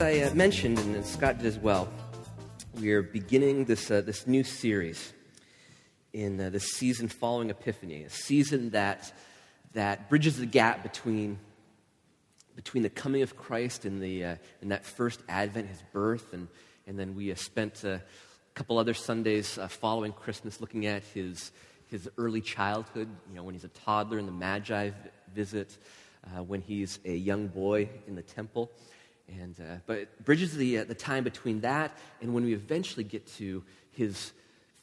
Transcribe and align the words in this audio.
I 0.00 0.20
uh, 0.20 0.34
mentioned, 0.34 0.78
and 0.78 1.04
Scott 1.06 1.38
did 1.38 1.46
as 1.46 1.58
well, 1.58 1.88
we 2.80 2.92
are 2.92 3.02
beginning 3.02 3.66
this, 3.66 3.90
uh, 3.90 4.00
this 4.00 4.26
new 4.26 4.42
series 4.42 5.12
in 6.12 6.40
uh, 6.40 6.50
the 6.50 6.60
season 6.60 7.08
following 7.08 7.50
Epiphany, 7.50 8.02
a 8.02 8.10
season 8.10 8.70
that, 8.70 9.12
that 9.74 10.08
bridges 10.08 10.38
the 10.38 10.46
gap 10.46 10.82
between, 10.82 11.38
between 12.56 12.82
the 12.82 12.90
coming 12.90 13.22
of 13.22 13.36
Christ 13.36 13.84
and, 13.84 14.02
the, 14.02 14.24
uh, 14.24 14.36
and 14.60 14.72
that 14.72 14.84
first 14.84 15.20
advent, 15.28 15.68
his 15.68 15.82
birth, 15.92 16.32
and, 16.32 16.48
and 16.86 16.98
then 16.98 17.14
we 17.14 17.30
uh, 17.30 17.36
spent 17.36 17.84
a 17.84 18.02
couple 18.54 18.78
other 18.78 18.94
Sundays 18.94 19.56
uh, 19.58 19.68
following 19.68 20.12
Christmas 20.12 20.60
looking 20.60 20.86
at 20.86 21.02
his, 21.14 21.52
his 21.86 22.08
early 22.18 22.40
childhood, 22.40 23.08
you 23.28 23.36
know, 23.36 23.42
when 23.42 23.54
he's 23.54 23.64
a 23.64 23.68
toddler 23.68 24.18
and 24.18 24.26
the 24.26 24.32
Magi 24.32 24.90
visit, 25.34 25.76
uh, 26.26 26.42
when 26.42 26.60
he's 26.60 26.98
a 27.04 27.14
young 27.14 27.48
boy 27.48 27.88
in 28.06 28.14
the 28.14 28.22
temple. 28.22 28.70
And, 29.28 29.54
uh, 29.58 29.76
but 29.86 29.98
it 29.98 30.24
bridges 30.24 30.56
the, 30.56 30.78
the 30.78 30.94
time 30.94 31.24
between 31.24 31.60
that 31.62 31.96
and 32.20 32.34
when 32.34 32.44
we 32.44 32.52
eventually 32.52 33.04
get 33.04 33.26
to 33.38 33.62
his 33.92 34.32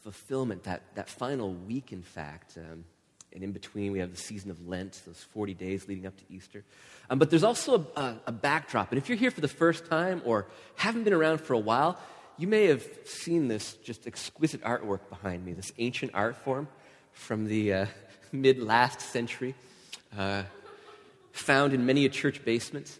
fulfillment, 0.02 0.64
that, 0.64 0.82
that 0.96 1.10
final 1.10 1.54
week, 1.54 1.92
in 1.92 2.02
fact. 2.02 2.58
Um, 2.58 2.86
and 3.34 3.44
in 3.44 3.52
between, 3.52 3.92
we 3.92 4.00
have 4.00 4.12
the 4.12 4.18
season 4.18 4.52
of 4.52 4.68
Lent, 4.68 5.02
those 5.06 5.24
40 5.34 5.54
days 5.54 5.88
leading 5.88 6.06
up 6.06 6.18
to 6.18 6.24
Easter. 6.30 6.64
Um, 7.10 7.20
but 7.20 7.30
there's 7.30 7.44
also 7.44 7.86
a, 7.96 8.00
a, 8.00 8.22
a, 8.28 8.32
backdrop. 8.32 8.92
And 8.92 8.98
if 8.98 9.08
you're 9.08 9.18
here 9.18 9.32
for 9.32 9.42
the 9.42 9.48
first 9.48 9.86
time 9.86 10.22
or 10.26 10.48
haven't 10.76 11.04
been 11.04 11.14
around 11.14 11.40
for 11.40 11.54
a 11.54 11.60
while, 11.60 11.98
you 12.38 12.48
may 12.48 12.66
have 12.66 12.84
seen 13.06 13.48
this 13.48 13.74
just 13.76 14.08
exquisite 14.08 14.62
artwork 14.64 15.08
behind 15.10 15.46
me, 15.46 15.54
this 15.54 15.72
ancient 15.78 16.12
art 16.14 16.36
form 16.38 16.68
from 17.14 17.46
the 17.46 17.74
uh, 17.74 17.86
mid 18.32 18.60
last 18.60 19.02
century, 19.02 19.56
uh, 20.18 20.44
found 21.32 21.74
in 21.74 21.86
many 21.86 22.06
a 22.06 22.10
church 22.10 22.44
basement, 22.44 23.00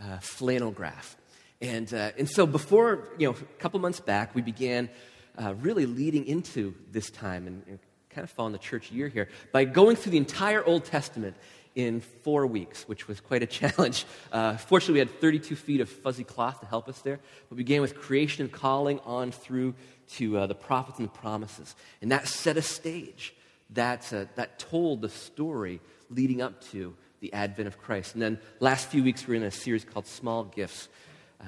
uh, 0.00 0.18
flannel 0.18 0.70
graph. 0.70 1.16
And, 1.60 1.92
uh, 1.92 2.12
and 2.16 2.28
so 2.28 2.46
before, 2.46 3.08
you 3.18 3.28
know, 3.28 3.36
a 3.36 3.60
couple 3.60 3.80
months 3.80 4.00
back, 4.00 4.34
we 4.34 4.42
began 4.42 4.88
uh, 5.36 5.54
really 5.54 5.86
leading 5.86 6.26
into 6.26 6.74
this 6.92 7.10
time 7.10 7.46
and, 7.46 7.62
and 7.66 7.78
kind 8.10 8.24
of 8.24 8.30
following 8.30 8.52
the 8.52 8.58
church 8.58 8.90
year 8.90 9.08
here 9.08 9.28
by 9.52 9.64
going 9.64 9.96
through 9.96 10.12
the 10.12 10.18
entire 10.18 10.64
Old 10.64 10.84
Testament 10.84 11.36
in 11.74 12.00
four 12.00 12.46
weeks, 12.46 12.88
which 12.88 13.06
was 13.06 13.20
quite 13.20 13.42
a 13.42 13.46
challenge. 13.60 14.04
Uh, 14.32 14.56
fortunately, 14.56 14.94
we 14.94 14.98
had 15.00 15.20
32 15.20 15.56
feet 15.56 15.80
of 15.80 15.88
fuzzy 15.88 16.24
cloth 16.24 16.60
to 16.60 16.66
help 16.66 16.88
us 16.88 17.00
there. 17.00 17.20
We 17.50 17.56
began 17.56 17.80
with 17.80 17.96
creation 17.96 18.42
and 18.42 18.52
calling 18.52 19.00
on 19.00 19.30
through 19.30 19.74
to 20.14 20.38
uh, 20.38 20.46
the 20.46 20.54
prophets 20.54 20.98
and 20.98 21.08
the 21.08 21.12
promises. 21.12 21.74
And 22.02 22.10
that 22.12 22.26
set 22.26 22.56
a 22.56 22.62
stage 22.62 23.34
that, 23.70 24.12
uh, 24.12 24.24
that 24.36 24.58
told 24.58 25.02
the 25.02 25.08
story 25.08 25.80
leading 26.10 26.40
up 26.40 26.60
to 26.72 26.94
the 27.20 27.32
advent 27.32 27.68
of 27.68 27.78
Christ. 27.78 28.14
And 28.14 28.22
then 28.22 28.38
last 28.60 28.88
few 28.88 29.02
weeks, 29.02 29.26
we 29.26 29.32
were 29.32 29.42
in 29.42 29.46
a 29.46 29.50
series 29.50 29.84
called 29.84 30.06
Small 30.06 30.44
Gifts 30.44 30.88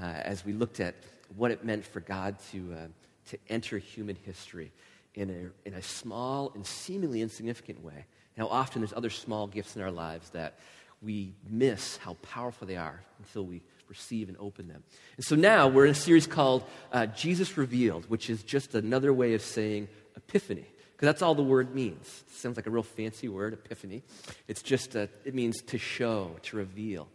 uh, 0.00 0.04
as 0.04 0.44
we 0.44 0.52
looked 0.52 0.80
at 0.80 0.94
what 1.36 1.50
it 1.50 1.64
meant 1.64 1.84
for 1.84 2.00
God 2.00 2.36
to 2.52 2.72
uh, 2.72 2.86
to 3.30 3.38
enter 3.48 3.78
human 3.78 4.16
history 4.16 4.72
in 5.14 5.30
a, 5.30 5.68
in 5.68 5.74
a 5.74 5.82
small 5.82 6.52
and 6.54 6.66
seemingly 6.66 7.22
insignificant 7.22 7.82
way. 7.82 8.04
Now, 8.36 8.48
often 8.48 8.82
there's 8.82 8.92
other 8.92 9.10
small 9.10 9.46
gifts 9.46 9.76
in 9.76 9.82
our 9.82 9.90
lives 9.90 10.30
that 10.30 10.58
we 11.02 11.34
miss 11.48 11.96
how 11.98 12.14
powerful 12.14 12.66
they 12.66 12.76
are 12.76 13.00
until 13.18 13.44
we 13.44 13.62
receive 13.88 14.28
and 14.28 14.36
open 14.38 14.68
them. 14.68 14.82
And 15.16 15.24
so 15.24 15.36
now 15.36 15.68
we're 15.68 15.84
in 15.84 15.92
a 15.92 15.94
series 15.94 16.26
called 16.26 16.64
uh, 16.92 17.06
Jesus 17.06 17.56
Revealed, 17.56 18.08
which 18.08 18.30
is 18.30 18.42
just 18.42 18.74
another 18.74 19.12
way 19.12 19.34
of 19.34 19.42
saying 19.42 19.88
epiphany, 20.16 20.66
because 21.00 21.14
that's 21.14 21.22
all 21.22 21.34
the 21.34 21.42
word 21.42 21.74
means. 21.74 22.24
It 22.28 22.34
sounds 22.34 22.56
like 22.56 22.66
a 22.66 22.70
real 22.70 22.82
fancy 22.82 23.26
word, 23.26 23.54
epiphany. 23.54 24.02
It's 24.48 24.60
just, 24.60 24.96
a, 24.96 25.08
it 25.24 25.34
means 25.34 25.62
to 25.62 25.78
show, 25.78 26.36
to 26.42 26.58
reveal, 26.58 27.08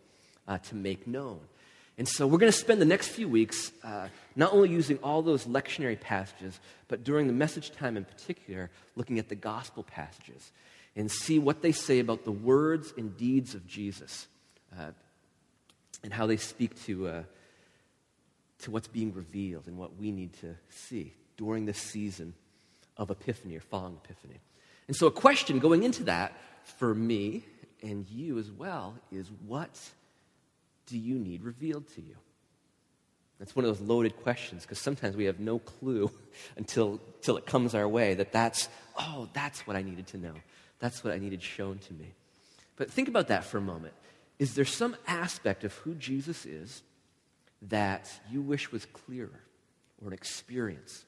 uh, 0.48 0.58
to 0.58 0.76
make 0.76 1.06
known. 1.06 1.40
And 2.00 2.08
so 2.08 2.26
we're 2.26 2.40
going 2.40 2.52
to 2.52 2.58
spend 2.58 2.82
the 2.82 2.86
next 2.86 3.10
few 3.10 3.30
weeks 3.30 3.72
uh, 3.84 4.08
not 4.36 4.54
only 4.54 4.70
using 4.70 4.98
all 5.04 5.22
those 5.22 5.46
lectionary 5.46 6.02
passages, 6.02 6.60
but 6.88 7.04
during 7.04 7.28
the 7.28 7.34
message 7.34 7.74
time 7.74 7.96
in 7.96 8.06
particular, 8.06 8.72
looking 8.96 9.20
at 9.20 9.30
the 9.30 9.36
gospel 9.36 9.84
passages 9.84 10.52
and 10.96 11.12
see 11.12 11.38
what 11.38 11.62
they 11.62 11.72
say 11.72 12.00
about 12.00 12.26
the 12.26 12.32
words 12.32 12.92
and 12.98 13.16
deeds 13.16 13.54
of 13.54 13.68
Jesus 13.68 14.26
uh, 14.76 14.90
and 16.04 16.12
how 16.12 16.26
they 16.26 16.38
speak 16.38 16.84
to, 16.86 17.08
uh, 17.08 17.24
to 18.62 18.72
what's 18.72 18.88
being 18.88 19.14
revealed 19.14 19.68
and 19.68 19.78
what 19.78 19.96
we 19.96 20.12
need 20.12 20.34
to 20.42 20.56
see 20.72 21.14
during 21.38 21.68
this 21.68 21.78
season 21.78 22.34
of 22.98 23.10
Epiphany 23.10 23.56
or 23.56 23.62
following 23.62 23.98
Epiphany. 24.04 24.40
And 24.88 24.96
so, 24.96 25.08
a 25.08 25.12
question 25.12 25.60
going 25.60 25.84
into 25.84 26.04
that 26.04 26.34
for 26.64 26.94
me 26.94 27.44
and 27.82 28.08
you 28.10 28.38
as 28.38 28.52
well 28.52 28.96
is 29.12 29.30
what 29.46 29.80
do 30.88 30.98
you 30.98 31.16
need 31.16 31.44
revealed 31.44 31.88
to 31.96 32.02
you? 32.02 32.16
That's 33.40 33.56
one 33.56 33.66
of 33.66 33.78
those 33.78 33.86
loaded 33.86 34.16
questions 34.18 34.64
because 34.64 34.80
sometimes 34.80 35.16
we 35.16 35.26
have 35.26 35.40
no 35.40 35.60
clue 35.60 36.10
until, 36.58 37.02
until 37.18 37.38
it 37.38 37.46
comes 37.46 37.76
our 37.76 37.88
way 37.88 38.14
that 38.14 38.32
that's, 38.32 38.70
oh, 38.98 39.30
that's 39.34 39.68
what 39.68 39.76
I 39.76 39.82
needed 39.82 40.08
to 40.08 40.18
know. 40.18 40.34
That's 40.80 41.04
what 41.04 41.14
I 41.14 41.18
needed 41.18 41.42
shown 41.42 41.80
to 41.80 41.94
me. 41.94 42.14
But 42.76 42.92
think 42.92 43.08
about 43.08 43.28
that 43.30 43.44
for 43.46 43.58
a 43.58 43.62
moment. 43.62 43.94
Is 44.40 44.56
there 44.56 44.66
some 44.66 44.96
aspect 45.08 45.64
of 45.64 45.74
who 45.74 45.96
Jesus 45.96 46.46
is 46.46 46.82
that 47.64 48.12
you 48.30 48.42
wish 48.42 48.72
was 48.72 48.86
clearer 48.86 49.42
or 50.02 50.10
an 50.10 50.14
experience? 50.14 51.06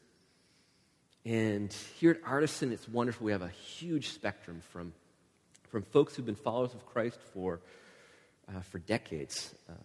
And 1.27 1.73
here 1.99 2.11
at 2.11 2.21
Artisan, 2.25 2.71
it's 2.71 2.87
wonderful. 2.87 3.25
We 3.25 3.33
have 3.33 3.41
a 3.41 3.49
huge 3.49 4.11
spectrum 4.11 4.61
from, 4.71 4.93
from 5.67 5.83
folks 5.83 6.15
who've 6.15 6.25
been 6.25 6.35
followers 6.35 6.73
of 6.73 6.85
Christ 6.85 7.19
for 7.33 7.59
uh, 8.47 8.61
for 8.61 8.79
decades. 8.79 9.53
Um, 9.67 9.75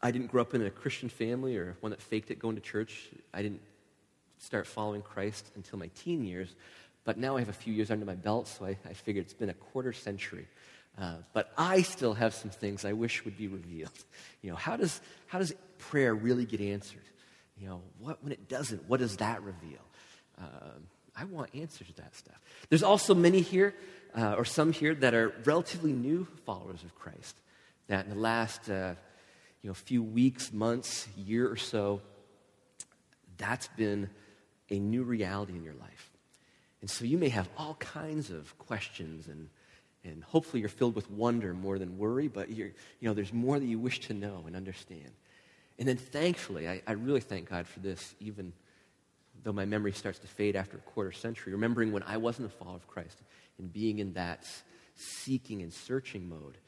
I 0.00 0.12
didn't 0.12 0.28
grow 0.28 0.42
up 0.42 0.54
in 0.54 0.64
a 0.64 0.70
Christian 0.70 1.08
family 1.08 1.56
or 1.56 1.76
one 1.80 1.90
that 1.90 2.00
faked 2.00 2.30
it 2.30 2.38
going 2.38 2.54
to 2.54 2.62
church. 2.62 3.08
I 3.34 3.42
didn't 3.42 3.62
start 4.38 4.68
following 4.68 5.02
Christ 5.02 5.50
until 5.56 5.76
my 5.76 5.90
teen 5.96 6.24
years, 6.24 6.54
but 7.02 7.18
now 7.18 7.36
I 7.36 7.40
have 7.40 7.48
a 7.48 7.52
few 7.52 7.74
years 7.74 7.90
under 7.90 8.06
my 8.06 8.14
belt, 8.14 8.46
so 8.46 8.64
I, 8.64 8.78
I 8.88 8.92
figured 8.92 9.24
it's 9.24 9.34
been 9.34 9.50
a 9.50 9.54
quarter 9.54 9.92
century. 9.92 10.46
Uh, 10.96 11.16
but 11.32 11.52
I 11.58 11.82
still 11.82 12.14
have 12.14 12.32
some 12.32 12.50
things 12.50 12.84
I 12.84 12.92
wish 12.92 13.24
would 13.24 13.36
be 13.36 13.48
revealed. 13.48 13.90
You 14.42 14.50
know, 14.50 14.56
how 14.56 14.76
does, 14.76 15.00
how 15.26 15.40
does 15.40 15.52
prayer 15.78 16.14
really 16.14 16.44
get 16.44 16.60
answered? 16.60 17.02
You 17.60 17.66
know, 17.66 17.82
what, 17.98 18.22
when 18.22 18.30
it 18.30 18.48
doesn't, 18.48 18.88
what 18.88 19.00
does 19.00 19.16
that 19.16 19.42
reveal? 19.42 19.80
I 21.16 21.24
want 21.24 21.54
answers 21.54 21.88
to 21.88 21.94
that 21.94 22.14
stuff. 22.14 22.40
There's 22.68 22.84
also 22.84 23.14
many 23.14 23.40
here, 23.40 23.74
uh, 24.16 24.34
or 24.38 24.44
some 24.44 24.72
here, 24.72 24.94
that 24.96 25.14
are 25.14 25.34
relatively 25.44 25.92
new 25.92 26.28
followers 26.46 26.84
of 26.84 26.94
Christ 26.94 27.36
that 27.88 28.04
in 28.04 28.10
the 28.10 28.20
last 28.20 28.70
uh, 28.70 28.94
you 29.62 29.68
know, 29.68 29.74
few 29.74 30.02
weeks, 30.02 30.52
months, 30.52 31.08
year 31.16 31.50
or 31.50 31.56
so, 31.56 32.00
that's 33.36 33.68
been 33.68 34.08
a 34.70 34.78
new 34.78 35.02
reality 35.02 35.54
in 35.56 35.64
your 35.64 35.74
life. 35.74 36.10
And 36.80 36.88
so 36.88 37.04
you 37.04 37.18
may 37.18 37.30
have 37.30 37.48
all 37.56 37.74
kinds 37.74 38.30
of 38.30 38.56
questions 38.58 39.26
and, 39.26 39.48
and 40.04 40.22
hopefully 40.22 40.60
you're 40.60 40.68
filled 40.68 40.94
with 40.94 41.10
wonder 41.10 41.52
more 41.52 41.78
than 41.78 41.98
worry, 41.98 42.28
but 42.28 42.50
you 42.50 42.72
know, 43.02 43.14
there's 43.14 43.32
more 43.32 43.58
that 43.58 43.66
you 43.66 43.78
wish 43.78 44.00
to 44.00 44.14
know 44.14 44.44
and 44.46 44.54
understand. 44.54 45.10
And 45.78 45.88
then 45.88 45.96
thankfully, 45.96 46.68
I, 46.68 46.82
I 46.86 46.92
really 46.92 47.20
thank 47.20 47.50
God 47.50 47.66
for 47.66 47.80
this, 47.80 48.14
even 48.20 48.52
though 49.42 49.52
my 49.52 49.64
memory 49.64 49.92
starts 49.92 50.18
to 50.20 50.26
fade 50.26 50.56
after 50.56 50.76
a 50.76 50.80
quarter 50.80 51.12
century, 51.12 51.52
remembering 51.52 51.92
when 51.92 52.02
I 52.02 52.16
wasn't 52.16 52.46
a 52.46 52.50
follower 52.50 52.76
of 52.76 52.86
Christ 52.86 53.18
and 53.58 53.72
being 53.72 53.98
in 53.98 54.12
that 54.14 54.46
seeking 54.94 55.62
and 55.62 55.72
searching 55.72 56.28
mode 56.28 56.58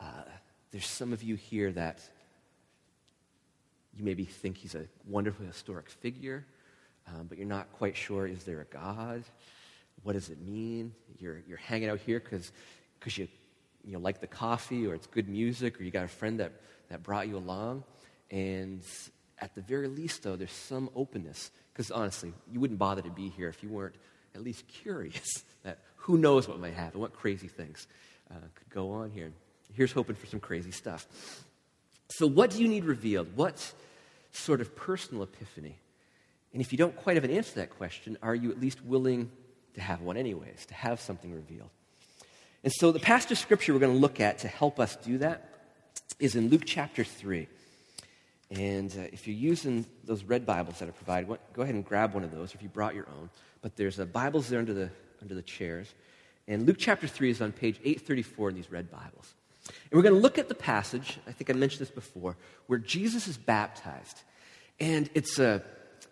uh, 0.00 0.24
there's 0.70 0.86
some 0.86 1.12
of 1.12 1.22
you 1.22 1.36
here 1.36 1.72
that 1.72 2.00
you 3.96 4.04
maybe 4.04 4.24
think 4.24 4.56
he's 4.56 4.74
a 4.74 4.86
wonderful 5.06 5.46
historic 5.46 5.88
figure, 5.88 6.44
um, 7.06 7.26
but 7.28 7.38
you're 7.38 7.46
not 7.46 7.72
quite 7.72 7.96
sure 7.96 8.26
is 8.26 8.44
there 8.44 8.60
a 8.60 8.64
God? 8.64 9.22
What 10.02 10.14
does 10.14 10.30
it 10.30 10.40
mean? 10.40 10.92
You're, 11.18 11.42
you're 11.46 11.58
hanging 11.58 11.88
out 11.88 12.00
here 12.00 12.18
because 12.18 12.50
you, 13.16 13.28
you 13.84 13.92
know, 13.92 14.00
like 14.00 14.20
the 14.20 14.26
coffee 14.26 14.86
or 14.86 14.94
it's 14.94 15.06
good 15.06 15.28
music 15.28 15.78
or 15.78 15.84
you 15.84 15.90
got 15.90 16.04
a 16.04 16.08
friend 16.08 16.40
that, 16.40 16.52
that 16.90 17.02
brought 17.02 17.28
you 17.28 17.36
along. 17.36 17.84
And 18.30 18.82
at 19.38 19.54
the 19.54 19.60
very 19.60 19.88
least, 19.88 20.22
though, 20.22 20.36
there's 20.36 20.52
some 20.52 20.90
openness. 20.94 21.50
Because 21.72 21.90
honestly, 21.90 22.32
you 22.50 22.60
wouldn't 22.60 22.78
bother 22.78 23.02
to 23.02 23.10
be 23.10 23.28
here 23.28 23.48
if 23.48 23.62
you 23.62 23.68
weren't 23.68 23.96
at 24.34 24.42
least 24.42 24.66
curious 24.68 25.42
that 25.64 25.78
who 25.96 26.18
knows 26.18 26.48
what 26.48 26.60
might 26.60 26.74
happen, 26.74 27.00
what 27.00 27.12
crazy 27.12 27.48
things 27.48 27.86
uh, 28.30 28.34
could 28.54 28.70
go 28.70 28.92
on 28.92 29.10
here. 29.10 29.32
Here's 29.72 29.92
hoping 29.92 30.16
for 30.16 30.26
some 30.26 30.40
crazy 30.40 30.70
stuff. 30.70 31.06
So, 32.08 32.26
what 32.26 32.50
do 32.50 32.62
you 32.62 32.68
need 32.68 32.84
revealed? 32.84 33.34
What 33.34 33.72
sort 34.32 34.60
of 34.60 34.76
personal 34.76 35.22
epiphany? 35.22 35.78
And 36.52 36.60
if 36.60 36.70
you 36.70 36.78
don't 36.78 36.94
quite 36.94 37.16
have 37.16 37.24
an 37.24 37.30
answer 37.30 37.50
to 37.50 37.56
that 37.56 37.70
question, 37.70 38.16
are 38.22 38.34
you 38.34 38.50
at 38.50 38.60
least 38.60 38.84
willing 38.84 39.30
to 39.74 39.80
have 39.80 40.02
one, 40.02 40.16
anyways, 40.16 40.66
to 40.66 40.74
have 40.74 41.00
something 41.00 41.32
revealed? 41.32 41.70
And 42.62 42.72
so, 42.72 42.92
the 42.92 43.00
passage 43.00 43.32
of 43.32 43.38
scripture 43.38 43.72
we're 43.72 43.80
going 43.80 43.94
to 43.94 43.98
look 43.98 44.20
at 44.20 44.38
to 44.40 44.48
help 44.48 44.78
us 44.78 44.96
do 44.96 45.18
that 45.18 45.48
is 46.20 46.36
in 46.36 46.50
Luke 46.50 46.62
chapter 46.64 47.02
3. 47.02 47.48
And 48.54 48.90
uh, 48.96 49.02
if 49.12 49.26
you're 49.26 49.36
using 49.36 49.84
those 50.04 50.22
red 50.22 50.46
Bibles 50.46 50.78
that 50.78 50.88
are 50.88 50.92
provided, 50.92 51.28
go 51.52 51.62
ahead 51.62 51.74
and 51.74 51.84
grab 51.84 52.14
one 52.14 52.22
of 52.22 52.30
those 52.30 52.54
if 52.54 52.62
you 52.62 52.68
brought 52.68 52.94
your 52.94 53.08
own. 53.08 53.28
But 53.62 53.76
there's 53.76 53.98
uh, 53.98 54.04
Bibles 54.04 54.48
there 54.48 54.60
under 54.60 54.74
the, 54.74 54.90
under 55.20 55.34
the 55.34 55.42
chairs. 55.42 55.92
And 56.46 56.64
Luke 56.66 56.76
chapter 56.78 57.08
3 57.08 57.30
is 57.30 57.40
on 57.40 57.50
page 57.50 57.80
834 57.82 58.50
in 58.50 58.54
these 58.54 58.70
red 58.70 58.90
Bibles. 58.90 59.34
And 59.66 59.92
we're 59.92 60.02
going 60.02 60.14
to 60.14 60.20
look 60.20 60.38
at 60.38 60.48
the 60.48 60.54
passage, 60.54 61.18
I 61.26 61.32
think 61.32 61.50
I 61.50 61.54
mentioned 61.54 61.80
this 61.80 61.90
before, 61.90 62.36
where 62.66 62.78
Jesus 62.78 63.26
is 63.26 63.36
baptized. 63.36 64.22
And 64.78 65.10
it's, 65.14 65.38
a, 65.38 65.48
uh, 65.48 65.58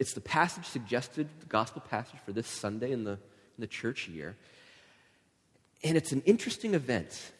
it's 0.01 0.15
the 0.15 0.21
passage 0.21 0.65
suggested, 0.65 1.29
the 1.41 1.47
gospel 1.47 1.83
passage 1.89 2.19
for 2.25 2.33
this 2.33 2.49
Sunday 2.49 2.91
in 2.91 3.05
the, 3.05 3.13
in 3.13 3.61
the 3.61 3.67
church 3.67 4.09
year. 4.09 4.37
And 5.85 5.97
it's 5.97 6.13
an 6.13 6.23
interesting 6.27 6.75
event. 6.75 7.33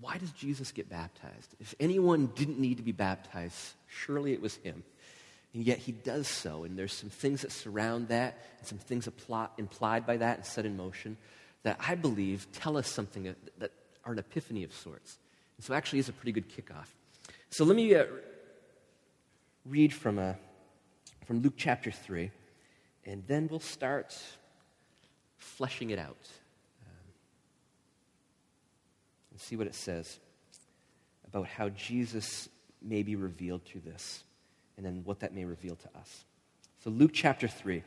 Why 0.00 0.18
does 0.18 0.30
Jesus 0.32 0.72
get 0.72 0.90
baptized? 0.90 1.54
If 1.58 1.74
anyone 1.80 2.30
didn't 2.34 2.58
need 2.58 2.76
to 2.76 2.82
be 2.82 2.92
baptized, 2.92 3.74
surely 3.88 4.32
it 4.32 4.42
was 4.42 4.56
him. 4.56 4.82
And 5.54 5.64
yet 5.64 5.78
he 5.78 5.92
does 5.92 6.28
so. 6.28 6.64
And 6.64 6.78
there's 6.78 6.92
some 6.92 7.08
things 7.08 7.42
that 7.42 7.52
surround 7.52 8.08
that, 8.08 8.36
and 8.58 8.66
some 8.66 8.78
things 8.78 9.08
implied 9.58 10.06
by 10.06 10.18
that 10.18 10.36
and 10.36 10.46
set 10.46 10.66
in 10.66 10.76
motion 10.76 11.16
that 11.62 11.80
I 11.80 11.94
believe 11.94 12.46
tell 12.52 12.76
us 12.76 12.88
something 12.88 13.24
that, 13.24 13.36
that 13.58 13.72
are 14.04 14.12
an 14.12 14.18
epiphany 14.18 14.64
of 14.64 14.72
sorts. 14.72 15.18
And 15.56 15.64
so 15.64 15.74
actually 15.74 15.98
is 15.98 16.08
a 16.08 16.12
pretty 16.12 16.32
good 16.32 16.48
kickoff. 16.48 16.86
So 17.50 17.64
let 17.64 17.74
me 17.74 17.94
uh, 17.94 18.04
read 19.64 19.92
from, 19.92 20.18
uh, 20.18 20.34
from 21.26 21.40
Luke 21.40 21.54
chapter 21.56 21.90
3, 21.90 22.30
and 23.06 23.24
then 23.26 23.48
we'll 23.50 23.60
start 23.60 24.16
fleshing 25.38 25.90
it 25.90 25.98
out 25.98 26.28
and 29.36 29.42
see 29.42 29.56
what 29.56 29.66
it 29.66 29.74
says 29.74 30.18
about 31.26 31.46
how 31.46 31.68
Jesus 31.68 32.48
may 32.80 33.02
be 33.02 33.16
revealed 33.16 33.64
through 33.64 33.82
this, 33.82 34.24
and 34.76 34.86
then 34.86 35.02
what 35.04 35.20
that 35.20 35.34
may 35.34 35.44
reveal 35.44 35.76
to 35.76 35.88
us. 35.98 36.24
So, 36.82 36.90
Luke 36.90 37.10
chapter 37.12 37.46
3, 37.46 37.82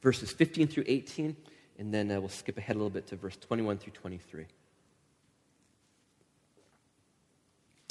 verses 0.00 0.32
15 0.32 0.68
through 0.68 0.84
18 0.86 1.36
and 1.78 1.92
then 1.92 2.10
uh, 2.10 2.20
we'll 2.20 2.28
skip 2.28 2.58
ahead 2.58 2.76
a 2.76 2.78
little 2.78 2.90
bit 2.90 3.06
to 3.08 3.16
verse 3.16 3.36
21 3.36 3.78
through 3.78 3.92
23. 3.92 4.46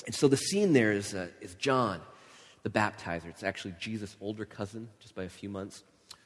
And 0.05 0.13
so 0.13 0.27
the 0.27 0.37
scene 0.37 0.73
there 0.73 0.91
is, 0.91 1.13
uh, 1.13 1.27
is 1.41 1.55
John, 1.55 2.01
the 2.63 2.69
baptizer. 2.69 3.25
It's 3.25 3.43
actually 3.43 3.75
Jesus' 3.79 4.15
older 4.21 4.45
cousin, 4.45 4.89
just 4.99 5.15
by 5.15 5.23
a 5.23 5.29
few 5.29 5.49
months, 5.49 5.83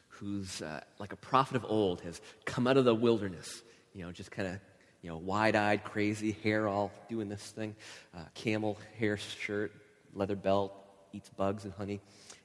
who's 0.07 0.61
uh, 0.61 0.81
like 0.99 1.13
a 1.13 1.17
prophet 1.17 1.55
of 1.55 1.65
old, 1.65 2.01
has 2.01 2.21
come 2.45 2.67
out 2.67 2.77
of 2.77 2.85
the 2.85 2.95
wilderness, 2.95 3.61
you 3.93 4.05
know, 4.05 4.11
just 4.11 4.31
kind 4.31 4.47
of, 4.47 4.59
you 5.01 5.09
know, 5.09 5.17
wide 5.17 5.55
eyed, 5.55 5.83
crazy, 5.83 6.31
hair 6.43 6.67
all 6.67 6.91
doing 7.09 7.29
this 7.29 7.41
thing, 7.51 7.75
uh, 8.15 8.19
camel 8.33 8.77
hair 8.97 9.17
shirt, 9.17 9.71
leather 10.13 10.35
belt, 10.35 10.73
eats 11.13 11.29
bugs 11.29 11.63
and 11.63 11.73
honey. 11.73 11.99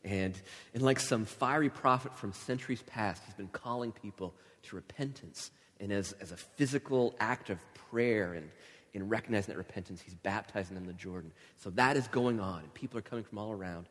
And, 0.05 0.39
and 0.75 0.83
like 0.83 1.01
some 1.01 1.25
fiery 1.25 1.71
prophet 1.71 2.17
from 2.17 2.33
centuries 2.33 2.83
past, 2.83 3.23
he's 3.27 3.35
been 3.35 3.49
calling 3.49 3.93
people 3.93 4.35
to 4.65 4.77
repentance. 4.77 5.51
And 5.81 5.93
as, 5.93 6.13
as 6.21 6.31
a 6.31 6.37
physical 6.37 7.15
act 7.19 7.51
of 7.51 7.59
prayer 7.91 8.35
and 8.35 8.49
in 8.93 9.09
recognizing 9.09 9.53
that 9.53 9.59
repentance, 9.59 10.01
he's 10.01 10.15
baptizing 10.15 10.75
them 10.75 10.85
in 10.85 10.89
the 10.89 10.95
Jordan. 10.95 11.33
So 11.59 11.71
that 11.71 11.97
is 11.97 12.07
going 12.09 12.39
on, 12.39 12.61
and 12.61 12.73
people 12.75 12.99
are 12.99 13.03
coming 13.03 13.25
from 13.25 13.39
all 13.39 13.51
around. 13.51 13.87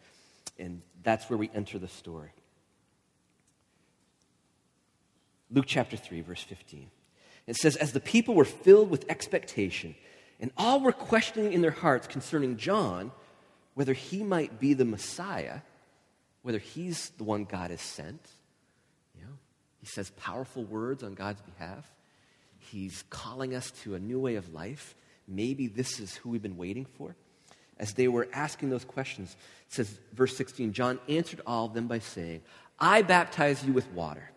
And 0.58 0.82
that's 1.04 1.30
where 1.30 1.38
we 1.38 1.50
enter 1.54 1.78
the 1.78 1.90
story. 1.90 2.30
Luke 5.52 5.66
chapter 5.68 5.98
3, 5.98 6.22
verse 6.22 6.42
15. 6.42 6.90
It 7.48 7.56
says, 7.56 7.76
As 7.76 7.92
the 7.92 8.00
people 8.00 8.36
were 8.36 8.46
filled 8.46 8.90
with 8.90 9.10
expectation, 9.10 9.96
and 10.40 10.52
all 10.58 10.80
were 10.82 10.92
questioning 10.92 11.54
in 11.54 11.62
their 11.62 11.72
hearts 11.72 12.08
concerning 12.08 12.58
John 12.58 13.12
whether 13.76 13.94
he 13.94 14.24
might 14.24 14.60
be 14.60 14.74
the 14.74 14.86
Messiah, 14.86 15.60
whether 16.42 16.60
he's 16.60 17.10
the 17.12 17.24
one 17.24 17.46
God 17.46 17.72
has 17.72 17.82
sent. 17.82 18.28
You 19.16 19.22
know, 19.22 19.34
he 19.80 19.88
says 19.88 20.12
powerful 20.12 20.64
words 20.64 21.04
on 21.04 21.14
God's 21.14 21.42
behalf. 21.42 21.90
He's 22.60 23.04
calling 23.10 23.56
us 23.56 23.72
to 23.84 23.96
a 23.96 24.00
new 24.00 24.20
way 24.20 24.36
of 24.36 24.54
life. 24.54 24.96
Maybe 25.28 25.68
this 25.68 26.00
is 26.00 26.16
who 26.16 26.30
we've 26.30 26.42
been 26.42 26.58
waiting 26.58 26.86
for. 26.98 27.16
As 27.78 27.94
they 27.94 28.08
were 28.08 28.28
asking 28.34 28.70
those 28.70 28.86
questions, 28.86 29.36
it 29.68 29.74
says, 29.74 30.00
verse 30.14 30.38
16, 30.38 30.74
John 30.74 31.00
answered 31.10 31.42
all 31.48 31.66
of 31.66 31.74
them 31.74 31.88
by 31.88 32.00
saying, 32.00 32.42
I 32.80 33.02
baptize 33.02 33.66
you 33.66 33.74
with 33.74 33.90
water, 33.92 34.30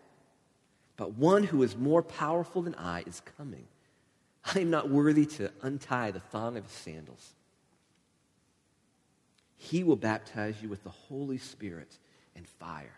but 0.97 1.13
one 1.13 1.43
who 1.43 1.63
is 1.63 1.77
more 1.77 2.01
powerful 2.01 2.63
than 2.63 2.75
I 2.75 3.03
is 3.05 3.21
coming. 3.37 3.67
I 4.55 4.59
am 4.59 4.69
not 4.69 4.89
worthy 4.89 5.25
to 5.25 5.51
untie 5.61 6.11
the 6.11 6.19
thong 6.19 6.57
of 6.57 6.63
his 6.63 6.73
sandals. 6.73 7.33
He 9.57 9.83
will 9.83 9.95
baptize 9.95 10.55
you 10.61 10.69
with 10.69 10.83
the 10.83 10.89
Holy 10.89 11.37
Spirit 11.37 11.97
and 12.35 12.47
fire. 12.47 12.93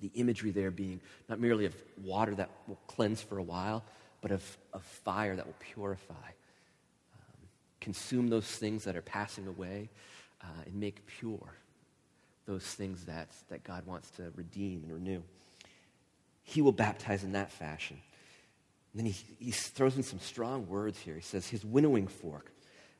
The 0.00 0.10
imagery 0.14 0.50
there 0.50 0.70
being 0.70 1.00
not 1.28 1.40
merely 1.40 1.64
of 1.64 1.74
water 2.02 2.34
that 2.34 2.50
will 2.66 2.78
cleanse 2.86 3.20
for 3.22 3.38
a 3.38 3.42
while, 3.42 3.84
but 4.20 4.30
of, 4.30 4.58
of 4.72 4.82
fire 4.82 5.36
that 5.36 5.46
will 5.46 5.56
purify, 5.58 6.14
um, 6.14 7.48
consume 7.80 8.28
those 8.28 8.46
things 8.46 8.84
that 8.84 8.96
are 8.96 9.02
passing 9.02 9.46
away, 9.46 9.88
uh, 10.42 10.62
and 10.66 10.74
make 10.74 11.06
pure 11.06 11.54
those 12.46 12.64
things 12.64 13.04
that, 13.04 13.28
that 13.48 13.64
God 13.64 13.86
wants 13.86 14.10
to 14.12 14.30
redeem 14.36 14.82
and 14.84 14.92
renew. 14.92 15.22
He 16.48 16.62
will 16.62 16.72
baptize 16.72 17.24
in 17.24 17.32
that 17.32 17.50
fashion. 17.50 18.00
And 18.92 19.00
then 19.00 19.12
he, 19.12 19.44
he 19.44 19.50
throws 19.50 19.96
in 19.96 20.04
some 20.04 20.20
strong 20.20 20.68
words 20.68 20.96
here. 20.96 21.16
He 21.16 21.20
says, 21.20 21.48
His 21.48 21.64
winnowing 21.64 22.06
fork, 22.06 22.52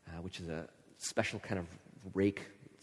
uh, 0.08 0.20
which 0.20 0.40
is 0.40 0.48
a 0.48 0.68
special 0.98 1.38
kind 1.38 1.60
of 1.60 1.66
rake 2.12 2.42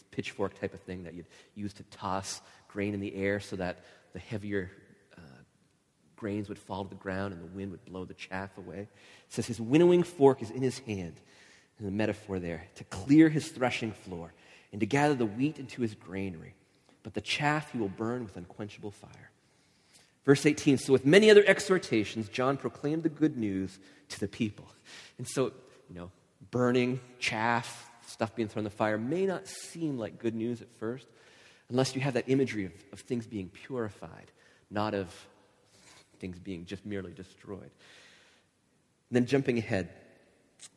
pitchfork 0.10 0.58
type 0.58 0.74
of 0.74 0.80
thing 0.80 1.04
that 1.04 1.16
you'd 1.16 1.28
use 1.54 1.74
to 1.74 1.84
toss 1.84 2.42
grain 2.70 2.94
in 2.94 3.02
the 3.02 3.14
air 3.14 3.42
so 3.42 3.58
that 3.58 3.80
the 4.14 4.20
heavier 4.20 4.72
uh, 5.18 5.22
grains 6.16 6.48
would 6.48 6.58
fall 6.58 6.86
to 6.86 6.90
the 6.90 6.96
ground 6.96 7.34
and 7.34 7.42
the 7.44 7.54
wind 7.54 7.72
would 7.72 7.84
blow 7.84 8.06
the 8.06 8.14
chaff 8.14 8.58
away. 8.58 8.80
It 8.80 8.90
says 9.28 9.46
his 9.46 9.60
winnowing 9.60 10.04
fork 10.04 10.42
is 10.42 10.50
in 10.50 10.62
his 10.62 10.80
hand, 10.80 11.20
the 11.78 11.92
metaphor 11.92 12.40
there, 12.40 12.68
to 12.76 12.86
clear 12.86 13.28
his 13.28 13.50
threshing 13.50 13.92
floor 13.92 14.34
and 14.72 14.80
to 14.80 14.86
gather 14.86 15.14
the 15.14 15.26
wheat 15.26 15.60
into 15.60 15.82
his 15.82 15.94
granary. 15.94 16.56
But 17.04 17.16
the 17.16 17.22
chaff 17.22 17.74
he 17.74 17.80
will 17.80 17.90
burn 17.90 18.24
with 18.24 18.38
unquenchable 18.38 18.92
fire. 18.92 19.33
Verse 20.26 20.46
18 20.46 20.78
So, 20.78 20.94
with 20.94 21.06
many 21.06 21.30
other 21.30 21.44
exhortations, 21.46 22.30
John 22.30 22.58
proclaimed 22.58 23.04
the 23.04 23.10
good 23.10 23.38
news 23.38 23.80
to 24.10 24.20
the 24.20 24.28
people. 24.28 24.68
And 25.18 25.28
so, 25.28 25.52
you 25.90 25.96
know, 25.96 26.12
burning, 26.52 27.00
chaff, 27.20 27.92
stuff 28.08 28.36
being 28.36 28.48
thrown 28.48 28.62
in 28.62 28.66
the 28.66 28.70
fire 28.70 28.98
may 28.98 29.26
not 29.26 29.48
seem 29.48 29.98
like 29.98 30.20
good 30.20 30.36
news 30.36 30.62
at 30.62 30.68
first 30.78 31.08
unless 31.70 31.96
you 31.96 32.02
have 32.02 32.14
that 32.14 32.26
imagery 32.28 32.66
of, 32.66 32.72
of 32.92 33.00
things 33.00 33.26
being 33.26 33.50
purified, 33.50 34.32
not 34.70 34.94
of 34.94 35.14
things 36.20 36.38
being 36.40 36.66
just 36.66 36.86
merely 36.86 37.12
destroyed. 37.12 37.62
And 37.62 37.72
then 39.12 39.26
jumping 39.26 39.58
ahead, 39.58 39.90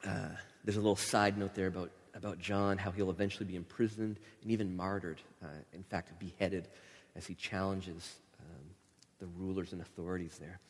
uh, 0.06 0.28
there's 0.64 0.76
a 0.76 0.80
little 0.80 0.96
side 0.96 1.38
note 1.38 1.54
there 1.54 1.66
about, 1.66 1.90
about 2.14 2.38
John, 2.38 2.78
how 2.78 2.90
he'll 2.90 3.10
eventually 3.10 3.46
be 3.46 3.56
imprisoned 3.56 4.18
and 4.42 4.50
even 4.50 4.76
martyred, 4.76 5.20
uh, 5.42 5.48
in 5.72 5.82
fact, 5.82 6.18
beheaded 6.18 6.68
as 7.14 7.26
he 7.26 7.34
challenges 7.34 8.16
the 9.18 9.26
rulers 9.26 9.72
and 9.72 9.80
authorities 9.80 10.38
there. 10.40 10.60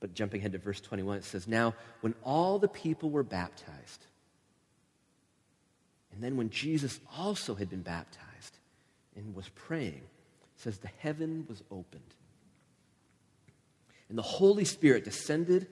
But 0.00 0.14
jumping 0.14 0.40
ahead 0.40 0.52
to 0.52 0.58
verse 0.58 0.80
21, 0.80 1.18
it 1.18 1.24
says, 1.24 1.46
Now, 1.46 1.74
when 2.00 2.14
all 2.24 2.58
the 2.58 2.68
people 2.68 3.10
were 3.10 3.22
baptized, 3.22 4.06
and 6.12 6.22
then 6.22 6.36
when 6.36 6.50
Jesus 6.50 7.00
also 7.16 7.54
had 7.54 7.70
been 7.70 7.82
baptized 7.82 8.58
and 9.16 9.34
was 9.34 9.48
praying, 9.50 10.02
says 10.56 10.78
the 10.78 10.90
heaven 10.98 11.46
was 11.48 11.62
opened. 11.70 12.02
And 14.08 14.18
the 14.18 14.22
Holy 14.22 14.64
Spirit 14.64 15.04
descended 15.04 15.68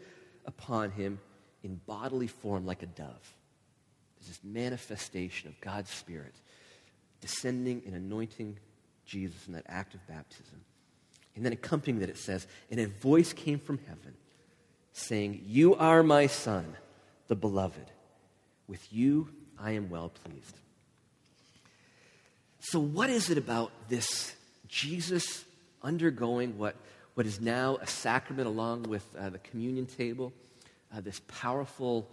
upon 0.46 0.92
him 0.92 1.18
in 1.62 1.80
bodily 1.86 2.26
form 2.26 2.64
like 2.64 2.82
a 2.82 2.86
dove. 2.86 3.34
This 4.26 4.40
manifestation 4.44 5.48
of 5.48 5.60
God's 5.60 5.90
Spirit 5.90 6.34
descending 7.20 7.82
and 7.86 7.94
anointing 7.94 8.58
Jesus 9.04 9.46
in 9.46 9.54
that 9.54 9.64
act 9.66 9.94
of 9.94 10.06
baptism. 10.06 10.60
And 11.40 11.46
then 11.46 11.54
accompanying 11.54 12.00
that, 12.00 12.10
it 12.10 12.18
says, 12.18 12.46
And 12.70 12.78
a 12.78 12.86
voice 12.86 13.32
came 13.32 13.58
from 13.58 13.78
heaven 13.86 14.12
saying, 14.92 15.42
You 15.46 15.74
are 15.74 16.02
my 16.02 16.26
Son, 16.26 16.76
the 17.28 17.34
beloved. 17.34 17.90
With 18.68 18.86
you 18.92 19.30
I 19.58 19.70
am 19.70 19.88
well 19.88 20.10
pleased. 20.10 20.54
So, 22.58 22.78
what 22.78 23.08
is 23.08 23.30
it 23.30 23.38
about 23.38 23.72
this 23.88 24.34
Jesus 24.68 25.46
undergoing 25.82 26.58
what, 26.58 26.76
what 27.14 27.24
is 27.24 27.40
now 27.40 27.78
a 27.80 27.86
sacrament 27.86 28.46
along 28.46 28.82
with 28.82 29.06
uh, 29.18 29.30
the 29.30 29.38
communion 29.38 29.86
table, 29.86 30.34
uh, 30.94 31.00
this 31.00 31.22
powerful 31.26 32.06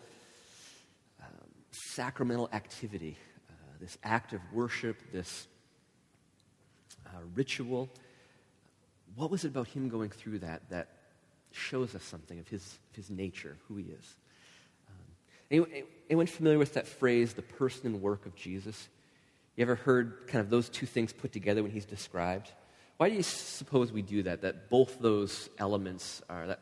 um, 1.22 1.50
sacramental 1.72 2.48
activity, 2.54 3.18
uh, 3.50 3.54
this 3.82 3.98
act 4.06 4.32
of 4.32 4.40
worship, 4.54 4.96
this 5.12 5.48
uh, 7.08 7.10
ritual. 7.36 7.90
What 9.18 9.32
was 9.32 9.44
it 9.44 9.48
about 9.48 9.68
him 9.68 9.90
going 9.90 10.12
through 10.12 10.40
that 10.40 10.62
that 10.70 10.90
shows 11.52 11.96
us 11.96 12.04
something 12.04 12.38
of 12.38 12.48
his, 12.48 12.78
of 12.92 12.96
his 12.96 13.10
nature, 13.10 13.58
who 13.68 13.76
he 13.78 13.86
is? 13.86 14.16
Um, 14.88 15.06
anyone, 15.50 15.70
anyone 16.08 16.28
familiar 16.28 16.60
with 16.60 16.76
that 16.76 16.88
phrase, 16.88 17.34
the 17.34 17.42
person 17.42 17.88
and 17.88 18.02
work 18.02 18.28
of 18.28 18.36
Jesus? 18.36 18.88
You 19.56 19.64
ever 19.64 19.74
heard 19.74 20.28
kind 20.28 20.40
of 20.40 20.52
those 20.52 20.70
two 20.70 20.86
things 20.86 21.14
put 21.14 21.32
together 21.32 21.64
when 21.64 21.72
he's 21.72 21.84
described? 21.86 22.52
Why 22.98 23.10
do 23.10 23.16
you 23.16 23.24
suppose 23.24 23.92
we 23.92 24.04
do 24.04 24.22
that? 24.24 24.42
That 24.42 24.70
both 24.70 25.00
those 25.00 25.50
elements 25.58 26.22
are 26.30 26.46
that 26.46 26.60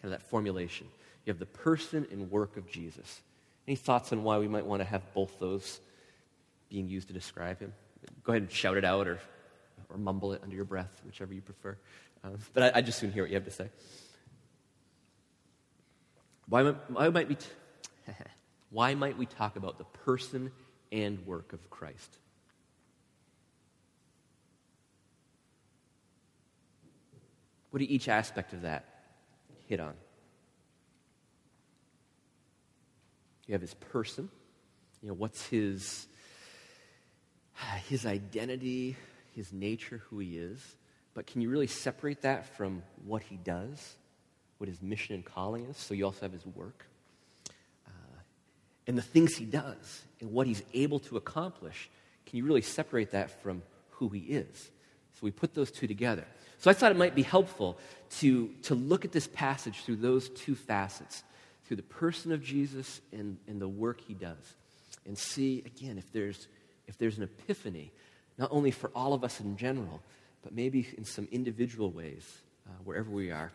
kind 0.00 0.12
of 0.14 0.20
that 0.20 0.22
formulation. 0.30 0.86
You 1.24 1.32
have 1.32 1.40
the 1.40 1.46
person 1.46 2.06
and 2.12 2.30
work 2.30 2.56
of 2.56 2.70
Jesus. 2.70 3.20
Any 3.66 3.74
thoughts 3.74 4.12
on 4.12 4.22
why 4.22 4.38
we 4.38 4.46
might 4.46 4.64
want 4.64 4.80
to 4.80 4.84
have 4.84 5.02
both 5.12 5.40
those 5.40 5.80
being 6.70 6.86
used 6.86 7.08
to 7.08 7.14
describe 7.14 7.58
him? 7.58 7.72
Go 8.22 8.32
ahead 8.32 8.42
and 8.42 8.50
shout 8.52 8.76
it 8.76 8.84
out 8.84 9.08
or, 9.08 9.18
or 9.88 9.98
mumble 9.98 10.32
it 10.32 10.40
under 10.42 10.56
your 10.56 10.64
breath, 10.64 11.00
whichever 11.04 11.32
you 11.32 11.40
prefer. 11.40 11.76
Um, 12.24 12.38
but 12.54 12.74
I, 12.74 12.78
I 12.78 12.82
just 12.82 12.98
soon 12.98 13.12
hear 13.12 13.22
what 13.22 13.30
you 13.30 13.36
have 13.36 13.44
to 13.44 13.50
say. 13.50 13.68
Why, 16.48 16.62
why 16.62 17.08
might 17.08 17.28
we 17.28 17.34
t- 17.34 17.46
why 18.70 18.94
might 18.94 19.18
we 19.18 19.26
talk 19.26 19.56
about 19.56 19.78
the 19.78 19.84
person 19.84 20.52
and 20.92 21.24
work 21.26 21.52
of 21.52 21.70
Christ? 21.70 22.18
What 27.70 27.80
do 27.80 27.86
each 27.88 28.08
aspect 28.08 28.52
of 28.52 28.62
that 28.62 28.86
hit 29.66 29.80
on? 29.80 29.94
You 33.46 33.52
have 33.52 33.60
his 33.60 33.74
person. 33.74 34.28
You 35.02 35.08
know, 35.08 35.14
what's 35.14 35.46
his, 35.46 36.06
his 37.88 38.06
identity, 38.06 38.96
his 39.36 39.52
nature, 39.52 40.02
who 40.08 40.18
he 40.18 40.38
is. 40.38 40.76
But 41.14 41.26
can 41.26 41.40
you 41.40 41.48
really 41.48 41.66
separate 41.66 42.22
that 42.22 42.56
from 42.56 42.82
what 43.04 43.22
he 43.22 43.36
does, 43.36 43.94
what 44.58 44.68
his 44.68 44.82
mission 44.82 45.14
and 45.14 45.24
calling 45.24 45.66
is? 45.66 45.76
So 45.76 45.94
you 45.94 46.04
also 46.04 46.22
have 46.22 46.32
his 46.32 46.44
work. 46.44 46.86
Uh, 47.86 48.18
and 48.86 48.98
the 48.98 49.02
things 49.02 49.36
he 49.36 49.44
does 49.44 50.02
and 50.20 50.32
what 50.32 50.46
he's 50.46 50.62
able 50.74 50.98
to 51.00 51.16
accomplish. 51.16 51.88
Can 52.26 52.38
you 52.38 52.44
really 52.44 52.62
separate 52.62 53.12
that 53.12 53.42
from 53.42 53.62
who 53.90 54.08
he 54.08 54.20
is? 54.20 54.70
So 55.14 55.20
we 55.22 55.30
put 55.30 55.54
those 55.54 55.70
two 55.70 55.86
together. 55.86 56.24
So 56.58 56.70
I 56.70 56.74
thought 56.74 56.90
it 56.90 56.98
might 56.98 57.14
be 57.14 57.22
helpful 57.22 57.78
to, 58.18 58.48
to 58.64 58.74
look 58.74 59.04
at 59.04 59.12
this 59.12 59.26
passage 59.26 59.84
through 59.84 59.96
those 59.96 60.28
two 60.30 60.54
facets, 60.54 61.22
through 61.64 61.76
the 61.76 61.82
person 61.82 62.32
of 62.32 62.42
Jesus 62.42 63.00
and, 63.12 63.36
and 63.46 63.60
the 63.60 63.68
work 63.68 64.00
he 64.00 64.14
does, 64.14 64.54
and 65.06 65.16
see, 65.16 65.62
again, 65.64 65.98
if 65.98 66.12
there's, 66.12 66.48
if 66.86 66.98
there's 66.98 67.18
an 67.18 67.24
epiphany, 67.24 67.92
not 68.38 68.48
only 68.52 68.70
for 68.70 68.90
all 68.94 69.12
of 69.12 69.24
us 69.24 69.40
in 69.40 69.56
general, 69.56 70.00
but 70.42 70.54
maybe 70.54 70.86
in 70.96 71.04
some 71.04 71.26
individual 71.32 71.90
ways, 71.90 72.24
uh, 72.66 72.72
wherever 72.84 73.10
we 73.10 73.30
are 73.30 73.50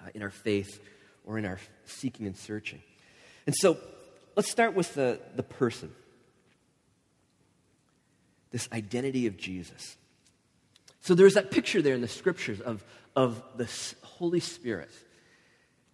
uh, 0.00 0.08
in 0.14 0.22
our 0.22 0.30
faith 0.30 0.80
or 1.24 1.38
in 1.38 1.44
our 1.44 1.58
seeking 1.84 2.26
and 2.26 2.36
searching. 2.36 2.82
And 3.46 3.54
so 3.56 3.76
let's 4.36 4.50
start 4.50 4.74
with 4.74 4.94
the, 4.94 5.20
the 5.36 5.42
person 5.42 5.92
this 8.50 8.68
identity 8.72 9.26
of 9.26 9.36
Jesus. 9.36 9.96
So 11.00 11.14
there's 11.14 11.34
that 11.34 11.50
picture 11.50 11.80
there 11.80 11.94
in 11.94 12.00
the 12.00 12.08
scriptures 12.08 12.60
of, 12.60 12.84
of 13.16 13.42
the 13.56 13.68
Holy 14.02 14.40
Spirit 14.40 14.90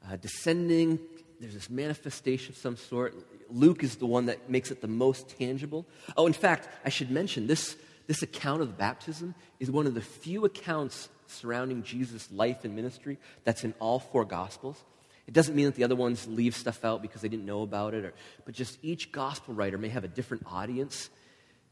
uh, 0.08 0.16
descending. 0.16 0.98
There's 1.40 1.54
this 1.54 1.70
manifestation 1.70 2.52
of 2.52 2.58
some 2.58 2.76
sort. 2.76 3.14
Luke 3.50 3.84
is 3.84 3.96
the 3.96 4.06
one 4.06 4.26
that 4.26 4.50
makes 4.50 4.70
it 4.70 4.80
the 4.80 4.88
most 4.88 5.38
tangible. 5.38 5.86
Oh, 6.16 6.26
in 6.26 6.32
fact, 6.32 6.68
I 6.84 6.88
should 6.88 7.10
mention 7.10 7.46
this, 7.46 7.76
this 8.06 8.22
account 8.22 8.62
of 8.62 8.68
the 8.68 8.75
baptism 8.75 9.34
is 9.58 9.70
one 9.70 9.86
of 9.86 9.94
the 9.94 10.00
few 10.00 10.44
accounts 10.44 11.08
surrounding 11.26 11.82
Jesus' 11.82 12.30
life 12.30 12.64
and 12.64 12.75
ministry 12.75 13.18
that's 13.44 13.64
in 13.64 13.75
all 13.80 13.98
four 13.98 14.25
Gospels. 14.25 14.82
It 15.26 15.34
doesn't 15.34 15.56
mean 15.56 15.66
that 15.66 15.75
the 15.75 15.84
other 15.84 15.96
ones 15.96 16.26
leave 16.28 16.54
stuff 16.54 16.84
out 16.84 17.02
because 17.02 17.20
they 17.20 17.28
didn't 17.28 17.46
know 17.46 17.62
about 17.62 17.94
it, 17.94 18.04
or, 18.04 18.14
but 18.44 18.54
just 18.54 18.78
each 18.82 19.10
Gospel 19.10 19.54
writer 19.54 19.76
may 19.76 19.88
have 19.88 20.04
a 20.04 20.08
different 20.08 20.44
audience 20.46 21.10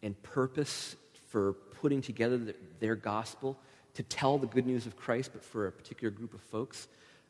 and 0.03 0.21
purpose 0.23 0.97
for 1.29 1.53
putting 1.81 2.03
together 2.03 2.37
the, 2.37 2.55
their 2.81 2.95
gospel 2.95 3.59
to 3.95 4.03
tell 4.03 4.39
the 4.39 4.47
good 4.47 4.67
news 4.67 4.87
of 4.87 4.97
Christ, 4.97 5.31
but 5.33 5.45
for 5.45 5.67
a 5.67 5.73
particular 5.73 6.11
group 6.11 6.35
of 6.35 6.41
folks. 6.41 6.89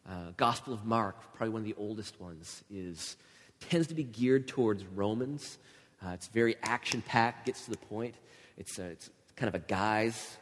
Uh, 0.09 0.33
gospel 0.37 0.75
of 0.75 0.85
Mark, 0.85 1.17
probably 1.35 1.51
one 1.51 1.63
of 1.63 1.67
the 1.67 1.75
oldest 1.79 2.21
ones, 2.21 2.65
is 2.71 3.17
tends 3.61 3.87
to 3.87 3.95
be 3.95 4.05
geared 4.05 4.47
towards 4.47 4.85
Romans. 4.85 5.59
Uh, 6.05 6.11
it's 6.11 6.29
very 6.29 6.57
action 6.63 7.03
packed, 7.03 7.47
gets 7.47 7.65
to 7.65 7.71
the 7.71 7.79
point. 7.79 8.15
It's, 8.57 8.79
a, 8.79 8.85
it's 8.85 9.11
kind 9.37 9.49
of 9.49 9.55
a 9.55 9.65
guy's 9.65 10.37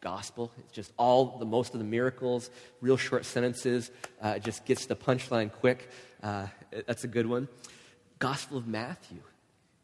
gospel. 0.00 0.52
It's 0.58 0.72
just 0.72 0.92
all 0.96 1.38
the 1.38 1.44
most 1.44 1.74
of 1.74 1.80
the 1.80 1.84
miracles, 1.86 2.50
real 2.80 2.96
short 2.96 3.24
sentences. 3.24 3.90
Uh, 4.22 4.34
it 4.36 4.44
just 4.44 4.64
gets 4.64 4.86
the 4.86 4.96
punchline 4.96 5.52
quick. 5.52 5.90
Uh, 6.22 6.46
that's 6.86 7.04
a 7.04 7.08
good 7.08 7.26
one. 7.26 7.48
Gospel 8.18 8.58
of 8.58 8.66
Matthew 8.66 9.20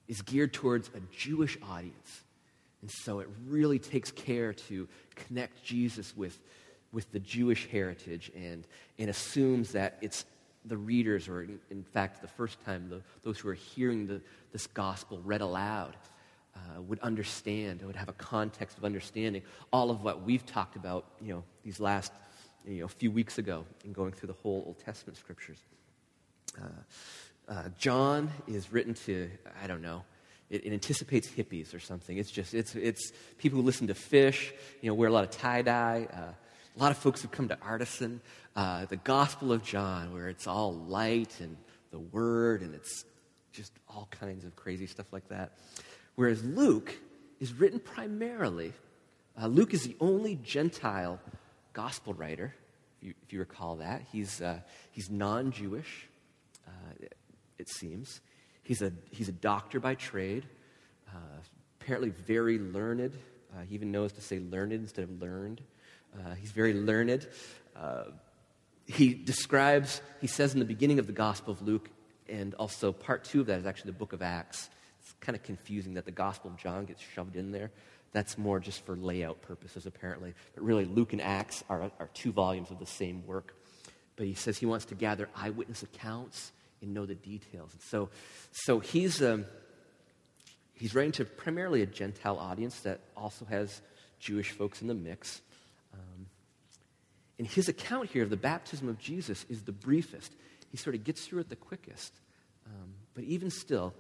is 0.09 0.23
geared 0.23 0.53
towards 0.53 0.89
a 0.89 1.01
Jewish 1.17 1.57
audience. 1.69 2.23
And 2.83 2.91
so 2.91 3.21
it 3.21 3.29
really 3.47 3.79
takes 3.79 4.11
care 4.11 4.53
to 4.53 4.89
connect 5.15 5.65
Jesus 5.65 6.15
with, 6.17 6.39
with 6.93 7.11
the 7.13 7.21
Jewish 7.21 7.67
heritage 7.69 8.31
and, 8.37 8.67
and 8.99 9.09
assumes 9.09 9.73
that 9.73 9.99
it's 10.03 10.25
the 10.67 10.77
readers, 10.77 11.29
or 11.29 11.43
in, 11.43 11.59
in 11.71 11.83
fact, 11.83 12.21
the 12.23 12.29
first 12.29 12.63
time 12.65 12.89
the, 12.89 13.03
those 13.23 13.39
who 13.39 13.49
are 13.49 13.55
hearing 13.55 14.07
the, 14.07 14.21
this 14.53 14.67
gospel 14.67 15.21
read 15.25 15.41
aloud, 15.41 15.97
uh, 16.57 16.81
would 16.83 17.01
understand, 17.01 17.83
would 17.83 17.97
have 17.97 18.09
a 18.09 18.15
context 18.15 18.79
of 18.79 18.85
understanding 18.85 19.43
all 19.73 19.91
of 19.91 20.03
what 20.03 20.23
we've 20.23 20.45
talked 20.47 20.77
about, 20.77 21.05
you 21.21 21.35
know, 21.35 21.43
these 21.65 21.81
last, 21.81 22.13
you 22.67 22.81
know, 22.81 22.89
few 22.89 23.11
weeks 23.11 23.39
ago 23.39 23.65
in 23.85 23.93
going 23.93 24.13
through 24.13 24.29
the 24.29 24.35
whole 24.43 24.63
Old 24.67 24.79
Testament 24.79 25.17
scriptures. 25.19 25.59
Uh, 26.61 26.67
uh, 27.49 27.69
John 27.79 28.31
is 28.47 28.73
written 28.73 28.95
to, 28.95 29.31
I 29.63 29.67
don't 29.67 29.83
know, 29.83 30.05
it, 30.51 30.65
it, 30.65 30.73
anticipates 30.73 31.29
hippies 31.29 31.75
or 31.75 31.81
something. 31.81 32.17
It's 32.17 32.31
just, 32.31 32.55
it's, 32.55 32.75
it's 32.75 33.13
people 33.39 33.61
who 33.61 33.67
listen 33.67 33.87
to 33.89 33.95
Phish, 33.95 34.53
you 34.81 34.89
know, 34.89 34.95
wear 34.95 35.09
a 35.09 35.13
lot 35.13 35.25
of 35.25 35.31
tie 35.31 35.63
dye. 35.63 36.07
Uh, 36.13 36.33
a 36.77 36.81
lot 36.81 36.91
of 36.91 36.99
folks 36.99 37.23
who 37.23 37.29
come 37.29 37.49
to 37.49 37.59
Artisan. 37.61 38.21
Uh, 38.57 38.85
the 38.87 38.97
Gospel 38.97 39.53
of 39.53 39.63
John, 39.63 40.13
where 40.13 40.29
it's 40.29 40.47
all 40.47 40.75
light 40.75 41.41
and 41.41 41.57
the 41.91 41.99
Word, 41.99 42.63
and 42.63 42.75
it's 42.75 43.05
just 43.53 43.73
all 43.89 44.09
kinds 44.11 44.45
of 44.45 44.57
crazy 44.57 44.87
stuff 44.87 45.07
like 45.13 45.29
that. 45.29 45.53
Whereas 46.17 46.43
Luke 46.45 46.97
is 47.41 47.53
written 47.53 47.81
primarily, 47.81 48.73
uh, 49.41 49.47
Luke 49.47 49.75
is 49.75 49.83
the 49.83 49.97
only 50.01 50.37
Gentile 50.37 51.19
gospel 51.73 52.15
writer, 52.15 52.55
if 52.99 53.09
you, 53.09 53.15
if 53.25 53.33
you 53.33 53.41
recall 53.41 53.77
that. 53.77 54.03
He's, 54.13 54.41
uh, 54.41 54.61
he's 54.93 55.11
non 55.11 55.51
Jewish, 55.51 56.09
uh, 56.67 57.07
it 57.59 57.69
seems. 57.69 58.21
He's 58.63 58.81
a, 58.81 58.93
he's 59.11 59.29
a 59.29 59.33
doctor 59.33 59.81
by 59.81 59.95
trade, 59.95 60.47
uh, 61.09 61.19
apparently 61.81 62.11
very 62.11 62.59
learned. 62.59 63.13
Uh, 63.53 63.63
he 63.69 63.75
even 63.75 63.91
knows 63.91 64.13
to 64.13 64.21
say 64.21 64.39
learned 64.39 64.73
instead 64.73 65.05
of 65.05 65.21
learned. 65.21 65.61
Uh, 66.15 66.35
he's 66.35 66.53
very 66.53 66.75
learned. 66.75 67.27
He 68.87 69.15
describes, 69.15 70.03
he 70.21 70.27
says 70.27 70.53
in 70.53 70.61
the 70.61 70.67
beginning 70.67 70.99
of 70.99 71.07
the 71.07 71.13
Gospel 71.13 71.53
of 71.53 71.63
Luke, 71.63 71.89
and 72.29 72.55
also 72.55 72.93
part 72.93 73.25
two 73.25 73.41
of 73.41 73.47
that 73.47 73.59
is 73.59 73.67
actually 73.67 73.93
the 73.93 73.99
book 73.99 74.13
of 74.13 74.23
Acts. 74.23 74.69
Kind 75.25 75.37
of 75.37 75.43
confusing 75.43 75.95
that 75.95 76.05
the 76.05 76.13
Gospel 76.13 76.51
of 76.51 76.57
John 76.59 76.85
gets 76.85 77.03
shoved 77.03 77.37
in 77.37 77.51
there. 77.51 77.71
That's 78.13 78.39
more 78.39 78.61
just 78.61 78.85
for 78.85 78.95
layout 78.95 79.43
purposes, 79.43 79.87
apparently. 79.87 80.35
But 80.55 80.65
really, 80.65 80.85
Luke 80.85 81.13
and 81.13 81.23
Acts 81.23 81.65
are, 81.69 81.91
are 81.99 82.09
two 82.15 82.31
volumes 82.31 82.71
of 82.71 82.79
the 82.79 82.87
same 82.87 83.27
work. 83.27 83.57
But 84.17 84.27
he 84.27 84.35
says 84.35 84.59
he 84.59 84.67
wants 84.67 84.85
to 84.87 84.95
gather 84.95 85.29
eyewitness 85.35 85.83
accounts 85.83 86.53
and 86.81 86.95
know 86.95 87.07
the 87.07 87.15
details. 87.15 87.73
And 87.73 87.83
so, 87.83 88.11
so 88.53 88.79
he's, 88.79 89.23
um, 89.23 89.47
he's 90.75 90.95
writing 90.95 91.13
to 91.13 91.25
primarily 91.25 91.83
a 91.83 91.87
Gentile 91.87 92.39
audience 92.39 92.81
that 92.81 93.01
also 93.17 93.45
has 93.47 93.81
Jewish 94.21 94.51
folks 94.53 94.83
in 94.83 94.89
the 94.89 94.95
mix. 94.95 95.41
Um, 95.93 96.27
and 97.39 97.49
his 97.49 97.69
account 97.69 98.11
here 98.11 98.23
of 98.23 98.31
the 98.31 98.37
baptism 98.37 98.89
of 98.89 98.99
Jesus 98.99 99.45
is 99.49 99.63
the 99.63 99.73
briefest. 99.73 100.33
He 100.71 100.77
sort 100.77 100.95
of 100.95 101.03
gets 101.03 101.27
through 101.27 101.41
it 101.41 101.49
the 101.49 101.57
quickest. 101.57 102.13
Um, 102.67 102.95
but 103.15 103.25
even 103.25 103.51
still, 103.51 103.95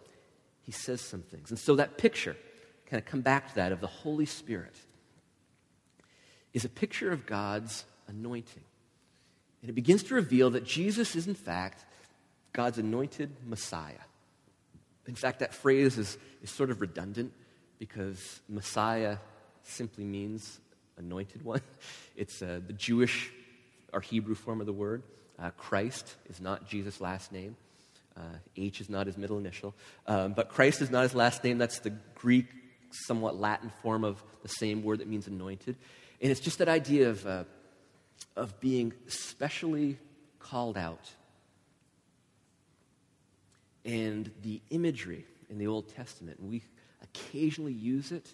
he 0.64 0.72
says 0.72 1.00
some 1.00 1.22
things. 1.22 1.50
And 1.50 1.58
so 1.58 1.76
that 1.76 1.98
picture, 1.98 2.36
kind 2.86 3.00
of 3.02 3.06
come 3.06 3.20
back 3.20 3.50
to 3.50 3.54
that, 3.56 3.72
of 3.72 3.80
the 3.80 3.86
Holy 3.86 4.26
Spirit, 4.26 4.74
is 6.52 6.64
a 6.64 6.68
picture 6.68 7.12
of 7.12 7.26
God's 7.26 7.84
anointing. 8.08 8.62
And 9.60 9.70
it 9.70 9.74
begins 9.74 10.02
to 10.04 10.14
reveal 10.14 10.50
that 10.50 10.64
Jesus 10.64 11.14
is, 11.16 11.26
in 11.26 11.34
fact, 11.34 11.84
God's 12.52 12.78
anointed 12.78 13.30
Messiah. 13.46 14.00
In 15.06 15.14
fact, 15.14 15.40
that 15.40 15.52
phrase 15.52 15.98
is, 15.98 16.16
is 16.42 16.50
sort 16.50 16.70
of 16.70 16.80
redundant 16.80 17.32
because 17.78 18.40
Messiah 18.48 19.18
simply 19.62 20.04
means 20.04 20.60
anointed 20.96 21.42
one. 21.42 21.60
It's 22.16 22.40
uh, 22.42 22.60
the 22.64 22.72
Jewish 22.72 23.32
or 23.92 24.00
Hebrew 24.00 24.36
form 24.36 24.60
of 24.60 24.66
the 24.66 24.72
word. 24.72 25.02
Uh, 25.36 25.50
Christ 25.50 26.14
is 26.30 26.40
not 26.40 26.68
Jesus' 26.68 27.00
last 27.00 27.32
name. 27.32 27.56
Uh, 28.16 28.20
H 28.56 28.80
is 28.80 28.88
not 28.88 29.06
his 29.06 29.18
middle 29.18 29.38
initial. 29.38 29.74
Um, 30.06 30.32
but 30.34 30.48
Christ 30.48 30.80
is 30.80 30.90
not 30.90 31.02
his 31.02 31.14
last 31.14 31.42
name. 31.42 31.58
That's 31.58 31.80
the 31.80 31.90
Greek, 32.14 32.46
somewhat 33.06 33.38
Latin 33.38 33.72
form 33.82 34.04
of 34.04 34.22
the 34.42 34.48
same 34.48 34.82
word 34.82 35.00
that 35.00 35.08
means 35.08 35.26
anointed. 35.26 35.76
And 36.20 36.30
it's 36.30 36.40
just 36.40 36.58
that 36.58 36.68
idea 36.68 37.10
of, 37.10 37.26
uh, 37.26 37.44
of 38.36 38.60
being 38.60 38.92
specially 39.08 39.98
called 40.38 40.76
out. 40.76 41.10
And 43.84 44.30
the 44.42 44.62
imagery 44.70 45.26
in 45.50 45.58
the 45.58 45.66
Old 45.66 45.88
Testament, 45.88 46.42
we 46.42 46.62
occasionally 47.02 47.72
use 47.72 48.12
it. 48.12 48.32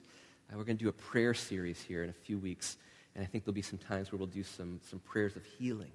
Uh, 0.51 0.57
we're 0.57 0.65
going 0.65 0.77
to 0.77 0.85
do 0.85 0.89
a 0.89 0.93
prayer 0.93 1.35
series 1.35 1.81
here 1.81 2.05
in 2.05 2.11
a 2.11 2.15
few 2.15 2.39
weeks. 2.39 2.77
And 3.15 3.25
I 3.25 3.27
think 3.27 3.45
there'll 3.45 3.55
be 3.55 3.63
some 3.63 3.79
times 3.79 4.13
where 4.13 4.19
we'll 4.19 4.29
do 4.29 4.45
some, 4.45 4.81
some 4.89 5.01
prayers 5.01 5.37
of 5.37 5.45
healing. 5.45 5.91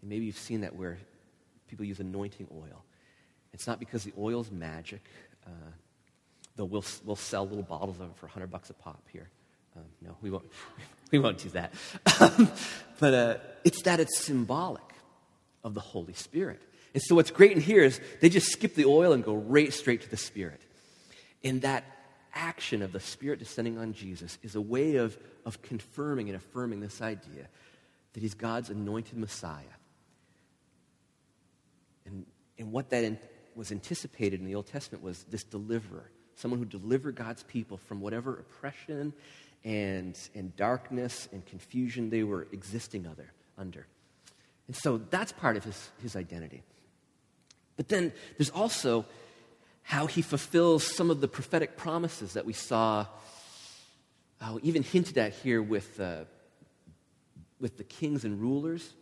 And 0.00 0.10
maybe 0.10 0.26
you've 0.26 0.38
seen 0.38 0.60
that 0.60 0.76
where 0.76 0.98
people 1.68 1.84
use 1.84 2.00
anointing 2.00 2.48
oil. 2.52 2.84
It's 3.54 3.68
not 3.68 3.78
because 3.78 4.02
the 4.02 4.12
oil's 4.18 4.50
magic, 4.50 5.02
uh, 5.46 5.50
though 6.56 6.64
we'll, 6.64 6.84
we'll 7.04 7.16
sell 7.16 7.46
little 7.46 7.62
bottles 7.62 8.00
of 8.00 8.10
it 8.10 8.16
for 8.16 8.26
100 8.26 8.50
bucks 8.50 8.68
a 8.68 8.74
pop 8.74 9.02
here. 9.12 9.30
Um, 9.76 9.84
no, 10.02 10.16
we 10.20 10.30
won't, 10.30 10.44
we 11.12 11.20
won't 11.20 11.38
do 11.38 11.48
that. 11.50 11.72
but 12.98 13.14
uh, 13.14 13.36
it's 13.64 13.82
that 13.82 14.00
it's 14.00 14.18
symbolic 14.18 14.82
of 15.62 15.74
the 15.74 15.80
Holy 15.80 16.12
Spirit. 16.14 16.60
And 16.92 17.02
so 17.02 17.14
what's 17.14 17.30
great 17.30 17.52
in 17.52 17.60
here 17.60 17.82
is 17.82 18.00
they 18.20 18.28
just 18.28 18.48
skip 18.48 18.74
the 18.74 18.84
oil 18.84 19.12
and 19.12 19.24
go 19.24 19.34
right 19.34 19.72
straight 19.72 20.02
to 20.02 20.10
the 20.10 20.16
Spirit. 20.16 20.60
And 21.44 21.62
that 21.62 21.84
action 22.34 22.82
of 22.82 22.92
the 22.92 23.00
Spirit 23.00 23.38
descending 23.38 23.78
on 23.78 23.92
Jesus 23.92 24.36
is 24.42 24.56
a 24.56 24.60
way 24.60 24.96
of, 24.96 25.16
of 25.46 25.62
confirming 25.62 26.28
and 26.28 26.36
affirming 26.36 26.80
this 26.80 27.00
idea 27.00 27.48
that 28.14 28.20
he's 28.20 28.34
God's 28.34 28.70
anointed 28.70 29.16
Messiah. 29.16 29.62
And, 32.04 32.26
and 32.58 32.72
what 32.72 32.90
that 32.90 33.04
was 33.56 33.72
anticipated 33.72 34.40
in 34.40 34.46
the 34.46 34.54
Old 34.54 34.66
Testament 34.66 35.02
was 35.02 35.24
this 35.24 35.44
deliverer, 35.44 36.10
someone 36.36 36.58
who 36.58 36.66
delivered 36.66 37.14
God's 37.14 37.42
people 37.44 37.76
from 37.76 38.00
whatever 38.00 38.34
oppression 38.34 39.12
and, 39.64 40.18
and 40.34 40.54
darkness 40.56 41.28
and 41.32 41.44
confusion 41.46 42.10
they 42.10 42.22
were 42.22 42.46
existing 42.52 43.06
other, 43.06 43.32
under. 43.56 43.86
And 44.66 44.76
so 44.76 44.98
that's 45.10 45.32
part 45.32 45.56
of 45.56 45.64
his, 45.64 45.90
his 46.02 46.16
identity. 46.16 46.62
But 47.76 47.88
then 47.88 48.12
there's 48.38 48.50
also 48.50 49.04
how 49.82 50.06
he 50.06 50.22
fulfills 50.22 50.84
some 50.84 51.10
of 51.10 51.20
the 51.20 51.28
prophetic 51.28 51.76
promises 51.76 52.34
that 52.34 52.46
we 52.46 52.52
saw, 52.52 53.06
uh, 54.40 54.58
even 54.62 54.82
hinted 54.82 55.18
at 55.18 55.34
here 55.34 55.62
with, 55.62 56.00
uh, 56.00 56.24
with 57.60 57.76
the 57.76 57.84
kings 57.84 58.24
and 58.24 58.40
rulers 58.40 58.94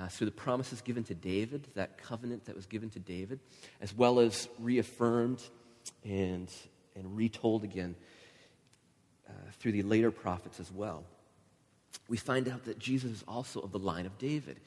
uh, 0.00 0.08
through 0.08 0.26
the 0.26 0.32
promises 0.32 0.80
given 0.80 1.04
to 1.04 1.14
David, 1.14 1.66
that 1.74 1.98
covenant 1.98 2.46
that 2.46 2.56
was 2.56 2.66
given 2.66 2.90
to 2.90 2.98
David, 2.98 3.40
as 3.80 3.94
well 3.94 4.20
as 4.20 4.48
reaffirmed 4.58 5.42
and, 6.04 6.50
and 6.96 7.16
retold 7.16 7.64
again 7.64 7.94
uh, 9.28 9.32
through 9.58 9.72
the 9.72 9.82
later 9.82 10.10
prophets 10.10 10.60
as 10.60 10.70
well. 10.72 11.04
We 12.08 12.16
find 12.16 12.48
out 12.48 12.64
that 12.64 12.78
Jesus 12.78 13.10
is 13.10 13.24
also 13.28 13.60
of 13.60 13.72
the 13.72 13.78
line 13.78 14.06
of 14.06 14.18
David, 14.18 14.58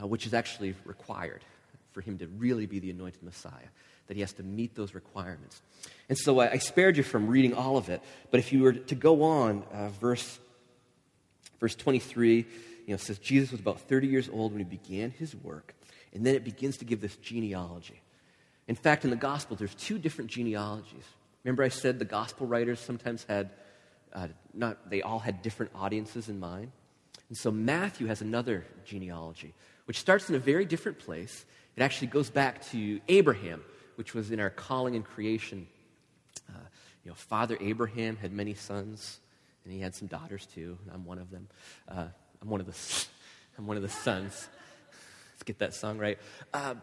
uh, 0.00 0.06
which 0.06 0.26
is 0.26 0.34
actually 0.34 0.74
required 0.84 1.44
for 1.92 2.00
him 2.00 2.18
to 2.18 2.26
really 2.26 2.66
be 2.66 2.78
the 2.78 2.90
anointed 2.90 3.22
Messiah, 3.22 3.68
that 4.06 4.14
he 4.14 4.20
has 4.20 4.32
to 4.34 4.42
meet 4.42 4.74
those 4.74 4.94
requirements. 4.94 5.60
And 6.08 6.16
so 6.16 6.40
I, 6.40 6.52
I 6.52 6.58
spared 6.58 6.96
you 6.96 7.02
from 7.02 7.26
reading 7.28 7.54
all 7.54 7.76
of 7.76 7.88
it, 7.88 8.00
but 8.30 8.40
if 8.40 8.52
you 8.52 8.62
were 8.62 8.72
to 8.72 8.94
go 8.94 9.22
on, 9.22 9.64
uh, 9.72 9.88
verse, 9.88 10.38
verse 11.60 11.74
23, 11.74 12.46
you 12.86 12.92
know, 12.92 12.96
says 12.96 13.18
Jesus 13.18 13.52
was 13.52 13.60
about 13.60 13.80
30 13.80 14.08
years 14.08 14.28
old 14.28 14.52
when 14.52 14.58
he 14.58 14.64
began 14.64 15.10
his 15.10 15.34
work. 15.36 15.74
And 16.12 16.26
then 16.26 16.34
it 16.34 16.44
begins 16.44 16.76
to 16.78 16.84
give 16.84 17.00
this 17.00 17.16
genealogy. 17.16 18.00
In 18.68 18.76
fact, 18.76 19.04
in 19.04 19.10
the 19.10 19.16
gospel, 19.16 19.56
there's 19.56 19.74
two 19.74 19.98
different 19.98 20.30
genealogies. 20.30 21.04
Remember, 21.44 21.62
I 21.62 21.68
said 21.68 21.98
the 21.98 22.04
gospel 22.04 22.46
writers 22.46 22.80
sometimes 22.80 23.24
had, 23.24 23.50
uh, 24.12 24.28
not, 24.54 24.90
they 24.90 25.02
all 25.02 25.18
had 25.18 25.42
different 25.42 25.72
audiences 25.74 26.28
in 26.28 26.38
mind. 26.38 26.70
And 27.28 27.36
so 27.36 27.50
Matthew 27.50 28.06
has 28.08 28.20
another 28.20 28.64
genealogy, 28.84 29.54
which 29.86 29.98
starts 29.98 30.28
in 30.28 30.36
a 30.36 30.38
very 30.38 30.64
different 30.64 30.98
place. 30.98 31.44
It 31.76 31.82
actually 31.82 32.08
goes 32.08 32.30
back 32.30 32.64
to 32.70 33.00
Abraham, 33.08 33.62
which 33.96 34.14
was 34.14 34.30
in 34.30 34.38
our 34.38 34.50
calling 34.50 34.94
and 34.94 35.04
creation. 35.04 35.66
Uh, 36.48 36.58
you 37.04 37.10
know, 37.10 37.14
Father 37.14 37.56
Abraham 37.60 38.16
had 38.16 38.32
many 38.32 38.54
sons, 38.54 39.18
and 39.64 39.72
he 39.72 39.80
had 39.80 39.94
some 39.94 40.08
daughters 40.08 40.46
too. 40.46 40.78
and 40.84 40.92
I'm 40.92 41.04
one 41.04 41.18
of 41.18 41.30
them. 41.30 41.48
Uh, 41.88 42.06
I'm 42.42 42.48
one 42.48 42.60
of 42.60 42.66
the, 42.66 43.06
I'm 43.56 43.66
one 43.66 43.76
of 43.76 43.82
the 43.82 43.88
sons. 43.88 44.48
Let's 45.32 45.44
get 45.44 45.60
that 45.60 45.74
song 45.74 45.98
right. 45.98 46.18
Uh, 46.52 46.74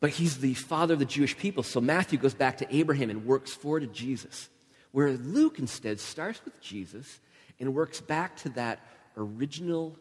but 0.00 0.10
he's 0.10 0.38
the 0.38 0.54
father 0.54 0.94
of 0.94 1.00
the 1.00 1.06
Jewish 1.06 1.36
people. 1.36 1.62
So 1.62 1.80
Matthew 1.80 2.18
goes 2.18 2.34
back 2.34 2.58
to 2.58 2.76
Abraham 2.76 3.10
and 3.10 3.24
works 3.24 3.52
forward 3.52 3.80
to 3.80 3.86
Jesus. 3.86 4.48
Where 4.92 5.12
Luke 5.12 5.58
instead 5.58 5.98
starts 5.98 6.44
with 6.44 6.60
Jesus 6.60 7.20
and 7.58 7.74
works 7.74 8.00
back 8.00 8.36
to 8.38 8.50
that 8.50 8.80
original 9.16 9.96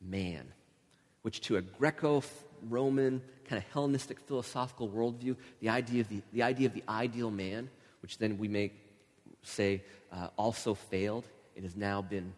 man, 0.00 0.46
which 1.22 1.40
to 1.42 1.56
a 1.56 1.62
Greco 1.62 2.22
Roman, 2.68 3.22
kind 3.48 3.62
of 3.62 3.68
Hellenistic 3.72 4.20
philosophical 4.20 4.88
worldview, 4.88 5.36
the 5.60 5.70
idea 5.70 6.02
of 6.02 6.08
the, 6.08 6.22
the, 6.32 6.42
idea 6.42 6.66
of 6.66 6.74
the 6.74 6.84
ideal 6.88 7.30
man, 7.30 7.68
which 8.02 8.18
then 8.18 8.38
we 8.38 8.48
may 8.48 8.70
say 9.42 9.82
uh, 10.12 10.28
also 10.36 10.74
failed, 10.74 11.24
it 11.56 11.62
has 11.62 11.74
now 11.74 12.00
been 12.00 12.32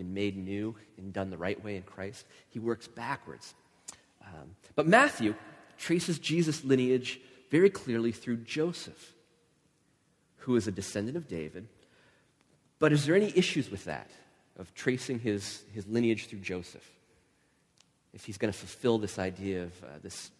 been 0.00 0.14
made 0.14 0.34
new 0.34 0.74
and 0.96 1.12
done 1.12 1.28
the 1.28 1.36
right 1.36 1.62
way 1.62 1.76
in 1.76 1.82
Christ. 1.82 2.24
He 2.48 2.58
works 2.58 2.88
backwards. 2.88 3.54
Um, 4.24 4.56
but 4.74 4.86
Matthew 4.86 5.34
traces 5.76 6.18
Jesus' 6.18 6.64
lineage 6.64 7.20
very 7.50 7.68
clearly 7.68 8.10
through 8.10 8.38
Joseph, 8.38 9.12
who 10.38 10.56
is 10.56 10.66
a 10.66 10.72
descendant 10.72 11.18
of 11.18 11.28
David. 11.28 11.68
But 12.78 12.92
is 12.92 13.04
there 13.04 13.14
any 13.14 13.30
issues 13.36 13.70
with 13.70 13.84
that, 13.84 14.10
of 14.58 14.72
tracing 14.72 15.18
his, 15.18 15.64
his 15.74 15.86
lineage 15.86 16.28
through 16.28 16.38
Joseph? 16.38 16.88
If 18.14 18.24
he's 18.24 18.38
going 18.38 18.52
to 18.52 18.58
fulfill 18.58 18.96
this 18.96 19.18
idea 19.18 19.64
of 19.64 19.84
uh, 19.84 19.86
this, 20.02 20.30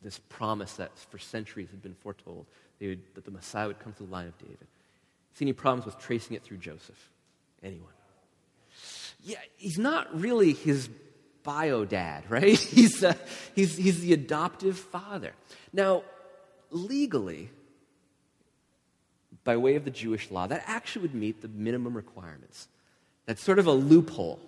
this 0.00 0.18
promise 0.30 0.72
that 0.74 0.96
for 1.10 1.18
centuries 1.18 1.68
had 1.70 1.82
been 1.82 1.94
foretold, 1.94 2.46
would, 2.80 3.14
that 3.14 3.26
the 3.26 3.30
Messiah 3.30 3.66
would 3.66 3.78
come 3.78 3.92
through 3.92 4.06
the 4.06 4.12
line 4.12 4.26
of 4.26 4.38
David. 4.38 4.66
See 5.34 5.44
any 5.44 5.52
problems 5.52 5.84
with 5.84 5.98
tracing 5.98 6.34
it 6.34 6.42
through 6.42 6.56
Joseph? 6.56 7.10
Anyone? 7.62 7.92
Yeah, 9.22 9.38
he's 9.56 9.78
not 9.78 10.18
really 10.18 10.52
his 10.52 10.88
bio 11.42 11.84
dad, 11.84 12.24
right? 12.30 12.58
He's, 12.58 13.02
uh, 13.02 13.14
he's, 13.54 13.76
he's 13.76 14.00
the 14.00 14.12
adoptive 14.12 14.78
father. 14.78 15.32
Now, 15.72 16.02
legally, 16.70 17.50
by 19.44 19.56
way 19.56 19.76
of 19.76 19.84
the 19.84 19.90
Jewish 19.90 20.30
law, 20.30 20.46
that 20.46 20.62
actually 20.66 21.02
would 21.02 21.14
meet 21.14 21.42
the 21.42 21.48
minimum 21.48 21.94
requirements. 21.94 22.68
That's 23.26 23.42
sort 23.42 23.58
of 23.58 23.66
a 23.66 23.72
loophole 23.72 24.40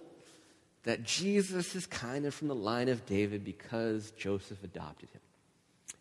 that 0.84 1.02
Jesus 1.02 1.74
is 1.74 1.86
kind 1.86 2.26
of 2.26 2.34
from 2.34 2.48
the 2.48 2.54
line 2.54 2.88
of 2.88 3.06
David 3.06 3.44
because 3.44 4.10
Joseph 4.12 4.62
adopted 4.62 5.08
him. 5.10 5.20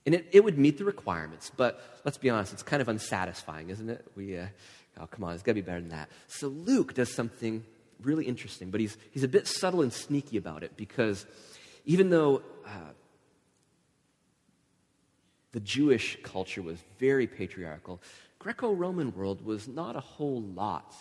And 0.05 0.15
it, 0.15 0.27
it 0.33 0.43
would 0.43 0.57
meet 0.57 0.77
the 0.77 0.83
requirements, 0.83 1.49
but 1.55 1.81
let's 2.03 2.17
be 2.17 2.29
honest, 2.29 2.51
it's 2.51 2.63
kind 2.63 2.81
of 2.81 2.89
unsatisfying, 2.89 3.69
isn't 3.69 3.89
it? 3.89 4.05
We, 4.15 4.37
uh, 4.37 4.47
oh, 4.99 5.07
come 5.07 5.23
on, 5.23 5.33
it's 5.33 5.43
got 5.43 5.51
to 5.51 5.55
be 5.55 5.61
better 5.61 5.79
than 5.79 5.89
that. 5.89 6.09
So 6.27 6.49
Luke 6.49 6.93
does 6.93 7.13
something 7.13 7.63
really 8.03 8.25
interesting, 8.25 8.69
but 8.69 8.79
he's, 8.79 8.97
he's 9.11 9.23
a 9.23 9.27
bit 9.27 9.47
subtle 9.47 9.81
and 9.81 9.91
sneaky 9.91 10.37
about 10.37 10.63
it 10.63 10.75
because 10.77 11.25
even 11.85 12.09
though 12.09 12.41
uh, 12.65 12.91
the 15.51 15.59
Jewish 15.59 16.17
culture 16.23 16.61
was 16.61 16.77
very 16.99 17.27
patriarchal, 17.27 18.01
Greco 18.39 18.73
Roman 18.73 19.15
world 19.15 19.45
was 19.45 19.67
not 19.67 19.95
a 19.95 19.99
whole 19.99 20.41
lot 20.41 20.93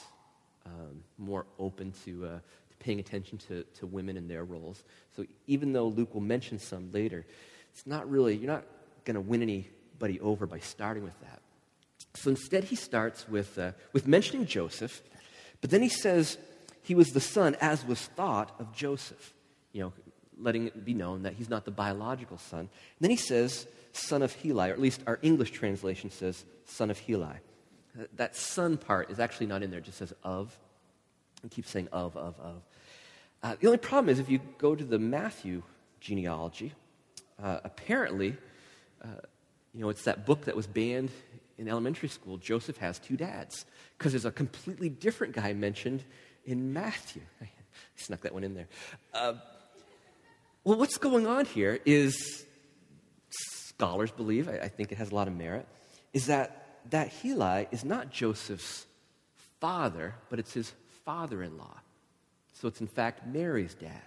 um, 0.67 1.03
more 1.19 1.47
open 1.59 1.93
to, 2.05 2.25
uh, 2.25 2.29
to 2.29 2.77
paying 2.79 3.01
attention 3.01 3.39
to, 3.49 3.65
to 3.75 3.87
women 3.87 4.17
and 4.17 4.31
their 4.31 4.45
roles. 4.45 4.85
So 5.17 5.25
even 5.47 5.73
though 5.73 5.89
Luke 5.89 6.15
will 6.15 6.21
mention 6.21 6.59
some 6.59 6.93
later, 6.93 7.25
it's 7.73 7.87
not 7.87 8.09
really, 8.09 8.37
you're 8.37 8.51
not 8.51 8.65
going 9.05 9.15
to 9.15 9.21
win 9.21 9.43
anybody 9.43 10.21
over 10.21 10.47
by 10.47 10.61
starting 10.61 11.03
with 11.03 11.19
that. 11.21 11.41
So 12.15 12.31
instead, 12.31 12.65
he 12.65 12.77
starts 12.77 13.29
with, 13.29 13.59
uh, 13.59 13.73
with 13.93 14.07
mentioning 14.07 14.47
Joseph, 14.47 15.03
but 15.61 15.71
then 15.71 15.83
he 15.83 15.89
says, 15.89 16.37
he 16.83 16.95
was 16.95 17.13
the 17.13 17.21
son, 17.21 17.57
as 17.61 17.87
was 17.87 18.01
thought, 18.01 18.55
of 18.59 18.73
Joseph. 18.73 19.33
You 19.73 19.85
know, 19.85 19.93
letting 20.39 20.67
it 20.67 20.85
be 20.85 20.95
known 20.95 21.23
that 21.23 21.35
he's 21.35 21.49
not 21.49 21.65
the 21.65 21.71
biological 21.71 22.39
son. 22.39 22.61
And 22.61 22.69
then 23.01 23.11
he 23.11 23.17
says, 23.17 23.67
son 23.93 24.23
of 24.23 24.35
Heli, 24.35 24.71
or 24.71 24.73
at 24.73 24.81
least 24.81 25.01
our 25.07 25.19
English 25.23 25.53
translation 25.53 26.11
says, 26.11 26.45
son 26.65 26.91
of 26.91 26.99
Heli. 26.99 27.37
That 28.17 28.35
son 28.35 28.77
part 28.77 29.11
is 29.11 29.21
actually 29.21 29.47
not 29.47 29.63
in 29.63 29.71
there, 29.71 29.81
it 29.81 29.85
just 29.85 29.99
says 29.99 30.13
of. 30.25 30.57
It 31.45 31.51
keeps 31.51 31.71
saying 31.71 31.89
of, 31.93 32.17
of, 32.17 32.39
of. 32.41 32.63
Uh, 33.43 33.57
the 33.61 33.67
only 33.67 33.79
problem 33.79 34.09
is 34.09 34.19
if 34.19 34.31
you 34.31 34.41
go 34.59 34.75
to 34.75 34.85
the 34.85 34.99
Matthew 34.99 35.63
genealogy, 36.01 36.73
uh, 37.43 37.59
apparently, 37.65 38.37
uh, 39.05 39.09
you 39.75 39.81
know, 39.81 39.89
it's 39.89 40.05
that 40.05 40.25
book 40.25 40.45
that 40.45 40.57
was 40.57 40.67
banned 40.67 41.11
in 41.59 41.69
elementary 41.69 42.09
school. 42.09 42.39
Joseph 42.39 42.79
has 42.79 42.99
two 42.99 43.17
dads 43.17 43.67
because 43.99 44.13
there's 44.13 44.25
a 44.25 44.33
completely 44.33 44.89
different 44.89 45.35
guy 45.35 45.53
mentioned 45.53 46.05
in 46.45 46.73
Matthew. 46.73 47.23
I 47.43 47.49
snuck 47.97 48.21
that 48.23 48.35
one 48.35 48.45
in 48.45 48.55
there. 48.55 48.69
Uh, 49.13 49.35
Well, 50.65 50.79
what's 50.79 50.99
going 50.99 51.27
on 51.27 51.45
here 51.45 51.81
is 51.85 52.45
scholars 53.31 54.11
believe, 54.11 54.49
I, 54.49 54.59
I 54.59 54.69
think 54.69 54.93
it 54.93 54.99
has 54.99 55.11
a 55.11 55.15
lot 55.15 55.29
of 55.29 55.35
merit, 55.37 55.67
is 56.13 56.27
that 56.27 56.59
that 56.91 57.09
Heli 57.09 57.69
is 57.71 57.85
not 57.85 58.11
Joseph's 58.11 58.87
father, 59.61 60.15
but 60.31 60.39
it's 60.39 60.53
his 60.53 60.73
father 61.05 61.43
in 61.43 61.57
law. 61.57 61.79
So 62.55 62.69
it's 62.69 62.81
in 62.81 62.87
fact 62.89 63.27
Mary's 63.27 63.75
dad. 63.75 64.03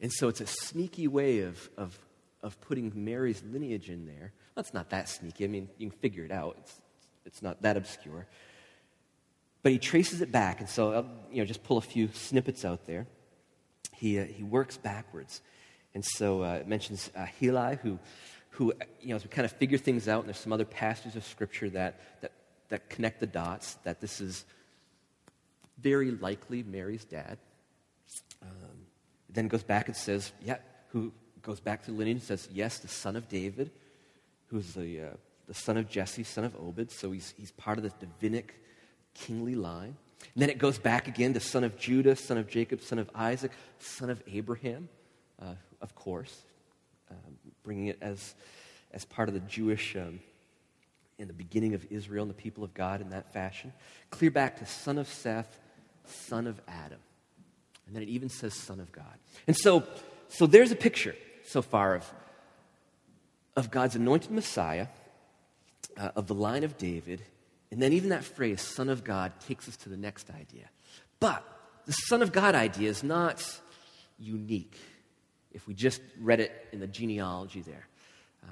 And 0.00 0.12
so 0.12 0.28
it's 0.28 0.40
a 0.40 0.46
sneaky 0.46 1.08
way 1.08 1.40
of, 1.40 1.68
of, 1.76 1.98
of 2.42 2.60
putting 2.60 2.92
Mary's 2.94 3.42
lineage 3.42 3.90
in 3.90 4.06
there. 4.06 4.32
Well, 4.54 4.64
not 4.72 4.90
that 4.90 5.08
sneaky. 5.08 5.44
I 5.44 5.48
mean, 5.48 5.68
you 5.78 5.90
can 5.90 5.98
figure 5.98 6.24
it 6.24 6.30
out. 6.30 6.56
It's, 6.60 6.80
it's 7.26 7.42
not 7.42 7.62
that 7.62 7.76
obscure. 7.76 8.26
But 9.62 9.72
he 9.72 9.78
traces 9.78 10.20
it 10.20 10.30
back. 10.30 10.60
And 10.60 10.68
so 10.68 10.92
I'll 10.92 11.06
you 11.30 11.38
know, 11.38 11.44
just 11.44 11.62
pull 11.62 11.78
a 11.78 11.82
few 11.82 12.08
snippets 12.12 12.64
out 12.64 12.86
there. 12.86 13.06
He, 13.92 14.18
uh, 14.18 14.24
he 14.24 14.42
works 14.42 14.76
backwards. 14.76 15.40
And 15.94 16.04
so 16.04 16.44
uh, 16.44 16.54
it 16.54 16.68
mentions 16.68 17.10
uh, 17.16 17.26
Heli, 17.40 17.76
who, 17.82 17.98
who, 18.50 18.72
you 19.00 19.08
know, 19.08 19.16
as 19.16 19.24
we 19.24 19.30
kind 19.30 19.44
of 19.44 19.52
figure 19.52 19.78
things 19.78 20.08
out, 20.08 20.20
and 20.20 20.28
there's 20.28 20.38
some 20.38 20.52
other 20.52 20.64
passages 20.64 21.16
of 21.16 21.24
Scripture 21.24 21.70
that, 21.70 22.00
that, 22.20 22.32
that 22.68 22.88
connect 22.88 23.20
the 23.20 23.26
dots, 23.26 23.74
that 23.84 24.00
this 24.00 24.20
is 24.20 24.44
very 25.80 26.10
likely 26.12 26.62
Mary's 26.62 27.04
dad. 27.04 27.38
Um, 28.42 28.86
then 29.28 29.48
goes 29.48 29.62
back 29.62 29.88
and 29.88 29.96
says, 29.96 30.32
yeah, 30.44 30.58
who 30.88 31.12
goes 31.42 31.60
back 31.60 31.84
to 31.84 31.90
lineage 31.90 32.16
and 32.16 32.22
says, 32.22 32.48
yes, 32.52 32.78
the 32.78 32.88
son 32.88 33.16
of 33.16 33.28
David, 33.28 33.70
who's 34.46 34.74
the, 34.74 35.00
uh, 35.00 35.04
the 35.46 35.54
son 35.54 35.76
of 35.76 35.88
Jesse, 35.88 36.22
son 36.22 36.44
of 36.44 36.54
Obed. 36.56 36.90
So 36.90 37.12
he's, 37.12 37.34
he's 37.36 37.52
part 37.52 37.78
of 37.78 37.84
the 37.84 37.90
Davidic 37.90 38.54
kingly 39.20 39.54
line. 39.54 39.96
And 40.34 40.42
then 40.42 40.50
it 40.50 40.58
goes 40.58 40.78
back 40.78 41.08
again 41.08 41.34
to 41.34 41.40
son 41.40 41.64
of 41.64 41.78
Judah, 41.78 42.16
son 42.16 42.38
of 42.38 42.48
Jacob, 42.48 42.82
son 42.82 42.98
of 42.98 43.10
Isaac, 43.14 43.52
son 43.78 44.10
of 44.10 44.22
Abraham, 44.32 44.88
uh, 45.40 45.54
of 45.80 45.94
course, 45.94 46.42
um, 47.10 47.16
bringing 47.62 47.86
it 47.86 47.98
as, 48.00 48.34
as 48.92 49.04
part 49.04 49.28
of 49.28 49.34
the 49.34 49.40
Jewish, 49.40 49.96
um, 49.96 50.20
in 51.18 51.26
the 51.26 51.34
beginning 51.34 51.74
of 51.74 51.84
Israel 51.90 52.22
and 52.22 52.30
the 52.30 52.42
people 52.42 52.62
of 52.62 52.72
God 52.74 53.00
in 53.00 53.10
that 53.10 53.32
fashion. 53.32 53.72
Clear 54.10 54.30
back 54.30 54.58
to 54.58 54.66
son 54.66 54.98
of 54.98 55.08
Seth, 55.08 55.58
son 56.06 56.46
of 56.46 56.60
Adam. 56.68 57.00
And 57.86 57.96
then 57.96 58.02
it 58.02 58.08
even 58.08 58.28
says 58.28 58.54
son 58.54 58.80
of 58.80 58.92
God. 58.92 59.04
And 59.46 59.56
so, 59.56 59.82
so 60.28 60.46
there's 60.46 60.70
a 60.70 60.76
picture 60.76 61.16
so 61.44 61.62
far 61.62 61.96
of, 61.96 62.12
of 63.56 63.70
God's 63.70 63.96
anointed 63.96 64.30
Messiah, 64.30 64.86
uh, 65.96 66.10
of 66.14 66.28
the 66.28 66.34
line 66.34 66.62
of 66.62 66.78
David, 66.78 67.22
and 67.70 67.82
then 67.82 67.92
even 67.92 68.10
that 68.10 68.24
phrase, 68.24 68.60
Son 68.60 68.88
of 68.88 69.04
God, 69.04 69.32
takes 69.46 69.68
us 69.68 69.76
to 69.78 69.88
the 69.88 69.96
next 69.96 70.30
idea. 70.30 70.64
But 71.20 71.44
the 71.86 71.92
Son 71.92 72.22
of 72.22 72.32
God 72.32 72.54
idea 72.54 72.88
is 72.88 73.02
not 73.02 73.44
unique 74.18 74.76
if 75.52 75.66
we 75.66 75.74
just 75.74 76.00
read 76.20 76.40
it 76.40 76.68
in 76.72 76.80
the 76.80 76.86
genealogy 76.86 77.60
there. 77.60 77.86
Uh, 78.42 78.50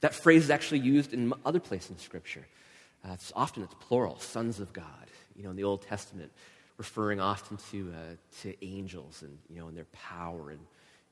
that 0.00 0.14
phrase 0.14 0.44
is 0.44 0.50
actually 0.50 0.80
used 0.80 1.12
in 1.12 1.32
other 1.44 1.60
places 1.60 1.90
in 1.90 1.98
Scripture. 1.98 2.46
Uh, 3.04 3.12
it's 3.12 3.32
often 3.34 3.62
it's 3.62 3.74
plural, 3.80 4.18
sons 4.18 4.60
of 4.60 4.72
God. 4.72 4.84
You 5.36 5.44
know, 5.44 5.50
in 5.50 5.56
the 5.56 5.64
Old 5.64 5.82
Testament, 5.82 6.32
referring 6.76 7.20
often 7.20 7.58
to, 7.70 7.92
uh, 7.92 8.14
to 8.42 8.64
angels 8.64 9.22
and, 9.22 9.38
you 9.48 9.60
know, 9.60 9.68
and 9.68 9.76
their 9.76 9.86
power 9.86 10.50
and, 10.50 10.60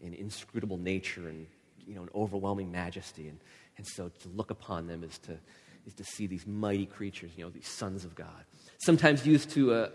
and 0.02 0.14
inscrutable 0.14 0.78
nature 0.78 1.28
and, 1.28 1.46
you 1.86 1.94
know, 1.94 2.02
an 2.02 2.10
overwhelming 2.14 2.70
majesty. 2.70 3.28
And, 3.28 3.38
and 3.76 3.86
so 3.86 4.10
to 4.20 4.28
look 4.28 4.50
upon 4.50 4.86
them 4.86 5.04
is 5.04 5.18
to, 5.18 5.38
is 5.86 5.94
to 5.94 6.04
see 6.04 6.26
these 6.26 6.46
mighty 6.46 6.86
creatures, 6.86 7.30
you 7.36 7.44
know, 7.44 7.50
these 7.50 7.68
sons 7.68 8.04
of 8.04 8.14
God. 8.14 8.44
Sometimes 8.78 9.26
used 9.26 9.50
to 9.50 9.72
uh, 9.72 9.88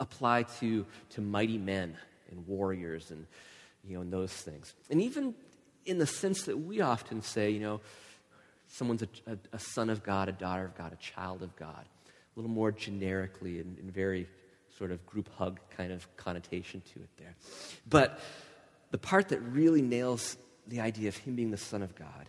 apply 0.00 0.44
to, 0.60 0.86
to 1.10 1.20
mighty 1.20 1.58
men 1.58 1.96
and 2.30 2.46
warriors 2.46 3.10
and, 3.10 3.26
you 3.84 3.96
know, 3.96 4.02
and 4.02 4.12
those 4.12 4.32
things. 4.32 4.74
And 4.90 5.02
even 5.02 5.34
in 5.84 5.98
the 5.98 6.06
sense 6.06 6.42
that 6.42 6.56
we 6.56 6.80
often 6.80 7.22
say, 7.22 7.50
you 7.50 7.60
know, 7.60 7.80
someone's 8.68 9.02
a, 9.02 9.08
a, 9.26 9.38
a 9.52 9.58
son 9.58 9.90
of 9.90 10.02
God, 10.02 10.28
a 10.28 10.32
daughter 10.32 10.64
of 10.64 10.76
God, 10.76 10.92
a 10.92 10.96
child 10.96 11.42
of 11.42 11.54
God, 11.56 11.84
a 11.84 12.40
little 12.40 12.50
more 12.50 12.70
generically 12.70 13.60
and, 13.60 13.78
and 13.78 13.92
very 13.92 14.28
sort 14.76 14.92
of 14.92 15.04
group 15.06 15.28
hug 15.36 15.58
kind 15.76 15.92
of 15.92 16.16
connotation 16.16 16.80
to 16.92 17.00
it 17.00 17.08
there. 17.16 17.34
But 17.88 18.20
the 18.90 18.98
part 18.98 19.30
that 19.30 19.40
really 19.40 19.82
nails 19.82 20.36
the 20.66 20.80
idea 20.80 21.08
of 21.08 21.16
him 21.16 21.34
being 21.34 21.50
the 21.50 21.56
Son 21.56 21.82
of 21.82 21.94
God 21.94 22.28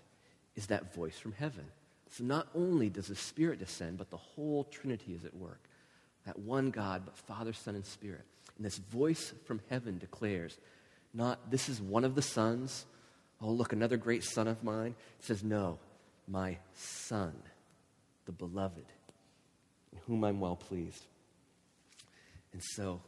is 0.56 0.67
that 0.67 0.93
voice 0.93 1.17
from 1.17 1.34
heaven. 1.34 1.65
So 2.12 2.24
not 2.24 2.48
only 2.56 2.89
does 2.89 3.08
the 3.08 3.15
Spirit 3.15 3.60
descend, 3.60 3.98
but 3.98 4.10
the 4.10 4.17
whole 4.17 4.63
Trinity 4.65 5.13
is 5.13 5.26
at 5.26 5.36
work. 5.36 5.62
That 6.26 6.39
one 6.39 6.72
God, 6.72 7.04
but 7.06 7.17
Father, 7.17 7.54
Son, 7.54 7.76
and 7.76 7.86
Spirit. 7.86 8.26
And 8.58 8.65
this 8.65 8.78
voice 8.78 9.34
from 9.45 9.62
heaven 9.69 9.98
declares, 9.98 10.58
not 11.13 11.50
this 11.50 11.69
is 11.69 11.82
one 11.82 12.04
of 12.04 12.15
the 12.15 12.22
sons. 12.22 12.86
Oh, 13.41 13.52
look, 13.52 13.74
another 13.74 13.98
great 13.98 14.24
son 14.24 14.48
of 14.48 14.63
mine. 14.63 14.95
It 15.19 15.26
says, 15.26 15.43
no, 15.43 15.80
my 16.28 16.58
son, 16.74 17.34
the 18.26 18.32
beloved, 18.32 18.86
in 19.91 20.00
whom 20.06 20.24
I'm 20.24 20.39
well 20.39 20.56
pleased. 20.56 21.06
And 22.54 22.62
so, 22.76 23.02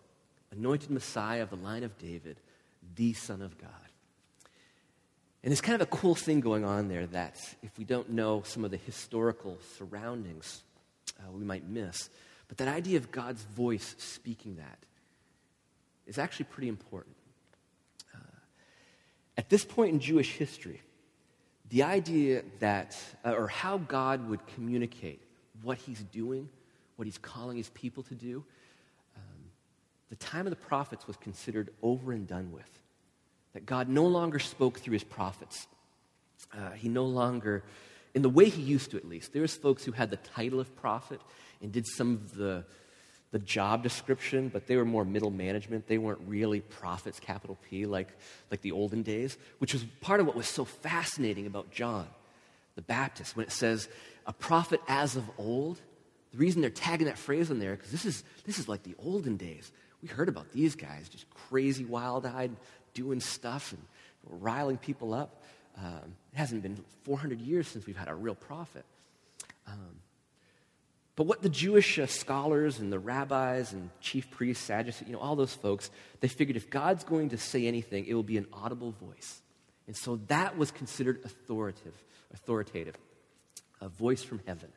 anointed 0.52 0.90
Messiah 0.90 1.44
of 1.44 1.50
the 1.50 1.56
line 1.56 1.84
of 1.84 1.98
David, 1.98 2.38
the 2.96 3.14
Son 3.14 3.42
of 3.42 3.58
God. 3.58 3.70
And 5.44 5.52
there's 5.52 5.62
kind 5.62 5.76
of 5.76 5.82
a 5.82 5.90
cool 5.90 6.14
thing 6.14 6.40
going 6.40 6.64
on 6.64 6.88
there 6.88 7.08
that 7.08 7.36
if 7.64 7.76
we 7.78 7.84
don't 7.84 8.12
know 8.12 8.44
some 8.46 8.64
of 8.64 8.70
the 8.70 8.78
historical 8.78 9.58
surroundings, 9.78 10.62
uh, 11.20 11.32
we 11.32 11.44
might 11.44 11.68
miss. 11.68 12.10
But 12.48 12.58
that 12.58 12.68
idea 12.68 12.98
of 12.98 13.12
God's 13.12 13.42
voice 13.42 13.96
speaking 13.98 14.58
that 14.58 14.78
is 16.06 16.20
actually 16.20 16.46
pretty 16.46 16.68
important. 16.68 17.16
Uh, 18.14 18.20
at 19.38 19.50
this 19.50 19.66
point 19.66 19.94
in 19.94 20.00
Jewish 20.00 20.34
history, 20.34 20.82
the 21.70 21.84
idea 21.84 22.44
that, 22.60 22.96
uh, 23.26 23.32
or 23.32 23.48
how 23.48 23.80
God 23.80 24.30
would 24.30 24.46
communicate 24.48 25.22
what 25.64 25.78
he's 25.80 26.04
doing, 26.04 26.50
what 26.98 27.06
he's 27.06 27.18
calling 27.18 27.58
his 27.58 27.70
people 27.70 28.04
to 28.04 28.14
do, 28.14 28.44
um, 29.16 29.46
the 30.10 30.18
time 30.18 30.46
of 30.46 30.52
the 30.52 30.58
prophets 30.58 31.08
was 31.08 31.18
considered 31.18 31.70
over 31.82 32.12
and 32.12 32.28
done 32.28 32.52
with 32.52 32.81
that 33.54 33.66
God 33.66 33.90
no 33.90 34.06
longer 34.06 34.40
spoke 34.40 34.80
through 34.80 34.94
his 34.94 35.04
prophets. 35.04 35.68
Uh, 36.54 36.72
he 36.72 36.90
no 36.90 37.06
longer, 37.06 37.64
in 38.14 38.22
the 38.22 38.30
way 38.30 38.50
he 38.50 38.62
used 38.62 38.92
to 38.92 38.98
at 38.98 39.08
least, 39.08 39.34
there 39.34 39.42
was 39.42 39.56
folks 39.56 39.84
who 39.84 39.92
had 39.92 40.10
the 40.10 40.18
title 40.18 40.60
of 40.60 40.76
prophet 40.76 41.22
and 41.62 41.72
did 41.72 41.86
some 41.88 42.14
of 42.14 42.36
the, 42.36 42.64
the 43.32 43.40
job 43.40 43.84
description, 43.84 44.50
but 44.50 44.68
they 44.68 44.76
were 44.76 44.86
more 44.86 45.06
middle 45.06 45.32
management. 45.32 45.88
They 45.88 45.98
weren't 45.98 46.22
really 46.26 46.62
prophets, 46.62 47.20
capital 47.20 47.58
P, 47.70 47.86
like, 47.86 48.10
like 48.50 48.62
the 48.62 48.72
olden 48.72 49.04
days, 49.04 49.38
which 49.60 49.74
was 49.74 49.84
part 50.02 50.20
of 50.20 50.28
what 50.28 50.36
was 50.36 50.48
so 50.48 50.66
fascinating 50.66 51.46
about 51.46 51.72
John 51.72 52.08
the 52.76 52.82
Baptist 52.82 53.36
when 53.36 53.46
it 53.46 53.52
says 53.52 53.90
a 54.26 54.34
prophet 54.34 54.82
as 54.88 55.16
of 55.16 55.30
old. 55.38 55.80
The 56.32 56.38
reason 56.38 56.62
they're 56.62 56.70
tagging 56.70 57.08
that 57.08 57.18
phrase 57.18 57.52
in 57.52 57.60
there, 57.60 57.76
because 57.76 57.92
this 57.92 58.06
is, 58.06 58.24
this 58.46 58.60
is 58.60 58.70
like 58.70 58.84
the 58.84 58.96
olden 58.98 59.36
days. 59.36 59.72
We 60.02 60.08
heard 60.08 60.30
about 60.30 60.52
these 60.52 60.76
guys, 60.76 61.10
just 61.10 61.30
crazy, 61.50 61.86
wild 61.86 62.26
eyed, 62.26 62.56
doing 62.94 63.20
stuff 63.20 63.74
and 63.74 63.82
riling 64.42 64.78
people 64.78 65.14
up. 65.14 65.44
Um, 65.78 66.16
it 66.34 66.38
hasn't 66.38 66.62
been 66.64 66.84
400 67.04 67.42
years 67.42 67.68
since 67.68 67.86
we've 67.86 67.98
had 67.98 68.08
a 68.08 68.16
real 68.16 68.36
prophet. 68.36 68.86
Um, 69.68 70.02
but 71.16 71.28
what 71.28 71.42
the 71.42 71.50
Jewish 71.50 72.00
uh, 72.00 72.08
scholars 72.08 72.80
and 72.80 72.92
the 72.92 73.00
rabbis 73.00 73.74
and 73.74 73.90
chief 74.00 74.32
priests, 74.32 74.64
Sadducees, 74.66 75.08
you 75.08 75.14
know, 75.14 75.20
all 75.20 75.36
those 75.36 75.54
folks, 75.54 75.90
they 76.20 76.28
figured 76.28 76.58
if 76.58 76.70
God's 76.70 77.04
going 77.04 77.30
to 77.30 77.38
say 77.38 77.68
anything, 77.68 78.06
it 78.06 78.14
will 78.14 78.24
be 78.24 78.38
an 78.38 78.48
audible 78.54 78.92
voice. 78.92 79.42
And 79.88 79.96
so 79.96 80.18
that 80.28 80.58
was 80.58 80.72
considered 80.72 81.22
authoritative, 81.26 81.98
authoritative, 82.34 82.96
a 83.82 83.90
voice 83.90 84.24
from 84.24 84.42
heaven. 84.48 84.70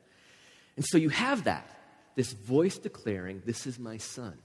And 0.77 0.85
so 0.85 0.99
you 0.99 1.09
have 1.11 1.45
that, 1.45 1.69
this 2.17 2.33
voice 2.33 2.79
declaring, 2.79 3.43
This 3.45 3.67
is 3.67 3.79
my 3.79 3.99
son. 3.99 4.37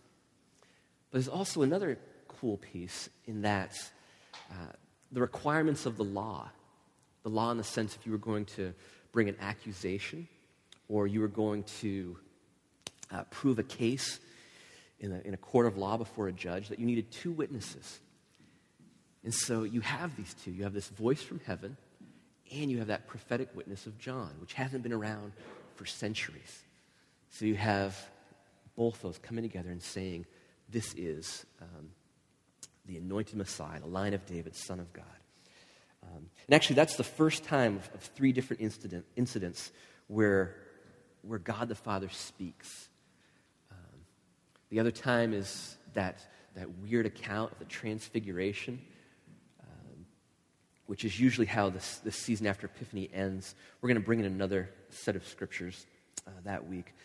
But 1.10 1.18
there's 1.18 1.28
also 1.28 1.64
another 1.64 1.98
cool 2.40 2.58
piece 2.58 3.10
in 3.26 3.42
that 3.42 3.78
uh, 4.52 4.72
the 5.12 5.22
requirements 5.22 5.86
of 5.86 5.98
the 5.98 6.04
law, 6.04 6.50
the 7.24 7.30
law 7.30 7.52
in 7.52 7.58
the 7.58 7.64
sense 7.64 7.96
if 7.96 8.06
you 8.06 8.12
were 8.12 8.18
going 8.18 8.46
to 8.46 8.74
bring 9.12 9.28
an 9.28 9.36
accusation 9.42 10.28
or 10.88 11.08
you 11.08 11.20
were 11.20 11.28
going 11.28 11.64
to 11.64 12.18
uh, 13.12 13.24
prove 13.30 13.60
a 13.60 13.64
case 13.64 14.20
in 15.00 15.12
a, 15.12 15.20
in 15.28 15.34
a 15.34 15.38
court 15.38 15.66
of 15.66 15.78
law 15.78 15.98
before 15.98 16.28
a 16.28 16.32
judge, 16.32 16.70
that 16.70 16.80
you 16.80 16.86
needed 16.86 17.12
two 17.12 17.32
witnesses. 17.32 18.00
And 19.24 19.34
so 19.34 19.64
you 19.64 19.82
have 19.82 20.16
these 20.16 20.34
two. 20.34 20.52
You 20.52 20.64
have 20.64 20.74
this 20.74 20.88
voice 20.88 21.22
from 21.22 21.40
heaven, 21.46 21.78
and 22.52 22.72
you 22.72 22.78
have 22.80 22.88
that 22.88 23.08
prophetic 23.08 23.50
witness 23.56 23.86
of 23.86 23.98
John, 23.98 24.32
which 24.40 24.54
hasn't 24.54 24.84
been 24.84 24.94
around 24.94 25.34
for 25.76 25.86
centuries. 25.86 26.64
So 27.32 27.46
you 27.46 27.56
have 27.56 27.98
both 28.76 29.02
those 29.02 29.18
coming 29.18 29.44
together 29.44 29.70
and 29.70 29.82
saying, 29.82 30.26
This 30.70 30.94
is 30.96 31.46
um, 31.62 31.92
the 32.90 32.98
anointed 32.98 33.38
Messiah, 33.38 33.80
the 33.80 33.88
line 33.88 34.14
of 34.14 34.26
David, 34.26 34.56
son 34.56 34.80
of 34.80 34.92
God. 34.92 35.06
Um, 36.04 36.30
and 36.48 36.56
actually, 36.56 36.76
that's 36.76 36.96
the 36.96 37.04
first 37.04 37.44
time 37.44 37.78
of, 37.78 37.90
of 37.94 38.02
three 38.02 38.32
different 38.32 38.62
incident, 38.62 39.06
incidents 39.16 39.72
where, 40.08 40.56
where 41.22 41.40
God 41.40 41.70
the 41.70 41.76
Father 41.76 42.10
speaks. 42.10 42.90
Um, 43.72 44.00
the 44.70 44.80
other 44.80 44.92
time 44.92 45.34
is 45.34 45.78
that, 45.94 46.20
that 46.56 46.70
weird 46.80 47.06
account 47.06 47.52
of 47.54 47.60
the 47.60 47.66
transfiguration 47.66 48.82
which 50.90 51.06
is 51.06 51.20
usually 51.20 51.46
how 51.46 51.70
this, 51.70 51.98
this 51.98 52.16
season 52.16 52.48
after 52.48 52.66
Epiphany 52.66 53.12
ends. 53.14 53.54
We're 53.80 53.90
going 53.90 54.02
to 54.02 54.04
bring 54.04 54.22
in 54.22 54.26
another 54.26 54.72
set 54.90 55.16
of 55.16 55.24
scriptures 55.28 55.86
uh, 56.26 56.32
that 56.46 56.68
week. 56.68 56.96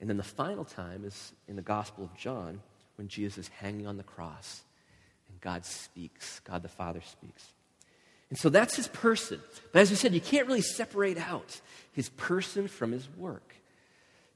And 0.00 0.10
then 0.10 0.16
the 0.16 0.24
final 0.24 0.64
time 0.64 1.04
is 1.04 1.32
in 1.46 1.54
the 1.54 1.62
Gospel 1.62 2.02
of 2.02 2.12
John 2.16 2.60
when 2.96 3.06
Jesus 3.06 3.38
is 3.38 3.46
hanging 3.46 3.86
on 3.86 3.96
the 3.96 4.02
cross 4.02 4.62
and 5.28 5.40
God 5.40 5.64
speaks, 5.64 6.40
God 6.40 6.62
the 6.62 6.68
Father 6.68 7.00
speaks. 7.02 7.44
And 8.30 8.38
so 8.38 8.48
that's 8.48 8.76
his 8.76 8.88
person. 8.88 9.40
But 9.72 9.80
as 9.80 9.90
we 9.90 9.96
said, 9.96 10.14
you 10.14 10.20
can't 10.20 10.46
really 10.46 10.60
separate 10.60 11.18
out 11.18 11.60
his 11.92 12.08
person 12.10 12.68
from 12.68 12.92
his 12.92 13.08
work. 13.16 13.54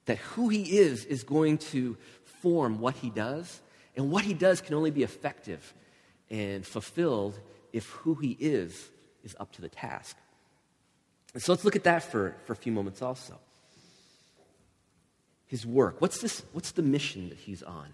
That 0.06 0.18
who 0.18 0.48
he 0.48 0.78
is 0.78 1.04
is 1.04 1.22
going 1.22 1.58
to 1.58 1.96
form 2.40 2.80
what 2.80 2.96
he 2.96 3.10
does, 3.10 3.60
and 3.96 4.10
what 4.10 4.24
he 4.24 4.34
does 4.34 4.60
can 4.60 4.74
only 4.74 4.90
be 4.90 5.02
effective 5.02 5.74
and 6.30 6.66
fulfilled 6.66 7.38
if 7.72 7.86
who 7.90 8.14
he 8.14 8.36
is 8.40 8.88
is 9.22 9.36
up 9.38 9.52
to 9.52 9.60
the 9.60 9.68
task. 9.68 10.16
And 11.34 11.42
so 11.42 11.52
let's 11.52 11.64
look 11.64 11.76
at 11.76 11.84
that 11.84 12.02
for, 12.02 12.36
for 12.44 12.52
a 12.52 12.56
few 12.56 12.72
moments 12.72 13.00
also. 13.00 13.38
His 15.46 15.66
work. 15.66 16.00
What's, 16.00 16.20
this, 16.20 16.42
what's 16.52 16.72
the 16.72 16.82
mission 16.82 17.28
that 17.28 17.38
he's 17.38 17.62
on? 17.62 17.88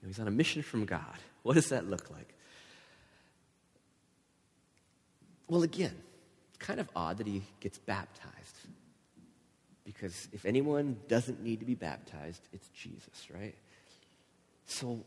You 0.00 0.06
know, 0.06 0.08
he's 0.08 0.18
on 0.18 0.28
a 0.28 0.32
mission 0.32 0.62
from 0.62 0.84
God. 0.84 1.02
What 1.42 1.54
does 1.54 1.70
that 1.70 1.88
look 1.88 2.10
like? 2.10 2.34
Well, 5.48 5.62
again, 5.62 5.96
kind 6.58 6.78
of 6.78 6.90
odd 6.94 7.16
that 7.16 7.26
he 7.26 7.42
gets 7.60 7.78
baptized. 7.78 8.56
Because 9.84 10.28
if 10.32 10.44
anyone 10.44 10.98
doesn't 11.08 11.42
need 11.42 11.60
to 11.60 11.66
be 11.66 11.74
baptized, 11.74 12.42
it's 12.52 12.68
Jesus, 12.68 13.26
right? 13.34 13.54
So, 14.66 15.02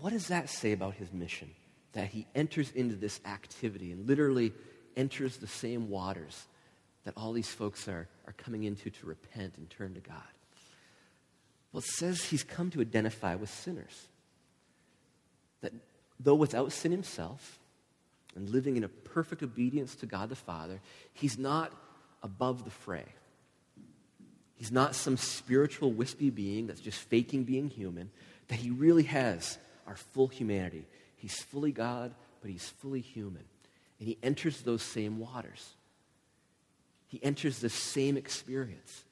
what 0.00 0.14
does 0.14 0.28
that 0.28 0.48
say 0.48 0.72
about 0.72 0.94
his 0.94 1.12
mission? 1.12 1.50
That 1.92 2.08
he 2.08 2.26
enters 2.34 2.70
into 2.72 2.96
this 2.96 3.20
activity 3.24 3.92
and 3.92 4.08
literally 4.08 4.52
enters 4.96 5.36
the 5.36 5.46
same 5.46 5.90
waters 5.90 6.46
that 7.04 7.14
all 7.16 7.32
these 7.32 7.48
folks 7.48 7.86
are, 7.86 8.08
are 8.26 8.32
coming 8.32 8.64
into 8.64 8.90
to 8.90 9.06
repent 9.06 9.54
and 9.56 9.70
turn 9.70 9.94
to 9.94 10.00
God. 10.00 10.16
Well, 11.72 11.80
it 11.80 11.86
says 11.86 12.24
he's 12.24 12.42
come 12.42 12.70
to 12.70 12.80
identify 12.80 13.36
with 13.36 13.50
sinners. 13.50 14.08
That 15.62 15.72
though 16.18 16.34
without 16.34 16.72
sin 16.72 16.92
himself 16.92 17.58
and 18.34 18.48
living 18.48 18.76
in 18.76 18.84
a 18.84 18.88
perfect 18.88 19.42
obedience 19.42 19.94
to 19.96 20.06
God 20.06 20.28
the 20.28 20.36
Father, 20.36 20.80
he's 21.12 21.38
not 21.38 21.72
above 22.22 22.64
the 22.64 22.70
fray. 22.70 23.06
He's 24.54 24.70
not 24.70 24.94
some 24.94 25.16
spiritual 25.16 25.90
wispy 25.90 26.28
being 26.28 26.66
that's 26.66 26.80
just 26.80 26.98
faking 26.98 27.44
being 27.44 27.68
human, 27.68 28.10
that 28.48 28.56
he 28.56 28.70
really 28.70 29.04
has 29.04 29.58
our 29.86 29.96
full 29.96 30.28
humanity. 30.28 30.86
He's 31.16 31.40
fully 31.40 31.72
God, 31.72 32.14
but 32.42 32.50
he's 32.50 32.68
fully 32.68 33.00
human. 33.00 33.44
And 33.98 34.08
he 34.08 34.18
enters 34.22 34.60
those 34.60 34.82
same 34.82 35.18
waters. 35.18 35.74
He 37.08 37.22
enters 37.24 37.58
the 37.58 37.70
same 37.70 38.16
experience. 38.16 39.04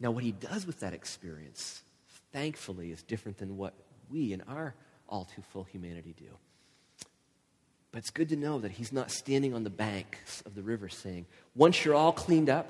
Now, 0.00 0.10
what 0.12 0.24
he 0.24 0.32
does 0.32 0.66
with 0.66 0.80
that 0.80 0.94
experience, 0.94 1.82
thankfully, 2.32 2.90
is 2.90 3.02
different 3.02 3.38
than 3.38 3.56
what 3.56 3.74
we 4.10 4.32
in 4.32 4.42
our 4.42 4.74
all 5.08 5.24
too 5.24 5.42
full 5.52 5.64
humanity 5.64 6.14
do. 6.18 6.28
But 7.92 7.98
it's 7.98 8.10
good 8.10 8.30
to 8.30 8.36
know 8.36 8.58
that 8.60 8.72
he's 8.72 8.92
not 8.92 9.10
standing 9.10 9.52
on 9.54 9.64
the 9.64 9.70
banks 9.70 10.40
of 10.46 10.54
the 10.54 10.62
river 10.62 10.88
saying, 10.88 11.26
once 11.54 11.84
you're 11.84 11.94
all 11.94 12.12
cleaned 12.12 12.48
up, 12.48 12.66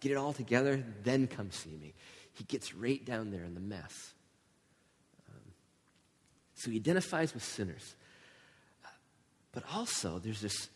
get 0.00 0.10
it 0.10 0.16
all 0.16 0.32
together, 0.32 0.82
then 1.04 1.28
come 1.28 1.52
see 1.52 1.76
me. 1.80 1.94
He 2.32 2.44
gets 2.44 2.74
right 2.74 3.04
down 3.04 3.30
there 3.30 3.44
in 3.44 3.54
the 3.54 3.60
mess. 3.60 4.14
Um, 5.28 5.52
so 6.54 6.70
he 6.70 6.76
identifies 6.76 7.34
with 7.34 7.44
sinners. 7.44 7.94
But 9.52 9.62
also, 9.72 10.18
there's 10.18 10.40
this 10.40 10.68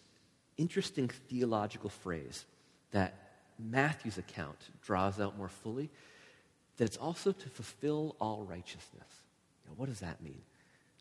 interesting 0.57 1.09
theological 1.09 1.91
phrase 1.91 2.45
that 2.93 3.15
Matthew's 3.59 4.19
account 4.19 4.59
draws 4.83 5.21
out 5.21 5.37
more 5.37 5.49
fully 5.49 5.91
that 6.77 6.85
it's 6.85 6.97
also 6.97 7.33
to 7.33 7.49
fulfill 7.49 8.17
all 8.21 8.45
righteousness. 8.45 9.22
What 9.77 9.89
does 9.89 10.01
that 10.01 10.23
mean? 10.23 10.43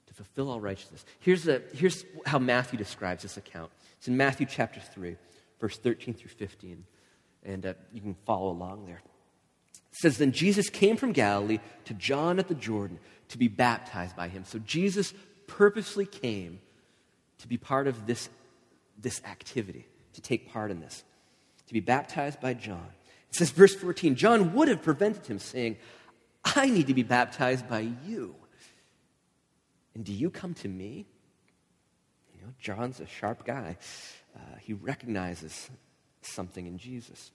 To 0.07 0.13
fulfill 0.13 0.49
all 0.49 0.59
righteousness. 0.59 1.05
Here's, 1.19 1.47
here's 1.73 2.05
how 2.25 2.39
Matthew 2.39 2.77
describes 2.77 3.23
this 3.23 3.37
account. 3.37 3.71
It's 3.97 4.07
in 4.07 4.17
Matthew 4.17 4.45
chapter 4.49 4.79
3, 4.79 5.15
verse 5.59 5.77
13 5.77 6.13
through 6.13 6.29
15 6.29 6.83
and 7.43 7.65
uh, 7.65 7.73
you 7.93 8.01
can 8.01 8.15
follow 8.25 8.51
along 8.51 8.85
there. 8.85 9.01
It 9.73 9.97
says, 9.97 10.17
Then 10.17 10.31
Jesus 10.31 10.69
came 10.69 10.97
from 10.97 11.11
Galilee 11.11 11.59
to 11.85 11.93
John 11.93 12.39
at 12.39 12.47
the 12.47 12.55
Jordan 12.55 12.99
to 13.29 13.37
be 13.37 13.47
baptized 13.47 14.15
by 14.15 14.27
him. 14.27 14.43
So 14.45 14.59
Jesus 14.59 15.13
purposely 15.47 16.05
came 16.05 16.59
to 17.39 17.47
be 17.47 17.57
part 17.57 17.87
of 17.87 18.05
this, 18.05 18.29
this 18.99 19.21
activity, 19.25 19.87
to 20.13 20.21
take 20.21 20.51
part 20.51 20.71
in 20.71 20.79
this, 20.79 21.03
to 21.67 21.73
be 21.73 21.79
baptized 21.79 22.39
by 22.39 22.53
John. 22.53 22.87
It 23.29 23.35
says, 23.35 23.49
verse 23.49 23.73
14, 23.75 24.15
John 24.15 24.53
would 24.53 24.67
have 24.67 24.81
prevented 24.81 25.25
him, 25.25 25.39
saying, 25.39 25.77
I 26.43 26.69
need 26.69 26.87
to 26.87 26.93
be 26.93 27.03
baptized 27.03 27.67
by 27.69 27.91
you. 28.05 28.35
And 29.95 30.05
do 30.05 30.13
you 30.13 30.29
come 30.29 30.53
to 30.55 30.67
me? 30.67 31.05
You 32.33 32.45
know, 32.45 32.53
John's 32.59 32.99
a 32.99 33.07
sharp 33.07 33.45
guy. 33.45 33.77
Uh, 34.35 34.39
he 34.59 34.73
recognizes 34.73 35.69
something 36.21 36.65
in 36.65 36.77
Jesus. 36.77 37.31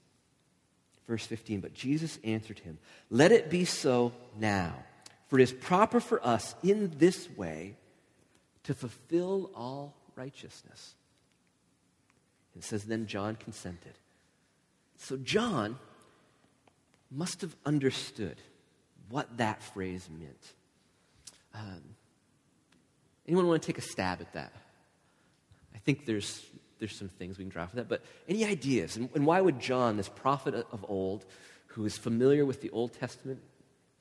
Verse 1.06 1.24
15, 1.26 1.60
but 1.60 1.74
Jesus 1.74 2.18
answered 2.24 2.58
him, 2.58 2.78
Let 3.10 3.30
it 3.30 3.48
be 3.48 3.64
so 3.64 4.12
now, 4.38 4.74
for 5.28 5.38
it 5.38 5.42
is 5.42 5.52
proper 5.52 6.00
for 6.00 6.24
us 6.26 6.54
in 6.62 6.92
this 6.98 7.28
way 7.36 7.76
to 8.64 8.74
fulfill 8.74 9.50
all 9.54 9.94
righteousness. 10.16 10.94
It 12.56 12.64
says, 12.64 12.84
Then 12.84 13.06
John 13.06 13.36
consented. 13.36 13.94
So 14.96 15.16
John 15.16 15.78
must 17.10 17.42
have 17.42 17.54
understood 17.64 18.36
what 19.08 19.36
that 19.36 19.62
phrase 19.62 20.08
meant. 20.10 20.52
Um, 21.54 21.95
anyone 23.26 23.46
want 23.46 23.62
to 23.62 23.66
take 23.66 23.78
a 23.78 23.82
stab 23.82 24.20
at 24.20 24.32
that? 24.34 24.52
I 25.74 25.78
think 25.78 26.06
there's 26.06 26.44
there's 26.78 26.94
some 26.94 27.08
things 27.08 27.38
we 27.38 27.44
can 27.44 27.50
draw 27.50 27.66
from 27.66 27.78
that. 27.78 27.88
But 27.88 28.02
any 28.28 28.44
ideas? 28.44 28.96
And, 28.96 29.08
and 29.14 29.26
why 29.26 29.40
would 29.40 29.60
John, 29.60 29.96
this 29.96 30.08
prophet 30.08 30.54
of 30.54 30.84
old, 30.88 31.24
who 31.68 31.84
is 31.84 31.96
familiar 31.96 32.44
with 32.44 32.60
the 32.60 32.70
Old 32.70 32.92
Testament, 32.92 33.40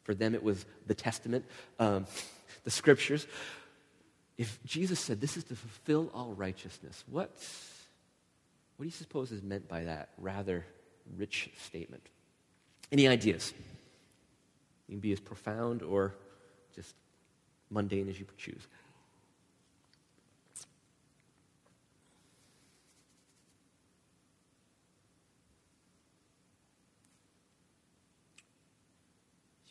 for 0.03 0.13
them 0.13 0.35
it 0.35 0.43
was 0.43 0.65
the 0.88 0.93
Testament, 0.93 1.45
um, 1.79 2.05
the 2.63 2.71
scriptures, 2.71 3.27
if 4.38 4.59
Jesus 4.65 4.99
said 4.99 5.21
this 5.21 5.38
is 5.38 5.43
to 5.45 5.55
fulfill 5.55 6.11
all 6.13 6.33
righteousness, 6.33 7.03
what, 7.09 7.31
what 8.75 8.83
do 8.83 8.85
you 8.85 8.91
suppose 8.91 9.31
is 9.31 9.41
meant 9.41 9.67
by 9.67 9.83
that 9.85 10.09
rather 10.17 10.65
rich 11.17 11.49
statement? 11.63 12.03
Any 12.91 13.07
ideas? 13.07 13.53
You 14.88 14.93
can 14.93 14.99
be 14.99 15.13
as 15.13 15.19
profound 15.19 15.81
or 15.81 16.13
just 16.75 16.93
mundane 17.69 18.09
as 18.09 18.19
you 18.19 18.25
choose. 18.38 18.67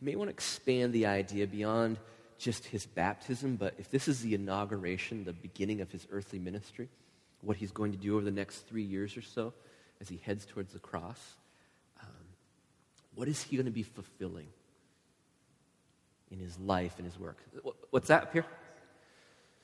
You 0.05 0.11
may 0.11 0.17
want 0.17 0.29
to 0.29 0.35
expand 0.35 0.93
the 0.93 1.07
idea 1.07 1.47
beyond 1.47 1.97
just 2.37 2.67
his 2.67 2.85
baptism, 2.85 3.57
but 3.57 3.73
if 3.79 3.91
this 3.91 4.07
is 4.07 4.21
the 4.21 4.35
inauguration, 4.35 5.25
the 5.25 5.33
beginning 5.33 5.81
of 5.81 5.91
his 5.91 6.07
earthly 6.13 6.39
ministry, 6.39 6.91
what 7.41 7.57
he's 7.57 7.71
going 7.71 7.91
to 7.93 7.97
do 7.97 8.15
over 8.15 8.23
the 8.23 8.31
next 8.31 8.69
three 8.69 8.83
years 8.83 9.17
or 9.17 9.23
so 9.23 9.55
as 10.03 10.11
he 10.11 10.21
heads 10.23 10.45
towards 10.45 10.75
the 10.75 10.79
cross, 10.79 11.37
um, 12.03 12.09
what 13.15 13.29
is 13.29 13.43
he 13.45 13.57
going 13.57 13.65
to 13.65 13.73
be 13.73 13.83
fulfilling 13.83 14.49
in 16.31 16.39
his 16.39 16.59
life 16.59 16.97
and 16.99 17.07
his 17.07 17.19
work? 17.19 17.39
What's 17.89 18.09
that 18.09 18.25
up 18.25 18.33
here? 18.35 18.45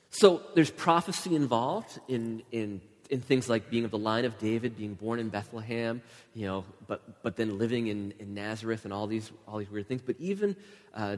So 0.09 0.41
there's 0.55 0.71
prophecy 0.71 1.37
involved 1.37 2.01
in, 2.09 2.45
in 2.51 2.81
in 3.11 3.21
things 3.21 3.49
like 3.49 3.69
being 3.69 3.85
of 3.85 3.91
the 3.91 3.99
line 3.99 4.25
of 4.25 4.39
David, 4.39 4.77
being 4.77 4.95
born 4.95 5.19
in 5.19 5.29
Bethlehem, 5.29 6.01
you 6.35 6.47
know, 6.47 6.65
but, 6.87 7.23
but 7.23 7.37
then 7.37 7.59
living 7.59 7.89
in, 7.89 8.15
in 8.19 8.35
Nazareth 8.35 8.85
and 8.85 8.95
all 8.95 9.07
these, 9.07 9.31
all 9.47 9.59
these 9.59 9.71
weird 9.71 9.89
things. 9.89 10.01
But 10.01 10.17
even 10.19 10.57
uh, 10.95 11.17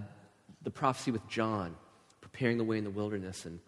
the 0.62 0.70
prophecy 0.70 1.10
with 1.10 1.28
John, 1.28 1.76
preparing 2.20 2.58
the 2.58 2.64
way 2.64 2.78
in 2.78 2.84
the 2.84 2.90
wilderness, 2.90 3.44
and, 3.44 3.60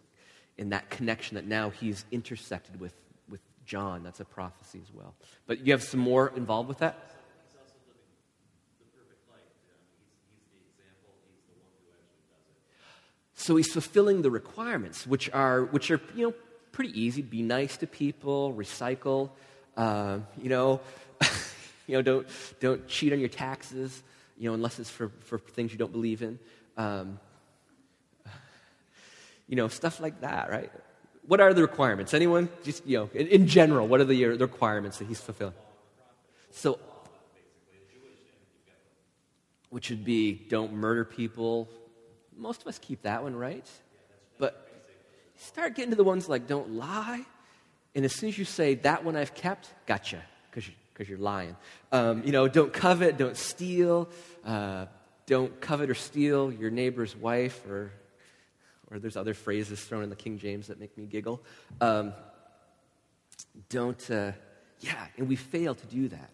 in 0.56 0.70
that 0.70 0.90
connection 0.90 1.34
that 1.34 1.46
now 1.46 1.70
he's 1.70 2.04
intersected 2.10 2.80
with, 2.80 2.94
with 3.28 3.40
John, 3.66 4.02
that's 4.02 4.20
a 4.20 4.24
prophecy 4.24 4.80
as 4.82 4.92
well. 4.94 5.14
But 5.46 5.66
you 5.66 5.72
have 5.72 5.82
some 5.82 6.00
more 6.00 6.32
involved 6.36 6.68
with 6.68 6.78
that? 6.78 7.10
So 13.36 13.56
he's 13.56 13.70
fulfilling 13.70 14.22
the 14.22 14.30
requirements, 14.30 15.06
which 15.06 15.28
are, 15.30 15.64
which 15.64 15.90
are 15.90 16.00
you 16.14 16.28
know, 16.28 16.34
pretty 16.74 17.00
easy. 17.00 17.22
Be 17.22 17.40
nice 17.40 17.76
to 17.78 17.86
people, 17.86 18.52
recycle, 18.52 19.30
uh, 19.76 20.18
you 20.42 20.48
know, 20.48 20.80
you 21.86 21.94
know, 21.94 22.02
don't, 22.02 22.26
don't 22.60 22.86
cheat 22.88 23.12
on 23.12 23.20
your 23.20 23.28
taxes, 23.28 24.02
you 24.36 24.48
know, 24.48 24.54
unless 24.54 24.80
it's 24.80 24.90
for, 24.90 25.10
for 25.20 25.38
things 25.38 25.70
you 25.70 25.78
don't 25.78 25.92
believe 25.92 26.20
in. 26.20 26.38
Um, 26.76 27.20
you 29.48 29.54
know, 29.54 29.68
stuff 29.68 30.00
like 30.00 30.20
that, 30.22 30.50
right? 30.50 30.70
What 31.26 31.40
are 31.40 31.54
the 31.54 31.62
requirements? 31.62 32.12
Anyone? 32.12 32.48
Just, 32.64 32.84
you 32.86 32.98
know, 32.98 33.10
in, 33.14 33.28
in 33.28 33.46
general, 33.46 33.86
what 33.86 34.00
are 34.00 34.04
the, 34.04 34.36
the 34.36 34.44
requirements 34.44 34.98
that 34.98 35.06
he's 35.06 35.20
fulfilling? 35.20 35.54
So, 36.50 36.80
which 39.70 39.90
would 39.90 40.04
be 40.04 40.32
don't 40.32 40.72
murder 40.72 41.04
people. 41.04 41.68
Most 42.36 42.62
of 42.62 42.66
us 42.66 42.78
keep 42.78 43.02
that 43.02 43.22
one, 43.22 43.36
right? 43.36 43.66
But 44.38 44.63
start 45.36 45.74
getting 45.74 45.90
to 45.90 45.96
the 45.96 46.04
ones 46.04 46.28
like 46.28 46.46
don't 46.46 46.72
lie. 46.72 47.24
And 47.94 48.04
as 48.04 48.12
soon 48.14 48.28
as 48.28 48.38
you 48.38 48.44
say, 48.44 48.74
that 48.76 49.04
one 49.04 49.16
I've 49.16 49.34
kept, 49.34 49.72
gotcha, 49.86 50.22
because 50.50 50.68
you, 50.68 50.74
you're 51.06 51.18
lying. 51.18 51.56
Um, 51.92 52.22
you 52.24 52.32
know, 52.32 52.48
don't 52.48 52.72
covet, 52.72 53.16
don't 53.16 53.36
steal, 53.36 54.08
uh, 54.44 54.86
don't 55.26 55.60
covet 55.60 55.90
or 55.90 55.94
steal 55.94 56.52
your 56.52 56.70
neighbor's 56.70 57.16
wife 57.16 57.64
or 57.66 57.92
or 58.90 58.98
there's 58.98 59.16
other 59.16 59.34
phrases 59.34 59.82
thrown 59.82 60.04
in 60.04 60.10
the 60.10 60.16
King 60.16 60.38
James 60.38 60.68
that 60.68 60.78
make 60.78 60.96
me 60.96 61.06
giggle. 61.06 61.42
Um, 61.80 62.12
don't, 63.68 64.10
uh, 64.10 64.32
yeah, 64.80 65.06
and 65.16 65.28
we 65.28 65.36
fail 65.36 65.74
to 65.74 65.86
do 65.86 66.08
that. 66.08 66.30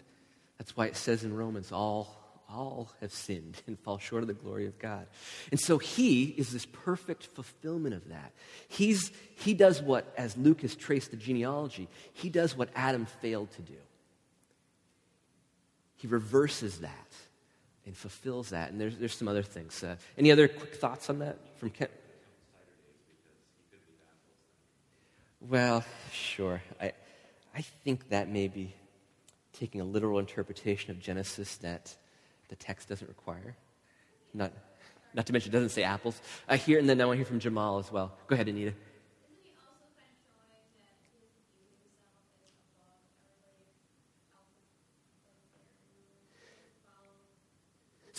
That's 0.58 0.76
why 0.76 0.86
it 0.86 0.96
says 0.96 1.24
in 1.24 1.34
Romans, 1.34 1.72
all, 1.72 2.19
all 2.52 2.90
have 3.00 3.12
sinned 3.12 3.62
and 3.66 3.78
fall 3.78 3.98
short 3.98 4.22
of 4.22 4.28
the 4.28 4.34
glory 4.34 4.66
of 4.66 4.78
God. 4.78 5.06
And 5.50 5.60
so 5.60 5.78
he 5.78 6.24
is 6.24 6.52
this 6.52 6.66
perfect 6.66 7.26
fulfillment 7.26 7.94
of 7.94 8.08
that. 8.08 8.32
He's, 8.68 9.12
he 9.36 9.54
does 9.54 9.80
what, 9.80 10.12
as 10.16 10.36
Luke 10.36 10.62
has 10.62 10.74
traced 10.74 11.10
the 11.10 11.16
genealogy, 11.16 11.88
he 12.12 12.28
does 12.28 12.56
what 12.56 12.68
Adam 12.74 13.06
failed 13.06 13.50
to 13.52 13.62
do. 13.62 13.78
He 15.96 16.06
reverses 16.06 16.78
that 16.78 17.12
and 17.86 17.96
fulfills 17.96 18.50
that. 18.50 18.70
And 18.70 18.80
there's, 18.80 18.96
there's 18.96 19.14
some 19.14 19.28
other 19.28 19.42
things. 19.42 19.82
Uh, 19.82 19.96
any 20.16 20.32
other 20.32 20.48
quick 20.48 20.74
thoughts 20.74 21.10
on 21.10 21.18
that 21.18 21.38
from 21.58 21.70
Kent? 21.70 21.90
Well, 25.48 25.84
sure. 26.12 26.62
I, 26.80 26.92
I 27.54 27.62
think 27.62 28.10
that 28.10 28.28
may 28.28 28.48
be 28.48 28.74
taking 29.54 29.80
a 29.80 29.84
literal 29.84 30.18
interpretation 30.18 30.90
of 30.90 31.00
Genesis 31.00 31.56
that 31.58 31.94
the 32.50 32.56
text 32.56 32.88
doesn't 32.88 33.08
require. 33.08 33.56
Not, 34.34 34.52
not 35.14 35.24
to 35.26 35.32
mention, 35.32 35.50
it 35.50 35.54
doesn't 35.54 35.70
say 35.70 35.84
apples. 35.84 36.20
I 36.48 36.56
hear, 36.56 36.78
and 36.78 36.88
then 36.88 37.00
I 37.00 37.06
want 37.06 37.14
to 37.14 37.18
hear 37.18 37.26
from 37.26 37.40
Jamal 37.40 37.78
as 37.78 37.90
well. 37.90 38.12
Go 38.26 38.34
ahead, 38.34 38.48
Anita. 38.48 38.74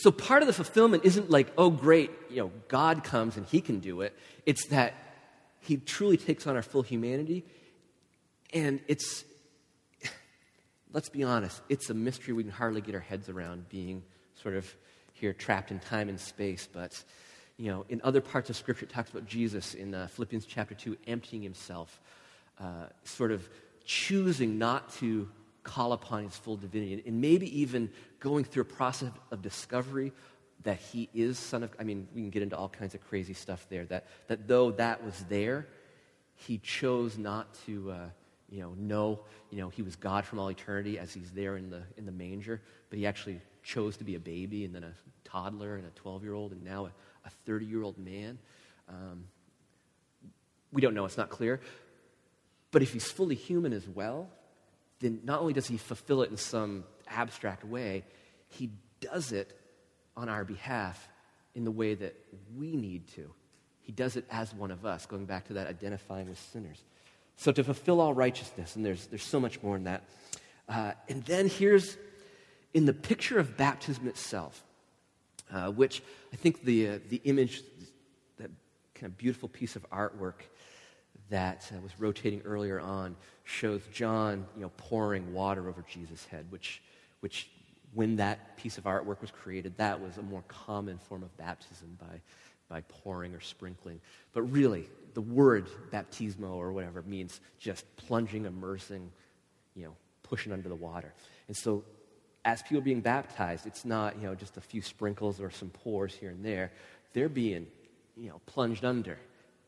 So 0.02 0.10
part 0.10 0.41
of 0.41 0.48
the 0.48 0.54
fulfillment 0.54 1.06
isn't 1.06 1.30
like, 1.30 1.54
oh, 1.60 1.70
great, 1.70 2.10
you 2.28 2.38
know, 2.38 2.52
God 2.70 3.04
comes 3.04 3.38
and 3.38 3.46
he 3.46 3.62
can 3.62 3.82
do 3.82 4.02
it. 4.02 4.17
It's 4.48 4.65
that 4.70 4.96
he 5.60 5.78
truly 5.78 6.17
takes 6.17 6.48
on 6.48 6.56
our 6.56 6.63
full 6.63 6.82
humanity. 6.82 7.46
And 8.52 8.80
it's, 8.88 9.24
let's 10.91 11.10
be 11.10 11.24
honest, 11.24 11.62
it's 11.70 11.91
a 11.91 11.94
mystery 11.94 12.34
we 12.34 12.41
can 12.41 12.52
hardly 12.52 12.82
get 12.82 12.96
our 12.96 13.02
heads 13.02 13.30
around 13.30 13.70
being 13.70 14.02
sort 14.42 14.56
of 14.56 14.76
here 15.14 15.34
trapped 15.34 15.72
in 15.72 15.80
time 15.80 16.10
and 16.10 16.20
space. 16.20 16.68
But, 16.72 17.04
you 17.58 17.72
know, 17.72 17.86
in 17.90 18.02
other 18.04 18.22
parts 18.22 18.50
of 18.50 18.56
Scripture, 18.56 18.86
it 18.86 18.90
talks 18.90 19.10
about 19.10 19.28
Jesus 19.28 19.74
in 19.74 19.94
uh, 19.94 20.08
Philippians 20.08 20.46
chapter 20.46 20.76
2 20.76 20.98
emptying 21.08 21.44
himself, 21.44 22.00
uh, 22.60 22.88
sort 23.04 23.32
of 23.32 23.48
choosing 23.86 24.58
not 24.58 24.94
to 24.96 25.30
call 25.64 25.94
upon 25.94 26.24
his 26.24 26.36
full 26.36 26.58
divinity, 26.58 27.04
and 27.06 27.22
maybe 27.22 27.60
even 27.60 27.90
going 28.20 28.44
through 28.44 28.64
a 28.64 28.66
process 28.66 29.12
of 29.30 29.42
discovery 29.42 30.12
that 30.64 30.78
he 30.78 31.10
is 31.14 31.40
son 31.40 31.64
of 31.64 31.72
i 31.80 31.84
mean 31.84 32.08
we 32.14 32.22
can 32.22 32.30
get 32.30 32.44
into 32.44 32.56
all 32.56 32.70
kinds 32.70 32.94
of 32.94 33.02
crazy 33.02 33.34
stuff 33.34 33.66
there 33.70 33.86
that, 33.86 34.06
that 34.28 34.48
though 34.48 34.72
that 34.72 35.04
was 35.04 35.26
there 35.28 35.68
he 36.36 36.58
chose 36.60 37.18
not 37.18 37.54
to 37.66 37.92
uh, 37.92 38.10
you 38.50 38.62
know 38.62 38.74
know 38.78 39.20
you 39.50 39.58
know 39.58 39.70
he 39.70 39.82
was 39.82 39.96
god 39.96 40.26
from 40.26 40.40
all 40.40 40.50
eternity 40.50 41.00
as 41.00 41.14
he's 41.14 41.32
there 41.32 41.58
in 41.58 41.70
the 41.70 41.82
in 41.98 42.06
the 42.06 42.12
manger 42.12 42.62
but 42.90 43.00
he 43.00 43.08
actually 43.08 43.40
chose 43.63 43.97
to 43.97 44.04
be 44.04 44.15
a 44.15 44.19
baby 44.19 44.65
and 44.65 44.74
then 44.74 44.84
a 44.84 44.93
toddler 45.24 45.76
and 45.76 45.86
a 45.86 45.91
12 45.91 46.24
year 46.24 46.34
old 46.34 46.52
and 46.52 46.63
now 46.63 46.89
a 47.26 47.30
30 47.45 47.65
year 47.65 47.84
old 47.84 47.97
man 47.97 48.38
um, 48.89 49.26
we 50.71 50.82
don't 50.82 50.93
know 50.93 51.06
it's 51.06 51.17
not 51.17 51.30
clear 51.30 51.60
but 52.71 52.82
if 52.82 52.93
he's 52.93 53.10
fully 53.10 53.36
human 53.36 53.74
as 53.74 53.88
well 53.88 54.30
then 55.00 55.19
not 55.24 55.41
only 55.41 55.54
does 55.54 55.67
he 55.67 55.78
fulfill 55.78 56.21
it 56.21 56.30
in 56.30 56.38
some 56.38 56.84
abstract 57.08 57.63
way 57.63 58.04
he 58.47 58.69
does 59.00 59.32
it 59.32 59.58
on 60.15 60.30
our 60.30 60.43
behalf 60.43 61.10
in 61.56 61.63
the 61.63 61.71
way 61.71 61.95
that 61.95 62.15
we 62.56 62.76
need 62.76 63.08
to. 63.15 63.32
He 63.82 63.91
does 63.91 64.15
it 64.15 64.26
as 64.30 64.54
one 64.54 64.71
of 64.71 64.86
us, 64.86 65.06
going 65.06 65.26
back 65.26 65.47
to 65.47 65.54
that 65.54 65.67
identifying 65.67 66.30
with 66.30 66.39
sinners. 66.54 66.82
So 67.36 67.52
to 67.52 67.63
fulfill 67.63 68.00
all 68.00 68.13
righteousness, 68.13 68.76
and 68.76 68.86
there's, 68.86 69.08
there's 69.08 69.24
so 69.24 69.39
much 69.39 69.62
more 69.63 69.76
in 69.76 69.86
that. 69.86 70.04
Uh, 70.69 70.93
and 71.10 71.24
then 71.26 71.47
here's 71.50 71.97
in 72.74 72.86
the 72.86 72.94
picture 72.94 73.40
of 73.40 73.58
baptism 73.58 74.08
itself, 74.08 74.64
uh, 75.52 75.72
which 75.72 76.02
I 76.34 76.36
think 76.36 76.64
the, 76.64 76.90
uh, 76.90 77.00
the 77.10 77.22
image, 77.26 77.64
that 78.38 78.50
kind 78.96 79.12
of 79.12 79.18
beautiful 79.18 79.50
piece 79.50 79.76
of 79.76 79.90
artwork 79.90 80.46
that 81.30 81.70
uh, 81.74 81.80
was 81.82 81.92
rotating 82.00 82.42
earlier 82.46 82.80
on, 82.80 83.16
shows 83.44 83.82
John 83.94 84.46
you 84.56 84.62
know, 84.62 84.72
pouring 84.78 85.34
water 85.34 85.68
over 85.68 85.84
Jesus' 85.90 86.26
head, 86.26 86.46
which, 86.50 86.82
which 87.22 87.50
when 87.94 88.18
that 88.18 88.58
piece 88.58 88.78
of 88.78 88.86
artwork 88.86 89.22
was 89.22 89.32
created, 89.32 89.76
that 89.78 90.00
was 90.00 90.18
a 90.18 90.22
more 90.22 90.44
common 90.48 90.98
form 90.98 91.24
of 91.24 91.36
baptism 91.38 91.98
by, 92.00 92.22
by 92.70 92.82
pouring 92.88 93.34
or 93.34 93.42
sprinkling. 93.42 94.00
But 94.34 94.44
really, 94.44 94.88
the 95.14 95.22
word 95.22 95.68
baptismo 95.92 96.52
or 96.52 96.72
whatever 96.72 97.02
means 97.02 97.42
just 97.60 97.86
plunging, 97.98 98.46
immersing, 98.46 99.12
you 99.76 99.86
know, 99.86 99.96
pushing 100.24 100.54
under 100.54 100.70
the 100.70 100.76
water. 100.76 101.14
And 101.48 101.58
so, 101.58 101.84
as 102.44 102.62
people 102.64 102.82
being 102.82 103.02
baptized, 103.02 103.68
it's 103.68 103.86
not, 103.86 104.18
you 104.18 104.24
know, 104.24 104.36
just 104.36 104.58
a 104.58 104.62
few 104.62 104.82
sprinkles 104.82 105.40
or 105.40 105.52
some 105.52 105.70
pours 105.70 106.14
here 106.14 106.32
and 106.32 106.44
there. 106.44 106.72
They're 107.14 107.30
being, 107.30 107.68
you 108.18 108.30
know, 108.30 108.42
plunged 108.46 108.84
under, 108.84 109.18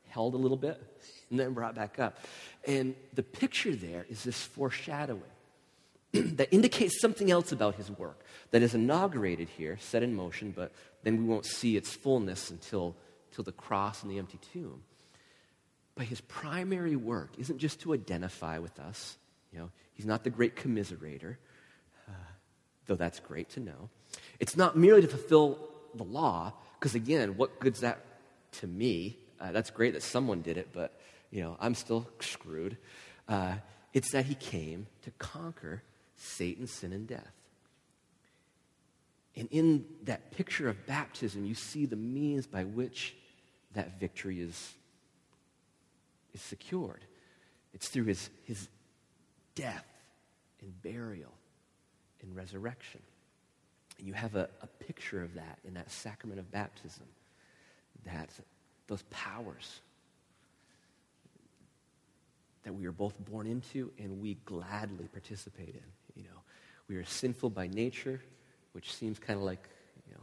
held 0.10 0.34
a 0.34 0.38
little 0.38 0.58
bit, 0.58 0.82
and 1.30 1.40
then 1.40 1.54
brought 1.54 1.76
back 1.76 2.00
up. 2.00 2.20
And 2.68 2.96
the 3.14 3.24
picture 3.24 3.76
there 3.76 4.06
is 4.10 4.24
this 4.24 4.42
foreshadowing 4.42 5.22
that 6.14 6.54
indicates 6.54 7.00
something 7.00 7.30
else 7.30 7.52
about 7.52 7.76
his 7.76 7.92
work 7.92 8.24
that 8.52 8.62
is 8.62 8.74
inaugurated 8.74 9.50
here, 9.50 9.78
set 9.80 10.04
in 10.04 10.16
motion, 10.16 10.52
but 10.56 10.72
then 11.04 11.18
we 11.18 11.24
won't 11.26 11.46
see 11.46 11.78
its 11.78 11.92
fullness 11.92 12.50
until, 12.50 12.96
until 13.30 13.44
the 13.44 13.52
cross 13.52 14.04
and 14.04 14.12
the 14.12 14.18
empty 14.18 14.40
tomb. 14.54 14.82
But 15.96 16.06
his 16.06 16.22
primary 16.22 16.96
work 16.96 17.32
isn't 17.38 17.60
just 17.60 17.82
to 17.82 17.94
identify 17.94 18.58
with 18.58 18.80
us. 18.80 19.18
You 19.52 19.60
know, 19.60 19.70
he's 19.94 20.06
not 20.06 20.24
the 20.24 20.32
great 20.32 20.56
commiserator, 20.56 21.38
though 22.88 22.96
that's 22.96 23.20
great 23.20 23.50
to 23.50 23.60
know. 23.60 23.90
It's 24.40 24.56
not 24.58 24.78
merely 24.78 25.02
to 25.02 25.08
fulfill 25.08 25.60
the 25.96 26.04
law, 26.04 26.54
because 26.80 26.96
again, 26.96 27.38
what 27.38 27.60
good's 27.60 27.82
that 27.82 28.06
to 28.54 28.68
me? 28.68 29.18
Uh, 29.40 29.52
that's 29.52 29.70
great 29.70 29.94
that 29.94 30.04
someone 30.04 30.42
did 30.42 30.58
it, 30.58 30.70
but 30.74 31.00
you 31.32 31.42
know, 31.42 31.58
I'm 31.60 31.76
still 31.76 32.08
screwed. 32.20 32.78
Uh, 33.28 33.56
it's 33.94 34.12
that 34.12 34.26
he 34.26 34.36
came 34.36 34.88
to 35.04 35.12
conquer 35.12 35.82
Satan, 36.16 36.68
sin, 36.68 36.94
and 36.94 37.08
death. 37.08 37.32
And 39.36 39.48
in 39.52 39.86
that 40.04 40.32
picture 40.32 40.70
of 40.70 40.86
baptism, 40.86 41.46
you 41.46 41.56
see 41.56 41.86
the 41.86 41.96
means 41.96 42.46
by 42.46 42.66
which 42.66 43.16
that 43.74 44.00
victory 44.00 44.40
is, 44.40 44.74
is 46.34 46.42
secured. 46.42 47.02
It's 47.74 47.90
through 47.90 48.06
his, 48.06 48.30
his 48.46 48.68
death 49.56 49.86
and 50.62 50.82
burial 50.84 51.34
and 52.24 52.36
resurrection. 52.36 53.02
And 54.00 54.08
you 54.08 54.14
have 54.14 54.36
a, 54.36 54.50
a 54.62 54.68
picture 54.68 55.22
of 55.22 55.36
that 55.36 55.60
in 55.66 55.76
that 55.76 55.92
sacrament 55.92 56.40
of 56.40 56.52
baptism, 56.52 57.06
that 58.06 58.30
those 58.88 59.04
powers 59.12 59.82
that 62.64 62.74
we 62.74 62.86
are 62.86 62.92
both 62.92 63.14
born 63.30 63.46
into 63.46 63.92
and 64.00 64.22
we 64.22 64.36
gladly 64.46 65.08
participate 65.12 65.76
in. 65.76 66.22
You 66.22 66.24
know, 66.24 66.40
we 66.88 66.96
are 66.96 67.04
sinful 67.04 67.50
by 67.50 67.68
nature, 67.68 68.22
which 68.72 68.94
seems 68.94 69.20
kind 69.20 69.38
of 69.38 69.46
like, 69.46 69.68
you 70.08 70.14
know, 70.14 70.22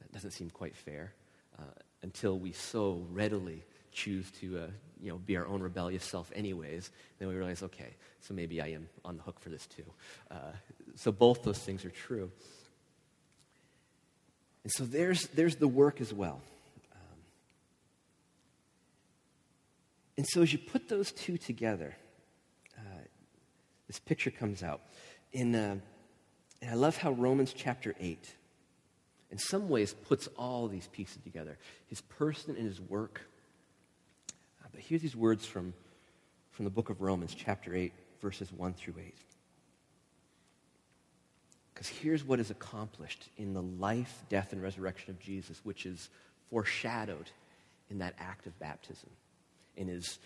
that 0.00 0.12
doesn't 0.12 0.30
seem 0.30 0.50
quite 0.50 0.76
fair 0.76 1.12
uh, 1.58 1.62
until 2.02 2.38
we 2.38 2.52
so 2.52 3.04
readily 3.10 3.64
choose 3.96 4.30
to, 4.40 4.58
uh, 4.58 4.66
you 5.02 5.10
know, 5.10 5.18
be 5.18 5.36
our 5.36 5.46
own 5.46 5.60
rebellious 5.60 6.04
self 6.04 6.30
anyways. 6.34 6.90
Then 7.18 7.28
we 7.28 7.34
realize, 7.34 7.62
okay, 7.62 7.96
so 8.20 8.34
maybe 8.34 8.60
I 8.60 8.68
am 8.68 8.88
on 9.04 9.16
the 9.16 9.22
hook 9.22 9.40
for 9.40 9.48
this 9.48 9.66
too. 9.66 9.84
Uh, 10.30 10.52
so 10.94 11.10
both 11.10 11.42
those 11.42 11.58
things 11.58 11.84
are 11.84 11.90
true. 11.90 12.30
And 14.62 14.72
so 14.72 14.84
there's, 14.84 15.26
there's 15.28 15.56
the 15.56 15.68
work 15.68 16.00
as 16.00 16.12
well. 16.12 16.40
Um, 16.92 17.18
and 20.18 20.26
so 20.28 20.42
as 20.42 20.52
you 20.52 20.58
put 20.58 20.88
those 20.88 21.12
two 21.12 21.38
together, 21.38 21.96
this 23.86 23.98
picture 23.98 24.30
comes 24.30 24.62
out. 24.62 24.80
In, 25.32 25.54
uh, 25.54 25.76
and 26.60 26.70
I 26.70 26.74
love 26.74 26.96
how 26.96 27.12
Romans 27.12 27.52
chapter 27.56 27.94
8, 28.00 28.18
in 29.30 29.38
some 29.38 29.68
ways, 29.68 29.94
puts 29.94 30.28
all 30.36 30.68
these 30.68 30.88
pieces 30.88 31.18
together 31.22 31.58
his 31.86 32.00
person 32.00 32.56
and 32.56 32.66
his 32.66 32.80
work, 32.80 33.20
uh, 33.20 33.35
but 34.76 35.00
these 35.00 35.16
words 35.16 35.46
from, 35.46 35.72
from 36.50 36.66
the 36.66 36.70
book 36.70 36.90
of 36.90 37.00
Romans, 37.00 37.34
chapter 37.34 37.74
8, 37.74 37.92
verses 38.20 38.52
1 38.52 38.74
through 38.74 38.94
8. 38.98 39.14
Because 41.72 41.88
here's 41.88 42.24
what 42.24 42.40
is 42.40 42.50
accomplished 42.50 43.28
in 43.38 43.54
the 43.54 43.62
life, 43.62 44.22
death, 44.28 44.52
and 44.52 44.62
resurrection 44.62 45.10
of 45.10 45.18
Jesus, 45.18 45.60
which 45.64 45.86
is 45.86 46.10
foreshadowed 46.50 47.30
in 47.90 47.98
that 47.98 48.14
act 48.18 48.46
of 48.46 48.58
baptism 48.58 49.08
and 49.78 49.88
is, 49.88 50.18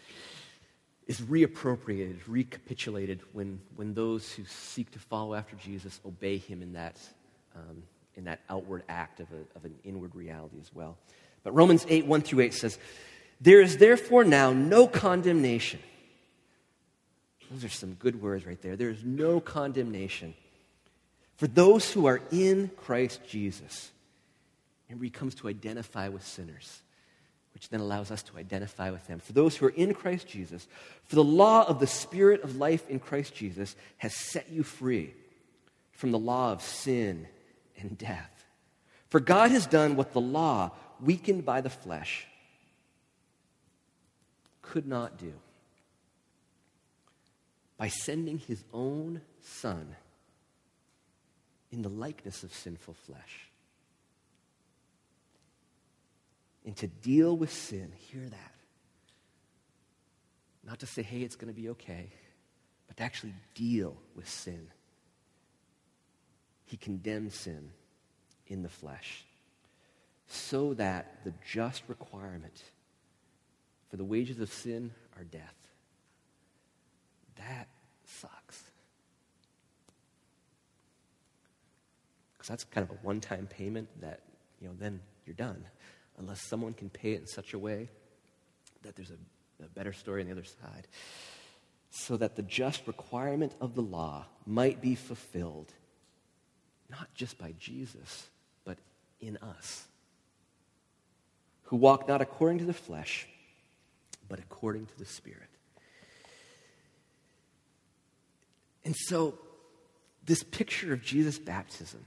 is 1.06 1.20
reappropriated, 1.20 2.18
recapitulated 2.26 3.20
when, 3.32 3.60
when 3.76 3.94
those 3.94 4.32
who 4.32 4.44
seek 4.46 4.90
to 4.92 4.98
follow 4.98 5.34
after 5.34 5.54
Jesus 5.56 6.00
obey 6.04 6.38
him 6.38 6.60
in 6.60 6.72
that, 6.72 6.96
um, 7.54 7.84
in 8.16 8.24
that 8.24 8.40
outward 8.48 8.82
act 8.88 9.20
of, 9.20 9.28
a, 9.30 9.56
of 9.56 9.64
an 9.64 9.76
inward 9.84 10.14
reality 10.16 10.56
as 10.60 10.74
well. 10.74 10.96
But 11.44 11.52
Romans 11.52 11.86
8, 11.88 12.06
1 12.06 12.22
through 12.22 12.40
8 12.40 12.54
says, 12.54 12.78
There 13.40 13.60
is 13.60 13.78
therefore 13.78 14.24
now 14.24 14.52
no 14.52 14.86
condemnation. 14.86 15.80
Those 17.50 17.64
are 17.64 17.68
some 17.68 17.94
good 17.94 18.20
words 18.22 18.46
right 18.46 18.60
there. 18.60 18.76
There 18.76 18.90
is 18.90 19.04
no 19.04 19.40
condemnation 19.40 20.34
for 21.36 21.46
those 21.46 21.90
who 21.90 22.06
are 22.06 22.20
in 22.30 22.70
Christ 22.76 23.20
Jesus. 23.26 23.90
And 24.88 25.02
he 25.02 25.10
comes 25.10 25.34
to 25.36 25.48
identify 25.48 26.08
with 26.08 26.26
sinners 26.26 26.82
which 27.54 27.68
then 27.68 27.80
allows 27.80 28.10
us 28.10 28.22
to 28.22 28.38
identify 28.38 28.90
with 28.90 29.06
them. 29.06 29.18
For 29.18 29.32
those 29.32 29.56
who 29.56 29.66
are 29.66 29.70
in 29.76 29.92
Christ 29.92 30.26
Jesus, 30.26 30.66
for 31.04 31.16
the 31.16 31.24
law 31.24 31.66
of 31.66 31.80
the 31.80 31.86
Spirit 31.86 32.42
of 32.42 32.56
life 32.56 32.88
in 32.88 32.98
Christ 33.00 33.34
Jesus 33.34 33.76
has 33.98 34.14
set 34.14 34.50
you 34.50 34.62
free 34.62 35.12
from 35.92 36.12
the 36.12 36.18
law 36.18 36.52
of 36.52 36.62
sin 36.62 37.26
and 37.78 37.98
death. 37.98 38.46
For 39.08 39.20
God 39.20 39.50
has 39.50 39.66
done 39.66 39.96
what 39.96 40.12
the 40.12 40.20
law, 40.20 40.70
weakened 41.00 41.44
by 41.44 41.60
the 41.60 41.70
flesh, 41.70 42.26
could 44.70 44.86
not 44.86 45.18
do 45.18 45.32
by 47.76 47.88
sending 47.88 48.38
his 48.38 48.62
own 48.72 49.20
Son 49.42 49.96
in 51.72 51.82
the 51.82 51.88
likeness 51.88 52.44
of 52.44 52.54
sinful 52.54 52.94
flesh 52.94 53.48
and 56.64 56.76
to 56.76 56.86
deal 56.86 57.36
with 57.36 57.52
sin. 57.52 57.90
Hear 57.96 58.28
that. 58.28 58.54
Not 60.62 60.78
to 60.80 60.86
say, 60.86 61.02
hey, 61.02 61.22
it's 61.22 61.36
going 61.36 61.52
to 61.52 61.60
be 61.60 61.70
okay, 61.70 62.06
but 62.86 62.96
to 62.98 63.02
actually 63.02 63.34
deal 63.56 63.96
with 64.14 64.28
sin. 64.28 64.68
He 66.66 66.76
condemned 66.76 67.32
sin 67.32 67.70
in 68.46 68.62
the 68.62 68.68
flesh 68.68 69.24
so 70.28 70.74
that 70.74 71.24
the 71.24 71.34
just 71.44 71.82
requirement 71.88 72.62
for 73.90 73.96
the 73.96 74.04
wages 74.04 74.38
of 74.38 74.52
sin 74.52 74.92
are 75.18 75.24
death. 75.24 75.54
That 77.36 77.68
sucks. 78.04 78.62
Because 82.32 82.48
that's 82.48 82.64
kind 82.64 82.88
of 82.88 82.96
a 82.96 82.98
one 83.02 83.20
time 83.20 83.46
payment 83.46 83.88
that, 84.00 84.20
you 84.60 84.68
know, 84.68 84.74
then 84.78 85.00
you're 85.26 85.34
done 85.34 85.64
unless 86.18 86.42
someone 86.42 86.72
can 86.72 86.88
pay 86.88 87.12
it 87.12 87.20
in 87.20 87.26
such 87.26 87.54
a 87.54 87.58
way 87.58 87.88
that 88.82 88.94
there's 88.94 89.10
a, 89.10 89.64
a 89.64 89.68
better 89.68 89.92
story 89.92 90.20
on 90.20 90.26
the 90.26 90.32
other 90.32 90.44
side. 90.44 90.86
So 91.90 92.16
that 92.18 92.36
the 92.36 92.42
just 92.42 92.86
requirement 92.86 93.52
of 93.60 93.74
the 93.74 93.82
law 93.82 94.26
might 94.46 94.80
be 94.80 94.94
fulfilled, 94.94 95.72
not 96.88 97.12
just 97.14 97.36
by 97.36 97.54
Jesus, 97.58 98.28
but 98.64 98.78
in 99.20 99.36
us, 99.38 99.86
who 101.64 101.76
walk 101.76 102.06
not 102.06 102.20
according 102.20 102.58
to 102.58 102.64
the 102.64 102.72
flesh, 102.72 103.26
but 104.30 104.38
according 104.38 104.86
to 104.86 104.98
the 104.98 105.04
Spirit. 105.04 105.50
And 108.86 108.96
so, 108.96 109.34
this 110.24 110.42
picture 110.42 110.94
of 110.94 111.02
Jesus' 111.02 111.38
baptism 111.38 112.06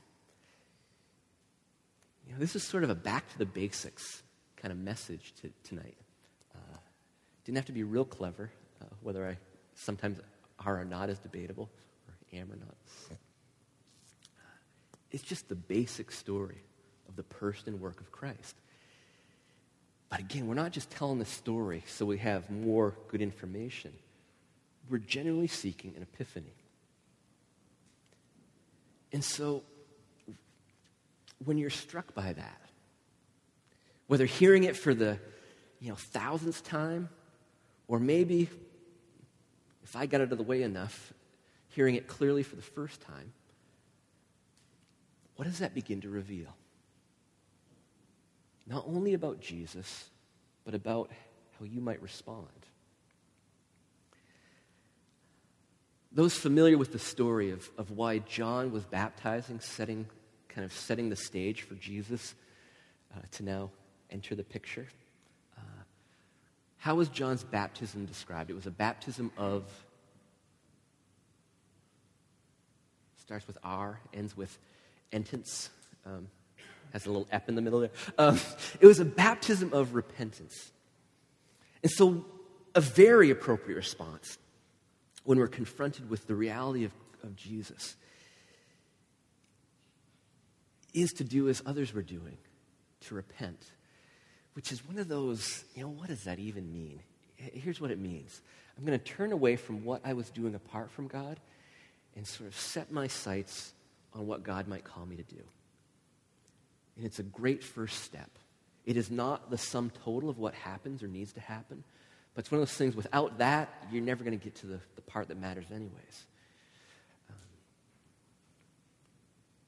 you 2.25 2.33
know, 2.33 2.39
this 2.39 2.55
is 2.55 2.63
sort 2.63 2.83
of 2.83 2.89
a 2.89 2.95
back 2.95 3.29
to 3.31 3.37
the 3.37 3.45
basics 3.45 4.23
kind 4.55 4.71
of 4.71 4.77
message 4.77 5.33
to, 5.41 5.49
tonight. 5.63 5.97
Uh, 6.55 6.77
didn't 7.45 7.57
have 7.57 7.65
to 7.65 7.73
be 7.73 7.83
real 7.83 8.05
clever, 8.05 8.49
uh, 8.81 8.85
whether 9.01 9.27
I 9.27 9.37
sometimes 9.75 10.19
are 10.65 10.79
or 10.79 10.85
not 10.85 11.09
is 11.09 11.19
debatable, 11.19 11.69
or 12.07 12.39
am 12.39 12.51
or 12.51 12.55
not. 12.55 12.75
It's 15.11 15.23
just 15.23 15.49
the 15.49 15.55
basic 15.55 16.11
story 16.11 16.63
of 17.07 17.15
the 17.15 17.23
person 17.23 17.73
and 17.73 17.81
work 17.81 17.99
of 17.99 18.11
Christ. 18.11 18.55
But 20.13 20.19
again, 20.19 20.45
we're 20.45 20.53
not 20.53 20.71
just 20.71 20.91
telling 20.91 21.17
the 21.17 21.25
story 21.25 21.83
so 21.87 22.05
we 22.05 22.19
have 22.19 22.47
more 22.51 22.93
good 23.07 23.19
information. 23.19 23.91
We're 24.87 24.99
genuinely 24.99 25.47
seeking 25.47 25.95
an 25.97 26.03
epiphany. 26.03 26.53
And 29.11 29.23
so 29.23 29.63
when 31.43 31.57
you're 31.57 31.71
struck 31.71 32.13
by 32.13 32.31
that, 32.31 32.61
whether 34.05 34.25
hearing 34.25 34.65
it 34.65 34.77
for 34.77 34.93
the 34.93 35.17
you 35.79 35.89
know, 35.89 35.95
thousandth 35.95 36.63
time, 36.63 37.09
or 37.87 37.99
maybe, 37.99 38.51
if 39.83 39.95
I 39.95 40.05
got 40.05 40.21
out 40.21 40.31
of 40.31 40.37
the 40.37 40.43
way 40.43 40.61
enough, 40.61 41.11
hearing 41.69 41.95
it 41.95 42.05
clearly 42.05 42.43
for 42.43 42.55
the 42.55 42.61
first 42.61 43.01
time, 43.01 43.33
what 45.37 45.45
does 45.45 45.57
that 45.57 45.73
begin 45.73 46.01
to 46.01 46.09
reveal? 46.09 46.55
Not 48.65 48.85
only 48.87 49.13
about 49.13 49.41
Jesus, 49.41 50.09
but 50.63 50.73
about 50.73 51.11
how 51.59 51.65
you 51.65 51.81
might 51.81 52.01
respond. 52.01 52.47
Those 56.11 56.35
familiar 56.35 56.77
with 56.77 56.91
the 56.91 56.99
story 56.99 57.51
of, 57.51 57.69
of 57.77 57.91
why 57.91 58.19
John 58.19 58.71
was 58.71 58.83
baptizing, 58.83 59.59
setting 59.59 60.05
kind 60.53 60.65
of 60.65 60.71
setting 60.71 61.09
the 61.09 61.15
stage 61.15 61.63
for 61.63 61.73
Jesus 61.75 62.35
uh, 63.15 63.19
to 63.31 63.43
now 63.43 63.71
enter 64.11 64.35
the 64.35 64.43
picture. 64.43 64.87
Uh, 65.57 65.83
how 66.77 66.95
was 66.95 67.09
John's 67.09 67.43
baptism 67.43 68.05
described? 68.05 68.51
It 68.51 68.53
was 68.53 68.67
a 68.67 68.71
baptism 68.71 69.31
of, 69.37 69.63
starts 73.17 73.47
with 73.47 73.57
R, 73.63 73.99
ends 74.13 74.37
with 74.37 74.55
entrance, 75.11 75.71
um, 76.05 76.27
has 76.93 77.07
a 77.07 77.11
little 77.11 77.27
ep 77.31 77.49
in 77.49 77.55
the 77.55 77.61
middle 77.61 77.79
there. 77.79 77.91
Um, 78.17 78.39
it 78.79 78.85
was 78.85 78.99
a 78.99 79.05
baptism 79.05 79.73
of 79.73 79.95
repentance. 79.95 80.71
And 81.81 81.91
so, 81.91 82.25
a 82.75 82.81
very 82.81 83.31
appropriate 83.31 83.75
response 83.75 84.37
when 85.25 85.37
we're 85.37 85.47
confronted 85.47 86.09
with 86.09 86.27
the 86.27 86.35
reality 86.35 86.85
of, 86.85 86.91
of 87.23 87.35
Jesus 87.35 87.95
is 90.93 91.11
to 91.13 91.23
do 91.23 91.49
as 91.49 91.61
others 91.65 91.93
were 91.93 92.01
doing, 92.01 92.37
to 93.01 93.15
repent, 93.15 93.59
which 94.53 94.71
is 94.71 94.87
one 94.87 94.99
of 94.99 95.07
those, 95.07 95.65
you 95.75 95.81
know, 95.81 95.89
what 95.89 96.07
does 96.07 96.23
that 96.23 96.39
even 96.39 96.71
mean? 96.71 96.99
Here's 97.35 97.81
what 97.81 97.91
it 97.91 97.99
means 97.99 98.41
I'm 98.77 98.85
going 98.85 98.97
to 98.97 99.03
turn 99.03 99.31
away 99.31 99.55
from 99.55 99.83
what 99.83 100.01
I 100.05 100.13
was 100.13 100.29
doing 100.29 100.55
apart 100.55 100.91
from 100.91 101.07
God 101.07 101.39
and 102.15 102.25
sort 102.25 102.47
of 102.47 102.55
set 102.55 102.91
my 102.91 103.07
sights 103.07 103.73
on 104.13 104.27
what 104.27 104.43
God 104.43 104.67
might 104.67 104.83
call 104.83 105.05
me 105.05 105.15
to 105.15 105.23
do. 105.23 105.41
And 106.97 107.05
it's 107.05 107.19
a 107.19 107.23
great 107.23 107.63
first 107.63 108.03
step. 108.03 108.29
It 108.85 108.97
is 108.97 109.09
not 109.09 109.49
the 109.49 109.57
sum 109.57 109.91
total 110.03 110.29
of 110.29 110.37
what 110.37 110.53
happens 110.53 111.01
or 111.01 111.07
needs 111.07 111.33
to 111.33 111.39
happen, 111.39 111.83
but 112.33 112.43
it's 112.43 112.51
one 112.51 112.61
of 112.61 112.67
those 112.67 112.75
things 112.75 112.95
without 112.95 113.37
that, 113.37 113.69
you're 113.91 114.03
never 114.03 114.23
going 114.23 114.37
to 114.37 114.43
get 114.43 114.55
to 114.55 114.67
the, 114.67 114.79
the 114.95 115.01
part 115.01 115.27
that 115.29 115.37
matters, 115.37 115.65
anyways. 115.71 116.25
Um, 117.29 117.35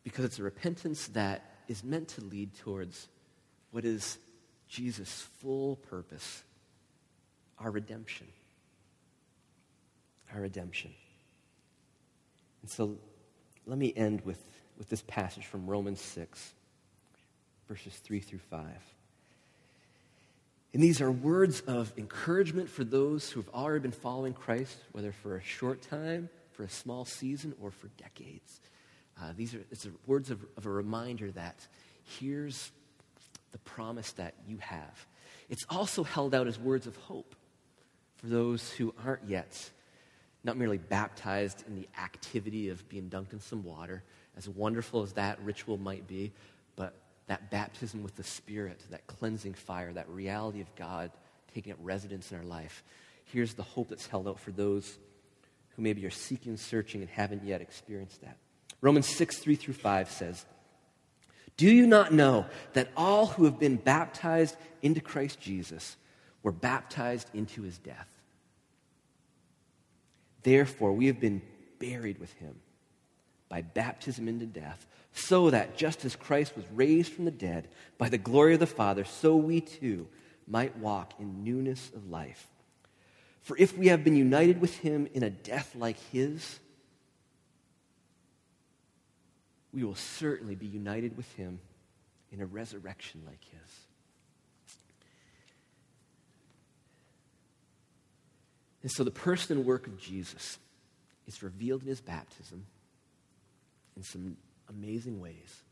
because 0.03 0.25
it's 0.25 0.39
a 0.39 0.43
repentance 0.43 1.07
that 1.09 1.43
is 1.67 1.83
meant 1.83 2.09
to 2.09 2.21
lead 2.21 2.55
towards 2.55 3.07
what 3.71 3.85
is 3.85 4.17
Jesus' 4.67 5.27
full 5.41 5.77
purpose 5.77 6.43
our 7.59 7.71
redemption. 7.71 8.27
Our 10.33 10.41
redemption. 10.41 10.93
And 12.61 12.69
so 12.69 12.97
let 13.65 13.77
me 13.77 13.93
end 13.95 14.21
with, 14.25 14.43
with 14.77 14.89
this 14.89 15.03
passage 15.03 15.45
from 15.45 15.67
Romans 15.67 16.01
6, 16.01 16.53
verses 17.67 17.93
3 17.95 18.19
through 18.19 18.39
5. 18.39 18.65
And 20.73 20.83
these 20.83 20.99
are 20.99 21.09
words 21.09 21.61
of 21.61 21.93
encouragement 21.97 22.69
for 22.69 22.83
those 22.83 23.29
who 23.29 23.39
have 23.39 23.49
already 23.53 23.81
been 23.81 23.91
following 23.91 24.33
Christ, 24.33 24.77
whether 24.91 25.13
for 25.13 25.37
a 25.37 25.41
short 25.41 25.81
time, 25.81 26.27
for 26.51 26.63
a 26.63 26.69
small 26.69 27.05
season, 27.05 27.53
or 27.61 27.71
for 27.71 27.87
decades. 27.97 28.59
Uh, 29.21 29.31
these 29.37 29.55
are 29.55 29.61
it's 29.71 29.87
words 30.05 30.31
of, 30.31 30.45
of 30.57 30.65
a 30.65 30.69
reminder 30.69 31.31
that 31.31 31.65
here's 32.19 32.71
the 33.53 33.57
promise 33.59 34.11
that 34.13 34.33
you 34.47 34.57
have. 34.57 35.05
It's 35.49 35.65
also 35.69 36.03
held 36.03 36.35
out 36.35 36.47
as 36.47 36.59
words 36.59 36.87
of 36.87 36.95
hope 36.97 37.35
for 38.17 38.27
those 38.27 38.71
who 38.71 38.93
aren't 39.05 39.29
yet 39.29 39.69
not 40.43 40.57
merely 40.57 40.77
baptized 40.77 41.63
in 41.67 41.75
the 41.75 41.87
activity 41.97 42.69
of 42.69 42.87
being 42.87 43.09
dunked 43.09 43.33
in 43.33 43.39
some 43.39 43.63
water, 43.63 44.03
as 44.37 44.47
wonderful 44.47 45.01
as 45.01 45.13
that 45.13 45.39
ritual 45.41 45.77
might 45.77 46.05
be, 46.07 46.31
but 46.75 46.93
that 47.27 47.49
baptism 47.49 48.03
with 48.03 48.15
the 48.15 48.23
Spirit, 48.23 48.81
that 48.91 49.07
cleansing 49.07 49.53
fire, 49.53 49.91
that 49.93 50.09
reality 50.09 50.61
of 50.61 50.73
God 50.75 51.11
taking 51.53 51.73
up 51.73 51.79
residence 51.81 52.31
in 52.31 52.37
our 52.37 52.43
life. 52.43 52.83
Here's 53.25 53.53
the 53.53 53.63
hope 53.63 53.89
that's 53.89 54.07
held 54.07 54.27
out 54.27 54.39
for 54.39 54.51
those 54.51 54.97
who 55.75 55.81
maybe 55.81 56.05
are 56.05 56.11
seeking, 56.11 56.57
searching, 56.57 57.01
and 57.01 57.09
haven't 57.09 57.43
yet 57.43 57.61
experienced 57.61 58.21
that. 58.21 58.37
Romans 58.81 59.07
6, 59.07 59.37
3 59.37 59.55
through 59.55 59.73
5 59.73 60.11
says, 60.11 60.45
Do 61.57 61.67
you 61.67 61.87
not 61.87 62.13
know 62.13 62.45
that 62.73 62.89
all 62.95 63.27
who 63.27 63.45
have 63.45 63.59
been 63.59 63.77
baptized 63.77 64.55
into 64.81 65.01
Christ 65.01 65.39
Jesus 65.39 65.97
were 66.43 66.51
baptized 66.51 67.29
into 67.33 67.63
his 67.63 67.77
death? 67.77 68.07
Therefore, 70.43 70.93
we 70.93 71.07
have 71.07 71.19
been 71.19 71.41
buried 71.79 72.19
with 72.19 72.31
him 72.33 72.55
by 73.49 73.61
baptism 73.61 74.27
into 74.27 74.45
death, 74.45 74.85
so 75.13 75.49
that 75.49 75.77
just 75.77 76.03
as 76.03 76.15
Christ 76.15 76.55
was 76.55 76.65
raised 76.73 77.11
from 77.13 77.25
the 77.25 77.31
dead 77.31 77.67
by 77.97 78.09
the 78.09 78.17
glory 78.17 78.53
of 78.53 78.59
the 78.59 78.67
Father, 78.67 79.05
so 79.05 79.35
we 79.35 79.61
too 79.61 80.07
might 80.47 80.77
walk 80.77 81.13
in 81.19 81.43
newness 81.43 81.91
of 81.95 82.09
life. 82.09 82.47
For 83.41 83.55
if 83.57 83.77
we 83.77 83.87
have 83.87 84.03
been 84.03 84.15
united 84.15 84.59
with 84.59 84.75
him 84.77 85.07
in 85.13 85.23
a 85.23 85.29
death 85.29 85.75
like 85.75 85.97
his, 86.11 86.59
we 89.71 89.83
will 89.83 89.95
certainly 89.95 90.55
be 90.55 90.65
united 90.65 91.15
with 91.15 91.31
him 91.35 91.59
in 92.31 92.41
a 92.41 92.45
resurrection 92.45 93.21
like 93.25 93.43
his. 93.43 93.71
And 98.81 98.91
so 98.91 99.03
the 99.03 99.11
person 99.11 99.57
and 99.57 99.65
work 99.65 99.87
of 99.87 99.99
Jesus 99.99 100.59
is 101.27 101.41
revealed 101.41 101.81
in 101.81 101.87
his 101.87 102.01
baptism 102.01 102.65
in 103.95 104.03
some 104.03 104.37
amazing 104.69 105.19
ways. 105.19 105.63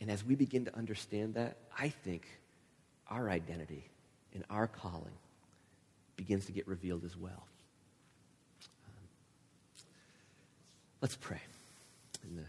And 0.00 0.10
as 0.10 0.24
we 0.24 0.34
begin 0.34 0.64
to 0.66 0.76
understand 0.76 1.34
that, 1.34 1.56
I 1.78 1.88
think 1.88 2.26
our 3.08 3.30
identity 3.30 3.84
and 4.34 4.44
our 4.50 4.66
calling 4.66 5.14
begins 6.16 6.46
to 6.46 6.52
get 6.52 6.66
revealed 6.66 7.04
as 7.04 7.16
well. 7.16 7.46
Um, 8.86 9.08
let's 11.00 11.16
pray 11.16 11.40
and 12.22 12.40
uh, 12.40 12.42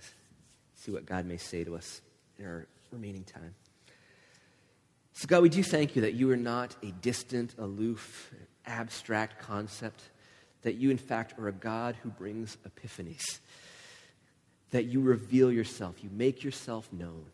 see 0.75 0.91
what 0.91 1.05
God 1.05 1.25
may 1.25 1.37
say 1.37 1.63
to 1.63 1.75
us 1.75 2.01
in 2.37 2.45
our 2.45 2.67
remaining 2.91 3.23
time. 3.23 3.53
So, 5.13 5.27
God, 5.27 5.41
we 5.41 5.49
do 5.49 5.63
thank 5.63 5.95
you 5.95 6.03
that 6.03 6.13
you 6.13 6.29
are 6.31 6.37
not 6.37 6.75
a 6.83 6.91
distant, 6.91 7.55
aloof, 7.57 8.31
abstract 8.65 9.39
concept, 9.39 10.03
that 10.61 10.75
you, 10.75 10.91
in 10.91 10.97
fact, 10.97 11.39
are 11.39 11.47
a 11.47 11.51
God 11.51 11.95
who 12.03 12.09
brings 12.09 12.57
epiphanies 12.67 13.39
that 14.71 14.85
you 14.85 15.01
reveal 15.01 15.51
yourself, 15.51 16.03
you 16.03 16.09
make 16.11 16.43
yourself 16.43 16.91
known. 16.91 17.25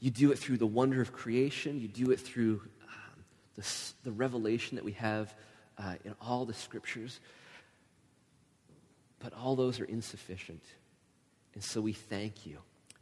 You 0.00 0.10
do 0.10 0.32
it 0.32 0.38
through 0.38 0.58
the 0.58 0.66
wonder 0.66 1.00
of 1.00 1.12
creation, 1.12 1.80
you 1.80 1.88
do 1.88 2.10
it 2.10 2.20
through 2.20 2.62
um, 2.82 3.24
the, 3.56 3.92
the, 4.04 4.12
revelation 4.12 4.76
that 4.76 4.84
we 4.84 4.92
have 4.92 5.34
uh, 5.78 5.94
in 6.04 6.14
all 6.20 6.44
the 6.44 6.54
scriptures. 6.54 7.20
But 9.18 9.32
all 9.32 9.56
those 9.56 9.80
are 9.80 9.84
insufficient. 9.84 10.62
And 11.54 11.62
so 11.62 11.80
we 11.80 11.92
thank 11.92 12.44
you 12.44 12.58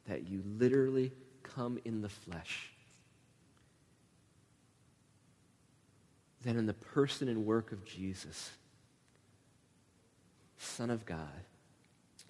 that 0.07 0.28
you 0.28 0.43
literally 0.59 1.12
come 1.43 1.78
in 1.84 2.03
the 2.03 2.09
flesh. 2.09 2.70
That 6.45 6.57
in 6.57 6.66
the 6.66 6.74
person 6.74 7.28
and 7.28 7.45
work 7.47 7.72
of 7.72 7.84
Jesus, 7.84 8.51
Son 10.59 10.90
of 10.90 11.05
God, 11.07 11.45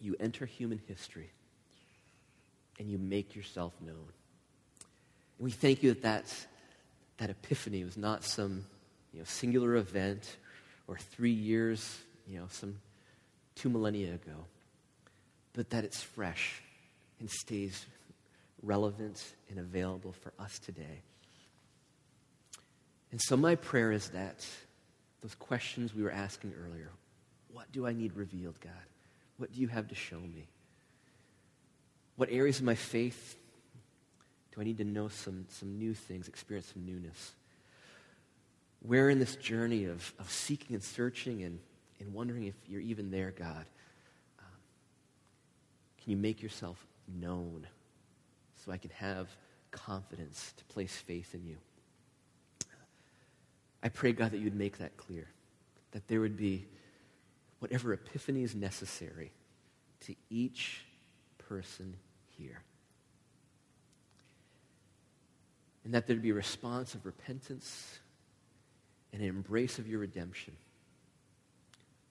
you 0.03 0.17
enter 0.19 0.45
human 0.45 0.81
history 0.89 1.31
and 2.79 2.91
you 2.91 2.99
make 2.99 3.37
yourself 3.37 3.73
known. 3.81 3.95
And 5.39 5.45
we 5.45 5.51
thank 5.51 5.83
you 5.83 5.95
that 5.95 6.03
that, 6.03 6.35
that 7.19 7.31
epiphany 7.31 7.85
was 7.85 7.97
not 7.97 8.25
some 8.25 8.65
you 9.13 9.21
know, 9.21 9.25
singular 9.25 9.77
event 9.77 10.37
or 10.89 10.97
three 10.97 11.33
years, 11.33 11.99
you 12.27 12.39
know, 12.39 12.47
some 12.51 12.79
two 13.55 13.69
millennia 13.69 14.15
ago, 14.15 14.47
but 15.53 15.71
that 15.71 15.85
it's 15.85 16.03
fresh 16.03 16.63
and 17.21 17.31
stays 17.31 17.87
relevant 18.63 19.23
and 19.51 19.59
available 19.59 20.13
for 20.13 20.33
us 20.39 20.59
today. 20.59 21.03
And 23.11 23.21
so, 23.21 23.37
my 23.37 23.55
prayer 23.57 23.93
is 23.93 24.09
that 24.11 24.47
those 25.21 25.35
questions 25.35 25.95
we 25.95 26.03
were 26.03 26.11
asking 26.11 26.55
earlier 26.65 26.91
what 27.53 27.71
do 27.71 27.87
I 27.87 27.93
need 27.93 28.17
revealed, 28.17 28.59
God? 28.61 28.73
What 29.37 29.53
do 29.53 29.61
you 29.61 29.69
have 29.69 29.89
to 29.89 29.95
show 29.95 30.19
me? 30.21 30.49
What 32.17 32.31
areas 32.31 32.59
of 32.59 32.65
my 32.65 32.75
faith 32.75 33.37
do 34.55 34.61
I 34.61 34.65
need 34.65 34.79
to 34.79 34.85
know 34.85 35.09
some, 35.09 35.47
some 35.49 35.79
new 35.79 35.95
things, 35.95 36.29
experience 36.29 36.71
some 36.73 36.85
newness? 36.85 37.33
Where 38.81 39.09
in 39.09 39.19
this 39.19 39.37
journey 39.37 39.85
of, 39.85 40.13
of 40.19 40.31
seeking 40.31 40.75
and 40.75 40.83
searching 40.83 41.43
and, 41.43 41.59
and 42.01 42.13
wondering 42.13 42.45
if 42.45 42.55
you're 42.69 42.81
even 42.81 43.11
there, 43.11 43.31
God, 43.31 43.65
um, 44.39 44.61
can 46.03 46.11
you 46.11 46.17
make 46.17 46.43
yourself 46.43 46.85
known 47.09 47.67
so 48.65 48.73
I 48.73 48.77
can 48.77 48.91
have 48.91 49.29
confidence 49.71 50.53
to 50.57 50.65
place 50.67 50.95
faith 50.95 51.35
in 51.35 51.45
you? 51.45 51.57
I 53.83 53.89
pray, 53.89 54.13
God, 54.13 54.31
that 54.31 54.39
you'd 54.39 54.55
make 54.55 54.79
that 54.79 54.97
clear, 54.97 55.27
that 55.91 56.07
there 56.07 56.21
would 56.21 56.37
be 56.37 56.67
whatever 57.63 57.93
epiphany 57.93 58.43
is 58.43 58.57
necessary 58.57 59.31
to 60.01 60.17
each 60.31 60.85
person 61.39 61.95
here. 62.37 62.61
And 65.85 65.95
that 65.95 66.09
there'd 66.09 66.21
be 66.21 66.31
a 66.31 66.35
response 66.35 66.97
of 66.97 67.07
repentance 67.07 68.01
and 69.13 69.23
an 69.23 69.29
embrace 69.29 69.79
of 69.79 69.87
your 69.87 70.01
redemption, 70.01 70.57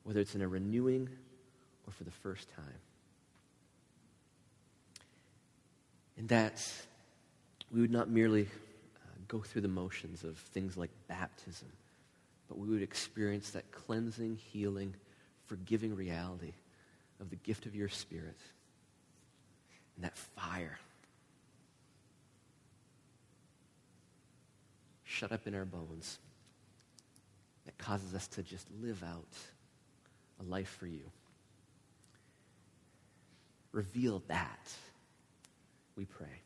whether 0.04 0.22
it's 0.22 0.36
in 0.36 0.42
a 0.42 0.48
renewing 0.48 1.10
or 1.86 1.92
for 1.92 2.06
the 2.06 2.12
first 2.12 2.48
time. 2.56 2.80
And 6.18 6.30
that 6.30 6.66
we 7.74 7.82
would 7.82 7.92
not 7.92 8.10
merely 8.10 8.44
uh, 8.44 9.10
go 9.28 9.40
through 9.40 9.64
the 9.64 9.68
motions 9.68 10.24
of 10.24 10.38
things 10.38 10.78
like 10.78 10.92
baptism, 11.10 11.68
but 12.48 12.58
we 12.58 12.70
would 12.70 12.82
experience 12.82 13.50
that 13.50 13.70
cleansing, 13.74 14.38
healing, 14.38 14.94
forgiving 15.52 15.94
reality 15.94 16.54
of 17.20 17.30
the 17.30 17.36
gift 17.36 17.66
of 17.66 17.76
your 17.76 17.90
Spirit 17.90 18.38
and 19.98 20.06
that 20.06 20.16
fire 20.16 20.80
shut 25.04 25.34
up 25.34 25.46
in 25.48 25.54
our 25.54 25.66
bones 25.66 26.20
that 27.66 27.78
causes 27.78 28.16
us 28.16 28.30
to 28.30 28.42
just 28.42 28.66
live 28.82 29.04
out 29.04 29.28
a 30.40 30.44
life 30.44 30.74
for 30.80 30.88
you. 30.88 31.04
Reveal 33.74 34.24
that, 34.30 34.72
we 35.98 36.06
pray. 36.06 36.40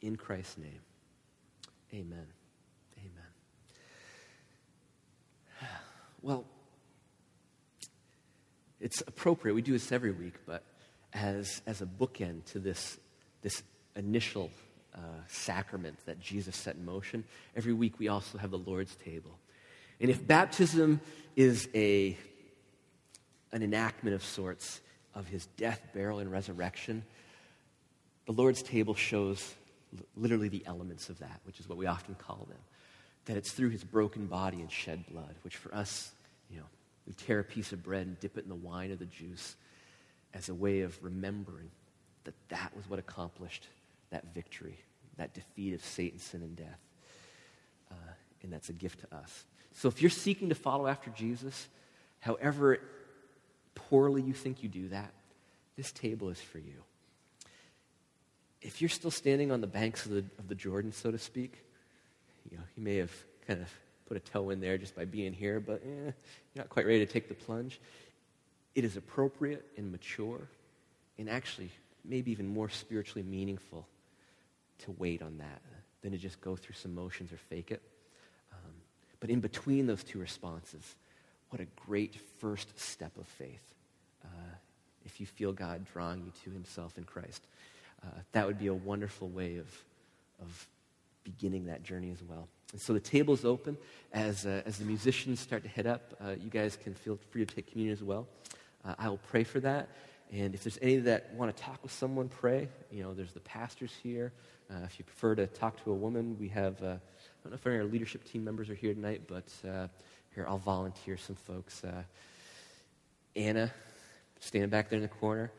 In 0.00 0.16
Christ's 0.16 0.56
name, 0.56 0.80
amen. 1.92 2.26
Amen. 2.96 3.26
Well, 6.22 6.46
it's 8.80 9.02
appropriate. 9.06 9.54
We 9.54 9.62
do 9.62 9.72
this 9.72 9.90
every 9.92 10.12
week, 10.12 10.34
but 10.46 10.62
as, 11.12 11.62
as 11.66 11.80
a 11.82 11.86
bookend 11.86 12.44
to 12.52 12.58
this, 12.58 12.98
this 13.42 13.62
initial 13.94 14.50
uh, 14.94 14.98
sacrament 15.28 15.98
that 16.06 16.20
Jesus 16.20 16.56
set 16.56 16.76
in 16.76 16.84
motion, 16.84 17.24
every 17.54 17.72
week 17.72 17.98
we 17.98 18.08
also 18.08 18.38
have 18.38 18.50
the 18.50 18.58
Lord's 18.58 18.94
table. 18.96 19.38
And 20.00 20.10
if 20.10 20.26
baptism 20.26 21.00
is 21.36 21.68
a, 21.74 22.16
an 23.52 23.62
enactment 23.62 24.14
of 24.14 24.22
sorts 24.22 24.80
of 25.14 25.26
his 25.26 25.46
death, 25.56 25.80
burial, 25.94 26.18
and 26.18 26.30
resurrection, 26.30 27.02
the 28.26 28.32
Lord's 28.32 28.62
table 28.62 28.94
shows 28.94 29.54
literally 30.16 30.48
the 30.48 30.64
elements 30.66 31.08
of 31.08 31.18
that, 31.20 31.40
which 31.44 31.60
is 31.60 31.68
what 31.68 31.78
we 31.78 31.86
often 31.86 32.14
call 32.14 32.46
them. 32.48 32.58
That 33.24 33.36
it's 33.36 33.52
through 33.52 33.70
his 33.70 33.82
broken 33.82 34.26
body 34.26 34.60
and 34.60 34.70
shed 34.70 35.04
blood, 35.10 35.34
which 35.42 35.56
for 35.56 35.74
us, 35.74 36.12
you 36.50 36.58
know, 36.58 36.66
we 37.06 37.12
tear 37.14 37.38
a 37.38 37.44
piece 37.44 37.72
of 37.72 37.82
bread 37.82 38.06
and 38.06 38.18
dip 38.20 38.36
it 38.36 38.44
in 38.44 38.48
the 38.48 38.54
wine 38.54 38.90
or 38.90 38.96
the 38.96 39.06
juice 39.06 39.56
as 40.34 40.48
a 40.48 40.54
way 40.54 40.80
of 40.80 41.02
remembering 41.02 41.70
that 42.24 42.34
that 42.48 42.74
was 42.76 42.88
what 42.90 42.98
accomplished 42.98 43.68
that 44.10 44.34
victory, 44.34 44.78
that 45.16 45.32
defeat 45.34 45.74
of 45.74 45.84
Satan, 45.84 46.18
sin, 46.18 46.42
and 46.42 46.56
death. 46.56 46.80
Uh, 47.90 47.94
and 48.42 48.52
that's 48.52 48.68
a 48.68 48.72
gift 48.72 49.00
to 49.00 49.16
us. 49.16 49.44
So 49.72 49.88
if 49.88 50.00
you're 50.00 50.10
seeking 50.10 50.48
to 50.48 50.54
follow 50.54 50.86
after 50.86 51.10
Jesus, 51.10 51.68
however 52.20 52.80
poorly 53.74 54.22
you 54.22 54.32
think 54.32 54.62
you 54.62 54.68
do 54.68 54.88
that, 54.88 55.12
this 55.76 55.92
table 55.92 56.30
is 56.30 56.40
for 56.40 56.58
you. 56.58 56.82
If 58.62 58.80
you're 58.80 58.88
still 58.88 59.10
standing 59.10 59.52
on 59.52 59.60
the 59.60 59.66
banks 59.66 60.06
of 60.06 60.12
the, 60.12 60.24
of 60.38 60.48
the 60.48 60.54
Jordan, 60.54 60.92
so 60.92 61.10
to 61.10 61.18
speak, 61.18 61.62
you 62.50 62.56
know, 62.56 62.64
you 62.76 62.82
may 62.82 62.96
have 62.96 63.12
kind 63.46 63.60
of 63.60 63.68
put 64.06 64.16
a 64.16 64.20
toe 64.20 64.50
in 64.50 64.60
there 64.60 64.78
just 64.78 64.94
by 64.94 65.04
being 65.04 65.32
here, 65.32 65.60
but 65.60 65.82
eh, 65.84 65.88
you're 65.88 66.14
not 66.54 66.68
quite 66.68 66.86
ready 66.86 67.04
to 67.04 67.12
take 67.12 67.28
the 67.28 67.34
plunge. 67.34 67.80
It 68.74 68.84
is 68.84 68.96
appropriate 68.96 69.64
and 69.76 69.90
mature, 69.90 70.40
and 71.18 71.30
actually, 71.30 71.70
maybe 72.04 72.30
even 72.30 72.46
more 72.46 72.68
spiritually 72.68 73.26
meaningful 73.28 73.86
to 74.80 74.94
wait 74.98 75.22
on 75.22 75.38
that 75.38 75.62
than 76.02 76.12
to 76.12 76.18
just 76.18 76.40
go 76.40 76.56
through 76.56 76.74
some 76.74 76.94
motions 76.94 77.32
or 77.32 77.38
fake 77.48 77.70
it. 77.70 77.82
But 79.20 79.30
in 79.30 79.40
between 79.40 79.86
those 79.86 80.04
two 80.04 80.18
responses, 80.18 80.94
what 81.50 81.60
a 81.60 81.66
great 81.86 82.14
first 82.38 82.78
step 82.78 83.16
of 83.18 83.26
faith 83.26 83.74
uh, 84.24 84.28
if 85.04 85.20
you 85.20 85.26
feel 85.26 85.52
God 85.52 85.86
drawing 85.92 86.20
you 86.20 86.32
to 86.44 86.50
himself 86.50 86.98
in 86.98 87.04
Christ. 87.04 87.42
Uh, 88.04 88.20
that 88.32 88.46
would 88.46 88.58
be 88.58 88.66
a 88.66 88.74
wonderful 88.74 89.28
way 89.28 89.56
of, 89.56 89.66
of 90.40 90.68
beginning 91.24 91.66
that 91.66 91.82
journey 91.82 92.10
as 92.10 92.22
well. 92.22 92.48
And 92.72 92.80
so 92.80 92.92
the 92.92 93.00
table 93.00 93.34
is 93.34 93.44
open. 93.44 93.76
As, 94.12 94.46
uh, 94.46 94.62
as 94.66 94.78
the 94.78 94.84
musicians 94.84 95.40
start 95.40 95.62
to 95.62 95.68
head 95.68 95.86
up, 95.86 96.14
uh, 96.20 96.32
you 96.42 96.50
guys 96.50 96.76
can 96.76 96.94
feel 96.94 97.18
free 97.30 97.44
to 97.44 97.54
take 97.54 97.70
communion 97.70 97.92
as 97.92 98.02
well. 98.02 98.26
Uh, 98.84 98.94
I 98.98 99.08
will 99.08 99.20
pray 99.30 99.44
for 99.44 99.60
that. 99.60 99.88
And 100.32 100.54
if 100.54 100.64
there's 100.64 100.78
any 100.82 100.96
that 100.96 101.32
want 101.34 101.54
to 101.54 101.62
talk 101.62 101.82
with 101.82 101.92
someone, 101.92 102.28
pray. 102.28 102.68
You 102.90 103.02
know, 103.02 103.14
there's 103.14 103.32
the 103.32 103.40
pastors 103.40 103.92
here. 104.02 104.32
Uh, 104.70 104.78
if 104.84 104.98
you 104.98 105.04
prefer 105.04 105.36
to 105.36 105.46
talk 105.46 105.82
to 105.84 105.92
a 105.92 105.94
woman, 105.94 106.36
we 106.40 106.48
have, 106.48 106.82
uh, 106.82 106.86
I 106.86 106.98
don't 107.44 107.52
know 107.52 107.54
if 107.54 107.66
any 107.66 107.76
of 107.76 107.82
our 107.82 107.86
leadership 107.88 108.24
team 108.24 108.42
members 108.42 108.68
are 108.68 108.74
here 108.74 108.92
tonight, 108.92 109.22
but 109.28 109.52
uh, 109.68 109.86
here, 110.34 110.44
I'll 110.48 110.58
volunteer 110.58 111.16
some 111.16 111.36
folks. 111.36 111.82
Anna, 113.36 113.70
standing 114.40 114.70
back 114.70 114.90
there 114.90 114.96
in 114.96 115.02
the 115.02 115.08
corner, 115.08 115.52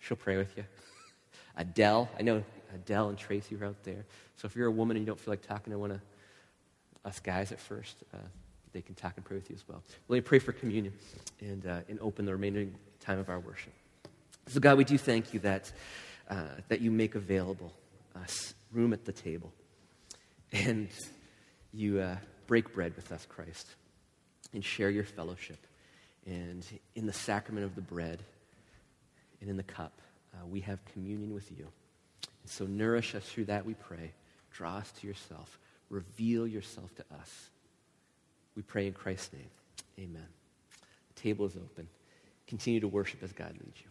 she'll 0.00 0.16
pray 0.16 0.36
with 0.38 0.56
you. 0.56 0.64
Adele, 1.56 2.08
I 2.18 2.22
know 2.22 2.42
Adele 2.74 3.10
and 3.10 3.18
Tracy 3.18 3.56
are 3.56 3.64
out 3.66 3.82
there. 3.84 4.06
So 4.36 4.46
if 4.46 4.56
you're 4.56 4.68
a 4.68 4.72
woman 4.72 4.96
and 4.96 5.04
you 5.04 5.06
don't 5.06 5.18
feel 5.18 5.32
like 5.32 5.42
talking 5.42 5.72
to 5.72 5.78
one 5.78 5.90
of 5.90 6.00
us 7.04 7.20
guys 7.20 7.52
at 7.52 7.60
first, 7.60 7.96
uh, 8.12 8.18
they 8.72 8.82
can 8.82 8.94
talk 8.94 9.14
and 9.16 9.24
pray 9.24 9.36
with 9.36 9.50
you 9.50 9.56
as 9.56 9.66
well. 9.68 9.82
Let 10.08 10.16
me 10.16 10.20
pray 10.20 10.38
for 10.38 10.52
communion 10.52 10.92
and, 11.40 11.66
uh, 11.66 11.80
and 11.88 11.98
open 12.00 12.24
the 12.24 12.32
remaining 12.32 12.74
time 13.00 13.18
of 13.18 13.28
our 13.28 13.40
worship. 13.40 13.72
So, 14.48 14.60
God, 14.60 14.78
we 14.78 14.84
do 14.84 14.98
thank 14.98 15.34
you 15.34 15.40
that, 15.40 15.70
uh, 16.28 16.44
that 16.68 16.80
you 16.80 16.90
make 16.90 17.14
available 17.14 17.72
us 18.14 18.54
room 18.72 18.92
at 18.92 19.04
the 19.04 19.12
table 19.12 19.52
and 20.52 20.88
you 21.72 22.00
uh, 22.00 22.16
break 22.46 22.72
bread 22.74 22.94
with 22.96 23.12
us, 23.12 23.26
Christ, 23.28 23.66
and 24.52 24.64
share 24.64 24.90
your 24.90 25.04
fellowship. 25.04 25.58
And 26.26 26.64
in 26.94 27.06
the 27.06 27.12
sacrament 27.12 27.64
of 27.64 27.74
the 27.74 27.80
bread 27.80 28.22
and 29.40 29.48
in 29.48 29.56
the 29.56 29.62
cup, 29.62 29.92
uh, 30.34 30.46
we 30.46 30.60
have 30.60 30.78
communion 30.92 31.32
with 31.34 31.50
you. 31.50 31.66
And 32.42 32.50
so, 32.50 32.66
nourish 32.66 33.14
us 33.14 33.24
through 33.24 33.46
that, 33.46 33.64
we 33.64 33.74
pray. 33.74 34.12
Draw 34.52 34.76
us 34.76 34.92
to 35.00 35.06
yourself. 35.06 35.58
Reveal 35.90 36.46
yourself 36.46 36.94
to 36.96 37.04
us. 37.20 37.50
We 38.56 38.62
pray 38.62 38.86
in 38.86 38.92
Christ's 38.92 39.32
name. 39.32 39.50
Amen. 39.98 40.26
The 41.14 41.20
table 41.20 41.46
is 41.46 41.56
open. 41.56 41.88
Continue 42.46 42.80
to 42.80 42.88
worship 42.88 43.22
as 43.22 43.32
God 43.32 43.52
leads 43.52 43.80
you. 43.80 43.90